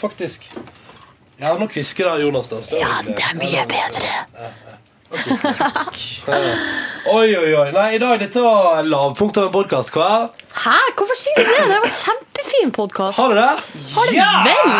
[0.00, 0.48] faktisk.
[1.38, 2.48] Ja, nok kvisker da, Jonas.
[2.50, 2.56] da.
[2.74, 4.10] Ja, det er mye bedre.
[7.08, 7.68] Oi, oi, oi.
[7.72, 10.32] Nei, i dag dette var lavpunktet av en podkast, hva?
[10.64, 10.74] Hæ?
[10.98, 11.60] Hvorfor sier du det?
[11.62, 13.20] Det har vært kjempefin podkast.
[13.20, 13.84] Har du det?
[13.94, 14.26] Har ja!
[14.48, 14.74] vel?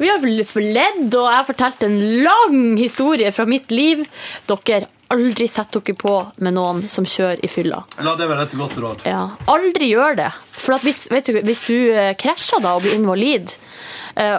[0.00, 4.06] Vi har ledd, og jeg har fortalt en lang historie fra mitt liv.
[4.48, 7.84] Dere, aldri sett dere på med noen som kjører i fylla.
[8.00, 9.04] La det være et godt råd.
[9.12, 10.32] Ja, aldri gjør det.
[10.56, 13.52] For at hvis, vet du, hvis du eh, krasjer da og blir invalid,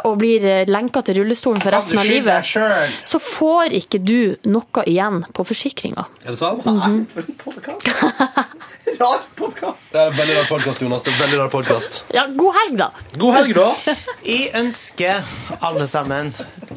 [0.05, 2.45] og blir eh, lenka til rullestolen for resten av livet,
[3.09, 6.05] så får ikke du noe igjen på forsikringa.
[6.25, 6.65] Er det sant?
[6.65, 7.07] Mhm.
[8.99, 9.89] Rar podkast.
[9.93, 11.03] Det er en veldig rar podkast, Jonas.
[11.05, 11.95] Det er en veldig rar podcast.
[12.13, 12.87] Ja, god helg, da.
[13.19, 13.95] God helg, da.
[14.23, 15.23] Jeg ønsker
[15.65, 16.29] alle sammen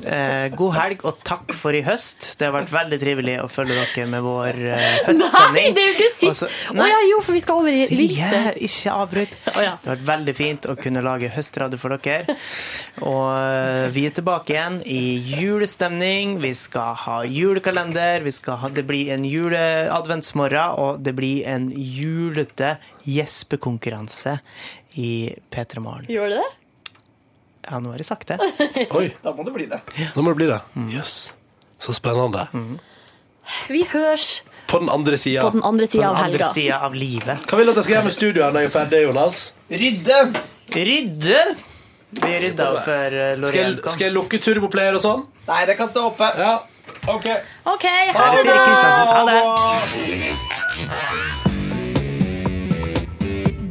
[0.03, 2.33] eh, god helg og takk for i høst.
[2.41, 5.11] Det har vært veldig trivelig å følge dere med vår eh,
[5.53, 6.47] Nei, det er jo ikke sist.
[6.73, 8.49] Å ja, jo, for vi skal over i vinter.
[8.69, 9.37] ikke avbryt.
[9.53, 9.75] Oh, ja.
[9.83, 12.39] Det har vært veldig fint å kunne lage høstradio for dere.
[13.03, 15.03] Og eh, vi er tilbake igjen i
[15.37, 16.39] julestemning.
[16.43, 18.25] Vi skal ha julekalender.
[18.27, 21.69] Vi skal ha, det blir en juleadventsmorgen, og det blir en
[22.07, 22.77] julete
[23.07, 24.39] gjespekonkurranse
[24.97, 26.07] i P3 Morgen.
[26.11, 26.51] Gjør det det?
[27.67, 28.37] Ja, nå har jeg sagt det.
[28.99, 29.81] Oi, Da må det bli det.
[30.15, 30.61] nå må det bli det.
[30.95, 31.15] Jøss.
[31.83, 32.45] Så spennende.
[33.71, 35.41] Vi høres På den andre sida.
[35.45, 35.59] av helga På
[35.93, 37.39] den av andre sida av livet.
[37.47, 39.37] Hva vil du at jeg skal gjøre med studioet når jeg er ferdig, Jonas?
[39.71, 40.19] Rydde!
[40.77, 41.41] Rydde!
[42.17, 43.91] Vi rydda før Skal Loreen kom.
[43.93, 45.23] skal jeg lukke turboplayer og sånn?
[45.51, 46.27] Nei, det kan stå oppe.
[46.39, 46.55] Ja.
[47.11, 47.27] OK.
[47.75, 48.53] okay ha det da!
[49.11, 49.43] Ha det.